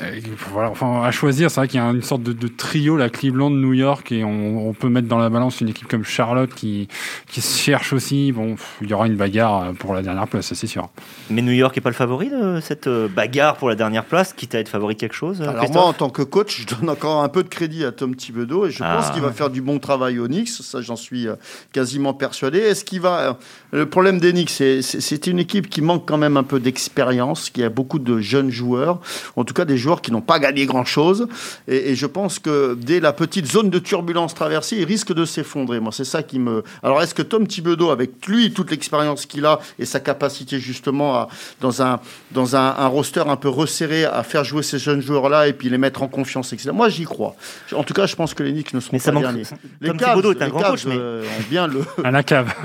voilà, 0.52 0.70
enfin, 0.70 1.04
à 1.04 1.12
choisir, 1.12 1.52
c'est 1.52 1.60
vrai 1.60 1.68
qu'il 1.68 1.80
y 1.80 1.84
a 1.84 1.86
une 1.88 2.02
sorte 2.02 2.24
de, 2.24 2.32
de 2.32 2.48
trio, 2.48 2.96
la 2.96 3.10
Cleveland, 3.10 3.50
New 3.50 3.74
York, 3.74 4.12
et 4.14 4.24
on, 4.24 4.70
on 4.70 4.74
peut 4.74 4.88
mettre 4.88 5.08
dans 5.10 5.18
la 5.20 5.30
balance 5.30 5.60
une 5.62 5.68
équipe 5.70 5.88
comme 5.90 6.06
Charlotte 6.06 6.52
qui, 6.54 6.88
qui 7.30 7.42
se 7.42 7.60
cherche 7.62 7.92
aussi. 7.92 8.32
Bon, 8.32 8.56
il 8.82 8.90
y 8.90 8.94
aura 8.94 9.08
une 9.08 9.18
bagarre 9.18 9.74
pour 9.78 9.94
la 9.94 10.02
dernière 10.02 10.28
place, 10.28 10.48
ça, 10.48 10.56
c'est 10.56 10.68
sûr. 10.68 10.90
Mais 11.30 11.42
New 11.42 11.52
York 11.52 11.78
est 11.78 11.82
pas 11.82 11.90
le 11.90 11.96
favori 11.96 12.30
de 12.30 12.60
cette 12.62 12.88
euh, 12.88 13.08
bagarre 13.10 13.58
pour 13.58 13.68
la 13.70 13.76
dernière 13.76 14.06
place, 14.06 14.32
quitte 14.34 14.56
à 14.56 14.60
être 14.60 14.70
favori 14.70 14.96
de 14.96 15.00
quelque 15.00 15.16
chose 15.16 15.42
euh, 15.42 15.50
Alors 15.50 15.58
Christophe? 15.58 15.76
moi, 15.76 15.86
en 15.86 15.94
tant 15.94 16.10
que 16.10 16.23
que 16.26 16.30
coach, 16.30 16.62
je 16.68 16.76
donne 16.76 16.90
encore 16.90 17.24
un 17.24 17.30
peu 17.30 17.44
de 17.44 17.50
crédit 17.50 17.84
à 17.86 17.92
Tom 17.92 18.16
Thibodeau 18.16 18.66
et 18.68 18.72
je 18.72 18.80
pense 18.80 19.06
Ah. 19.08 19.12
qu'il 19.14 19.22
va 19.22 19.32
faire 19.32 19.50
du 19.50 19.62
bon 19.62 19.80
travail 19.80 20.20
au 20.20 20.28
Knicks. 20.28 20.50
Ça, 20.50 20.82
j'en 20.82 20.96
suis 20.96 21.28
euh, 21.28 21.36
quasiment 21.72 22.14
persuadé. 22.14 22.60
Est-ce 22.60 22.84
qu'il 22.86 23.02
va 23.02 23.20
euh, 23.30 23.34
Le 23.72 23.90
problème 23.90 24.20
des 24.20 24.32
Knicks, 24.32 24.50
c'est- 24.50 25.28
une 25.28 25.40
équipe 25.40 25.70
qui 25.70 25.82
manque 25.82 26.06
quand 26.08 26.18
même 26.18 26.36
un 26.38 26.44
peu 26.44 26.60
d'expérience, 26.60 27.50
qui 27.50 27.64
a 27.64 27.70
beaucoup 27.70 28.00
de 28.00 28.20
jeunes 28.20 28.50
joueurs, 28.52 29.00
en 29.36 29.44
tout 29.46 29.54
cas 29.54 29.66
des 29.66 29.78
joueurs 29.78 30.02
qui 30.02 30.12
n'ont 30.12 30.22
pas 30.22 30.40
gagné 30.40 30.66
grand-chose. 30.66 31.28
Et, 31.68 31.92
et 31.92 31.96
je 31.96 32.06
pense 32.06 32.40
que 32.40 32.76
dès 32.80 33.00
la 33.00 33.14
petite 33.14 33.46
zone 33.50 33.70
de 33.70 33.80
turbulence 33.80 34.34
traversée, 34.34 34.78
il 34.80 34.86
risque 34.86 35.14
de 35.14 35.26
s'effondrer. 35.26 35.80
Moi, 35.80 35.92
c'est 35.92 36.04
ça 36.04 36.24
qui 36.24 36.40
me. 36.40 36.64
Alors, 36.84 37.02
est-ce 37.02 37.14
que 37.14 37.22
Tom 37.22 37.48
Thibodeau, 37.48 37.90
avec 37.90 38.26
lui, 38.28 38.52
toute 38.54 38.70
l'expérience 38.72 39.26
qu'il 39.26 39.46
a 39.46 39.60
et 39.80 39.86
sa 39.86 40.00
capacité 40.00 40.60
justement 40.60 41.16
à, 41.16 41.28
dans 41.62 41.82
un 41.82 42.00
dans 42.32 42.56
un, 42.56 42.76
un 42.78 42.88
roster 42.88 43.24
un 43.28 43.36
peu 43.38 43.50
resserré, 43.50 44.06
à 44.06 44.24
faire 44.24 44.44
jouer 44.44 44.64
ces 44.64 44.80
jeunes 44.80 45.02
joueurs-là 45.02 45.48
et 45.48 45.54
puis 45.54 45.70
les 45.70 45.78
mettre 45.78 46.04
en 46.04 46.08
confiance, 46.14 46.54
etc. 46.54 46.70
Moi, 46.74 46.88
j'y 46.90 47.04
crois. 47.04 47.36
En 47.76 47.84
tout 47.84 47.94
cas, 47.94 48.06
je 48.06 48.16
pense 48.16 48.34
que 48.34 48.44
les 48.44 48.52
Knicks 48.54 48.74
ne 48.74 48.80
seront 48.80 48.92
Mais 48.94 49.00
ça 49.00 49.12
pas 49.12 49.16
manque. 49.16 49.24
derniers. 49.24 49.44
Les 49.82 49.90
Tom 49.90 49.98
Thibodeau 49.98 50.32
est 50.34 50.42
un 50.42 50.46
les 50.46 50.52
grand 50.52 50.60
Cavs, 50.62 50.72
coach, 50.72 50.86
mais 50.86 50.96
euh, 50.98 51.24
ont 51.24 51.44
bien 51.50 51.68
le. 51.68 51.82
À 52.04 52.12
la 52.12 52.24
cave. 52.24 52.54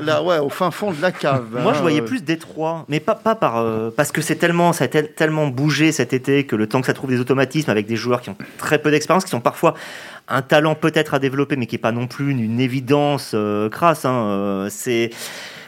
là, 0.00 0.04
là, 0.04 0.22
ouais, 0.22 0.38
au 0.38 0.48
fin 0.48 0.70
fond 0.70 0.92
de 0.92 1.02
la 1.02 1.12
cave. 1.12 1.44
Moi, 1.52 1.72
hein, 1.72 1.74
je 1.74 1.80
voyais 1.82 2.00
euh, 2.00 2.04
plus 2.04 2.22
Détroit, 2.22 2.84
mais 2.88 3.00
pas, 3.00 3.14
pas 3.14 3.34
par, 3.34 3.58
euh, 3.58 3.90
parce 3.94 4.12
que 4.12 4.20
c'est 4.22 4.36
tellement, 4.36 4.72
ça 4.72 4.84
a 4.84 4.88
tel- 4.88 5.12
tellement 5.12 5.48
bougé 5.48 5.92
cet 5.92 6.12
été 6.12 6.44
que 6.44 6.56
le 6.56 6.66
temps 6.66 6.80
que 6.80 6.86
ça 6.86 6.94
trouve 6.94 7.10
des 7.10 7.20
automatismes 7.20 7.70
avec 7.70 7.86
des 7.86 7.96
joueurs 7.96 8.20
qui 8.22 8.30
ont 8.30 8.36
très 8.58 8.78
peu 8.78 8.90
d'expérience, 8.90 9.24
qui 9.24 9.30
sont 9.30 9.40
parfois 9.40 9.74
un 10.28 10.42
talent 10.42 10.74
peut-être 10.74 11.14
à 11.14 11.18
développer, 11.18 11.56
mais 11.56 11.66
qui 11.66 11.76
est 11.76 11.78
pas 11.78 11.92
non 11.92 12.06
plus 12.06 12.30
une, 12.30 12.40
une 12.40 12.60
évidence 12.60 13.32
euh, 13.34 13.68
crasse. 13.68 14.04
hein, 14.04 14.12
euh, 14.26 14.68
c'est 14.70 15.10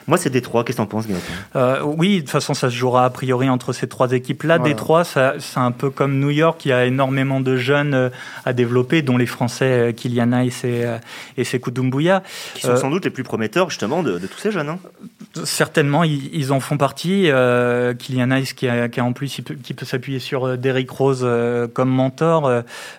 moi, 0.09 0.19
c'est 0.19 0.31
Détroit. 0.31 0.65
Qu'est-ce 0.65 0.79
que 0.79 0.83
t'en 0.83 0.87
penses, 0.87 1.07
Gaëtan? 1.07 1.23
Euh, 1.57 1.83
oui, 1.85 2.17
de 2.17 2.21
toute 2.23 2.31
façon, 2.31 2.55
ça 2.55 2.69
se 2.71 2.75
jouera 2.75 3.05
a 3.05 3.11
priori 3.11 3.49
entre 3.49 3.73
ces 3.73 3.87
trois 3.87 4.11
équipes-là. 4.13 4.57
Voilà. 4.59 4.75
Détroit, 4.75 5.05
c'est 5.05 5.21
un 5.57 5.71
peu 5.71 5.91
comme 5.91 6.19
New 6.19 6.31
York, 6.31 6.65
il 6.65 6.71
y 6.71 6.73
a 6.73 6.85
énormément 6.87 7.41
de 7.41 7.57
jeunes 7.57 7.95
euh, 7.95 8.09
à 8.45 8.53
développer, 8.53 9.03
dont 9.03 9.17
les 9.17 9.27
Français 9.27 9.91
euh, 9.91 9.93
Kylian 9.93 10.33
Hayes 10.33 10.49
et, 10.65 10.85
euh, 10.85 10.99
et 11.37 11.45
Sekou 11.45 11.71
Doumbouya. 11.71 12.23
Qui 12.55 12.63
sont 12.63 12.77
sans 12.77 12.91
doute 12.91 13.05
les 13.05 13.11
plus 13.11 13.23
prometteurs 13.23 13.71
justement 13.71 14.03
de, 14.03 14.19
de 14.19 14.27
tous 14.27 14.39
ces 14.39 14.51
jeunes. 14.51 14.71
hein. 14.71 14.79
Certainement, 15.45 16.05
ils, 16.05 16.35
ils 16.35 16.53
en 16.53 16.59
font 16.59 16.79
partie. 16.79 17.31
Euh, 17.31 17.93
Kylian 17.95 18.31
Hayes, 18.31 18.55
qui, 18.57 18.67
a, 18.67 18.89
qui 18.89 18.99
a 18.99 19.05
en 19.05 19.13
plus, 19.13 19.41
peut- 19.43 19.55
qui 19.63 19.75
peut 19.75 19.85
s'appuyer 19.85 20.19
sur 20.19 20.47
euh, 20.47 20.57
Derrick 20.57 20.91
Rose 20.91 21.21
euh, 21.23 21.69
comme 21.69 21.91
mentor. 21.91 22.49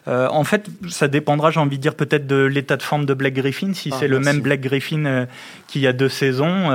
Euh, 0.08 0.28
en 0.30 0.44
fait, 0.44 0.68
ça 0.90 1.08
dépendra, 1.08 1.50
j'ai 1.52 1.60
envie 1.60 1.78
de 1.78 1.82
dire, 1.82 1.96
peut-être 1.96 2.28
de 2.28 2.44
l'état 2.46 2.78
de 2.78 2.84
forme 2.84 3.06
de 3.06 3.14
Black 3.14 3.34
Griffin. 3.34 3.74
Si 3.74 3.90
Ah, 3.92 3.98
c'est 4.00 4.08
le 4.08 4.20
même 4.20 4.40
Black 4.42 4.62
Griffin 4.62 5.26
qu'il 5.68 5.82
y 5.82 5.88
a 5.88 5.92
deux 5.94 6.08
saisons, 6.08 6.70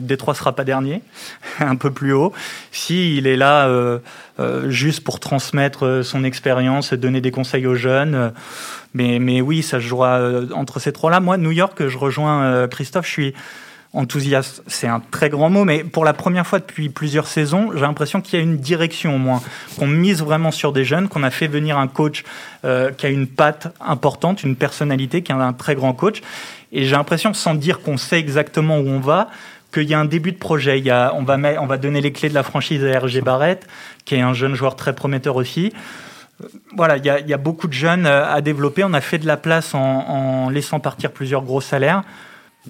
Détroit 0.00 0.34
sera 0.34 0.54
pas 0.56 0.64
dernier, 0.64 1.02
un 1.60 1.76
peu 1.76 1.90
plus 1.92 2.12
haut. 2.12 2.32
Si 2.72 3.16
il 3.16 3.26
est 3.26 3.36
là 3.36 3.68
juste 4.66 5.04
pour 5.04 5.20
transmettre 5.20 6.00
son 6.04 6.24
expérience, 6.24 6.92
donner 6.94 7.20
des 7.20 7.30
conseils 7.30 7.66
aux 7.66 7.74
jeunes. 7.76 8.32
mais, 8.94 9.18
mais 9.18 9.40
oui, 9.40 9.62
ça 9.62 9.78
se 9.78 9.84
jouera 9.86 10.20
entre 10.54 10.80
ces 10.80 10.92
trois-là. 10.92 11.20
Moi, 11.20 11.36
New 11.36 11.52
York, 11.52 11.86
je 11.86 11.98
rejoins 11.98 12.66
Christophe, 12.68 13.06
je 13.06 13.12
suis 13.12 13.34
enthousiaste, 13.96 14.62
c'est 14.66 14.86
un 14.86 15.00
très 15.00 15.30
grand 15.30 15.48
mot, 15.48 15.64
mais 15.64 15.82
pour 15.82 16.04
la 16.04 16.12
première 16.12 16.46
fois 16.46 16.58
depuis 16.58 16.90
plusieurs 16.90 17.26
saisons, 17.26 17.70
j'ai 17.74 17.80
l'impression 17.80 18.20
qu'il 18.20 18.38
y 18.38 18.42
a 18.42 18.44
une 18.44 18.58
direction 18.58 19.16
au 19.16 19.18
moins, 19.18 19.42
qu'on 19.78 19.86
mise 19.86 20.22
vraiment 20.22 20.50
sur 20.50 20.72
des 20.72 20.84
jeunes, 20.84 21.08
qu'on 21.08 21.22
a 21.22 21.30
fait 21.30 21.46
venir 21.46 21.78
un 21.78 21.88
coach 21.88 22.22
euh, 22.64 22.90
qui 22.90 23.06
a 23.06 23.08
une 23.08 23.26
patte 23.26 23.74
importante, 23.80 24.42
une 24.42 24.54
personnalité, 24.54 25.22
qui 25.22 25.32
est 25.32 25.34
un 25.34 25.52
très 25.54 25.74
grand 25.74 25.94
coach. 25.94 26.22
Et 26.72 26.84
j'ai 26.84 26.94
l'impression, 26.94 27.32
sans 27.32 27.54
dire 27.54 27.80
qu'on 27.80 27.96
sait 27.96 28.18
exactement 28.18 28.78
où 28.78 28.86
on 28.86 29.00
va, 29.00 29.28
qu'il 29.72 29.84
y 29.84 29.94
a 29.94 29.98
un 29.98 30.04
début 30.04 30.32
de 30.32 30.38
projet. 30.38 30.78
Il 30.78 30.84
y 30.84 30.90
a, 30.90 31.14
on, 31.14 31.22
va 31.22 31.38
on 31.60 31.66
va 31.66 31.78
donner 31.78 32.02
les 32.02 32.12
clés 32.12 32.28
de 32.28 32.34
la 32.34 32.42
franchise 32.42 32.84
à 32.84 32.98
RG 32.98 33.22
Barrett, 33.22 33.66
qui 34.04 34.14
est 34.14 34.20
un 34.20 34.34
jeune 34.34 34.54
joueur 34.54 34.76
très 34.76 34.94
prometteur 34.94 35.36
aussi. 35.36 35.72
Voilà, 36.76 36.98
il 36.98 37.04
y, 37.04 37.32
a, 37.32 37.38
beaucoup 37.38 37.66
de 37.66 37.72
jeunes 37.72 38.04
euh, 38.04 38.30
à 38.30 38.42
développer. 38.42 38.84
On 38.84 38.92
a 38.92 39.00
fait 39.00 39.16
de 39.16 39.26
la 39.26 39.38
place 39.38 39.74
en 39.74 40.50
laissant 40.50 40.80
partir 40.80 41.12
plusieurs 41.12 41.40
gros 41.40 41.62
salaires. 41.62 42.02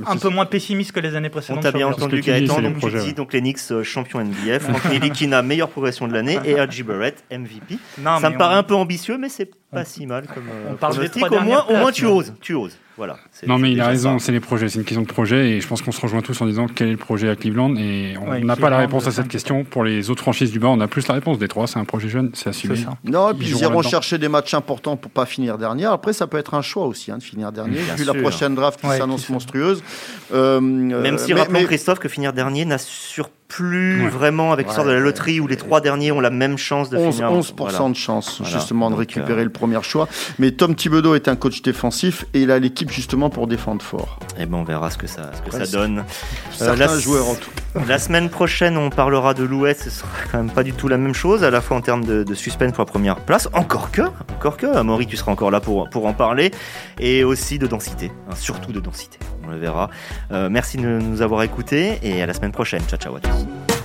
Un 0.07 0.17
peu 0.17 0.29
moins 0.29 0.47
pessimiste 0.47 0.93
que 0.93 1.01
les 1.01 1.15
années 1.15 1.29
On 1.29 1.31
précédentes. 1.31 1.63
t'a 1.63 1.71
sur 1.71 1.79
bien 1.79 1.87
entendu, 1.89 2.21
Gaëtan. 2.21 2.61
Donc, 2.61 2.79
tu 2.81 2.99
dis 2.99 3.15
donc 3.15 3.33
les 3.33 3.41
Knicks 3.41 3.59
euh, 3.71 3.83
champions 3.83 4.21
NBA, 4.25 4.61
Frank 4.61 4.85
Ntilikina 4.85 5.43
meilleure 5.43 5.69
progression 5.71 6.07
de 6.09 6.13
l'année 6.13 6.39
et 6.45 6.61
RJ 6.61 6.83
Barrett 6.83 7.25
MVP. 7.31 7.79
Non, 7.99 8.19
ça 8.19 8.31
me 8.31 8.37
paraît 8.37 8.57
on- 8.57 8.59
un 8.59 8.63
peu 8.63 8.75
ambitieux, 8.75 9.17
mais 9.19 9.29
c'est 9.29 9.51
pas 9.73 9.85
si 9.85 10.07
mal 10.07 10.27
comme. 10.27 10.49
euh, 10.49 10.71
on 10.73 10.75
parle 10.75 10.99
des 10.99 11.09
trois 11.09 11.29
au 11.33 11.41
moins, 11.41 11.65
au 11.69 11.77
moins 11.77 11.93
tu 11.93 12.05
oses, 12.07 12.35
tu 12.41 12.55
oses. 12.55 12.77
Voilà. 12.97 13.17
Non, 13.47 13.59
mais 13.59 13.73
il 13.73 13.81
a 13.81 13.89
raison, 13.89 14.19
c'est 14.19 14.33
les 14.33 14.41
projets, 14.41 14.69
c'est 14.71 14.79
une 14.79 14.85
question 14.85 15.03
de 15.03 15.07
projet 15.07 15.51
et 15.51 15.61
je 15.61 15.69
pense 15.69 15.83
qu'on 15.83 15.93
se 15.93 16.01
rejoint 16.01 16.23
tous 16.23 16.41
en 16.41 16.47
disant 16.47 16.67
quel 16.67 16.89
est 16.89 16.93
le 16.93 16.97
projet 16.97 17.29
à 17.29 17.37
Cleveland 17.37 17.77
et 17.77 18.15
on 18.19 18.31
Ouais, 18.31 18.41
n'a 18.41 18.57
pas 18.57 18.71
la 18.71 18.79
réponse 18.79 19.07
à 19.07 19.11
c'est 19.11 19.17
cette 19.23 19.29
question. 19.29 19.65
Pour 19.65 19.85
les 19.85 20.09
autres 20.09 20.23
franchises 20.23 20.51
du 20.51 20.59
bas, 20.59 20.69
on 20.69 20.81
a 20.81 20.89
plus 20.89 21.07
la 21.09 21.15
réponse. 21.15 21.39
Détroit, 21.39 21.67
c'est 21.67 21.79
un 21.79 21.85
projet 21.85 22.09
jeune, 22.09 22.31
c'est 22.33 22.49
assumé. 22.49 22.77
ça. 22.77 22.97
Non, 23.05 23.29
et 23.29 23.33
Ils 23.33 23.39
puis 23.39 23.47
ils 23.49 23.51
joueront 23.51 23.65
iront 23.81 23.83
chercher 23.83 24.17
des 24.19 24.29
matchs 24.29 24.55
importants 24.55 24.97
pour 24.97 25.11
pas 25.11 25.27
finir 25.27 25.59
dernier. 25.59 25.85
Après, 25.85 26.15
ça 26.15 26.27
peut 26.27 26.39
être 26.39 26.55
un 26.55 26.63
choix 26.63 26.87
aussi 26.87 27.11
hein, 27.13 27.19
de 27.19 27.23
finir 27.23 27.53
dernier, 27.53 27.81
Bien 27.81 27.95
vu 27.97 28.05
sûr. 28.05 28.15
la 28.15 28.21
prochaine 28.21 28.55
draft 28.55 28.81
qui 28.81 28.87
Ouais, 28.87 28.97
s'annonce 28.99 29.29
monstrueuse. 29.29 29.83
Euh, 30.33 30.61
Même 30.61 30.93
euh, 31.15 31.19
si, 31.19 31.35
mais- 31.35 31.41
rappelons, 31.41 31.61
mais- 31.61 31.65
Christophe, 31.67 31.99
que 31.99 32.09
finir 32.09 32.33
dernier 32.33 32.65
n'assure 32.65 33.29
plus 33.49 34.03
Ouais. 34.03 34.09
vraiment 34.09 34.53
avec 34.53 34.67
l'histoire 34.67 34.87
de 34.87 34.91
la 34.91 34.99
Ouais, 34.99 35.05
loterie 35.05 35.39
où 35.39 35.47
les 35.47 35.57
trois 35.57 35.81
derniers 35.81 36.11
ont 36.11 36.19
la 36.21 36.31
même 36.31 36.59
chance 36.59 36.91
de 36.91 36.97
11, 36.97 37.15
finir. 37.15 37.31
11% 37.31 37.55
Voilà. 37.79 37.89
de 37.91 37.95
chance 37.95 38.39
Voilà. 38.41 38.57
justement 38.59 38.87
de 38.91 38.95
Donc, 38.97 39.01
récupérer 39.01 39.43
euh, 39.43 39.45
le 39.45 39.51
premier 39.51 39.81
choix. 39.85 40.09
Mais 40.41 40.51
Tom 40.51 40.75
Thibodeau 40.75 41.15
est 41.15 41.29
un 41.29 41.37
coach 41.37 41.63
défensif 41.63 42.25
et 42.35 42.41
il 42.43 42.51
a 42.51 42.59
l'équipe 42.59 42.86
justement 42.91 43.31
pour 43.31 43.47
défendre 43.47 43.83
fort. 43.83 44.19
Et 44.39 44.47
ben 44.47 44.59
on 44.59 44.65
verra 44.65 44.91
ce 44.91 44.99
que 44.99 45.07
ça, 45.07 45.31
ce 45.35 45.41
que 45.43 45.51
ça 45.51 45.59
Presque. 45.59 45.73
donne. 45.73 46.05
Certains 46.53 46.75
la- 46.87 46.99
joueurs 46.99 47.29
en 47.29 47.35
tout 47.35 47.51
cas. 47.51 47.81
La 47.87 47.99
semaine 47.99 48.29
prochaine, 48.31 48.77
on 48.77 48.91
parlera 48.91 49.35
de 49.35 49.45
l'Ouest. 49.45 49.83
Ce 49.85 49.91
sera 49.91 50.09
quand 50.33 50.39
même 50.39 50.51
pas 50.51 50.63
du 50.63 50.73
tout 50.73 50.89
la 50.89 50.97
même 50.99 51.15
chose, 51.15 51.45
à 51.45 51.51
la 51.51 51.61
fois 51.61 51.77
en 51.77 51.81
termes 51.81 52.05
de, 52.05 52.23
de 52.25 52.35
suspense 52.35 52.73
pour 52.73 52.81
la 52.85 52.91
première 52.91 53.17
place. 53.17 53.49
Encore 53.53 53.91
que, 53.91 54.03
encore 54.35 54.57
que, 54.57 54.67
Amaury, 54.67 55.07
tu 55.07 55.17
seras 55.17 55.33
encore 55.33 55.51
là 55.51 55.61
pour, 55.61 55.89
pour 55.91 56.07
en 56.07 56.13
parler. 56.15 56.51
Et 56.99 57.25
aussi 57.25 57.59
de 57.59 57.67
densité, 57.67 58.11
hein, 58.31 58.35
surtout 58.35 58.73
de 58.73 58.81
densité. 58.81 59.19
On 59.47 59.51
le 59.51 59.59
verra. 59.59 59.91
Euh, 60.33 60.49
merci 60.51 60.77
de 60.79 60.83
nous 60.87 61.23
avoir 61.23 61.43
écoutés 61.43 61.99
et 62.03 62.23
à 62.23 62.27
la 62.27 62.35
semaine 62.35 62.53
prochaine. 62.53 62.83
Ciao, 62.89 62.99
ciao 62.99 63.17
à 63.17 63.21
tous. 63.21 63.76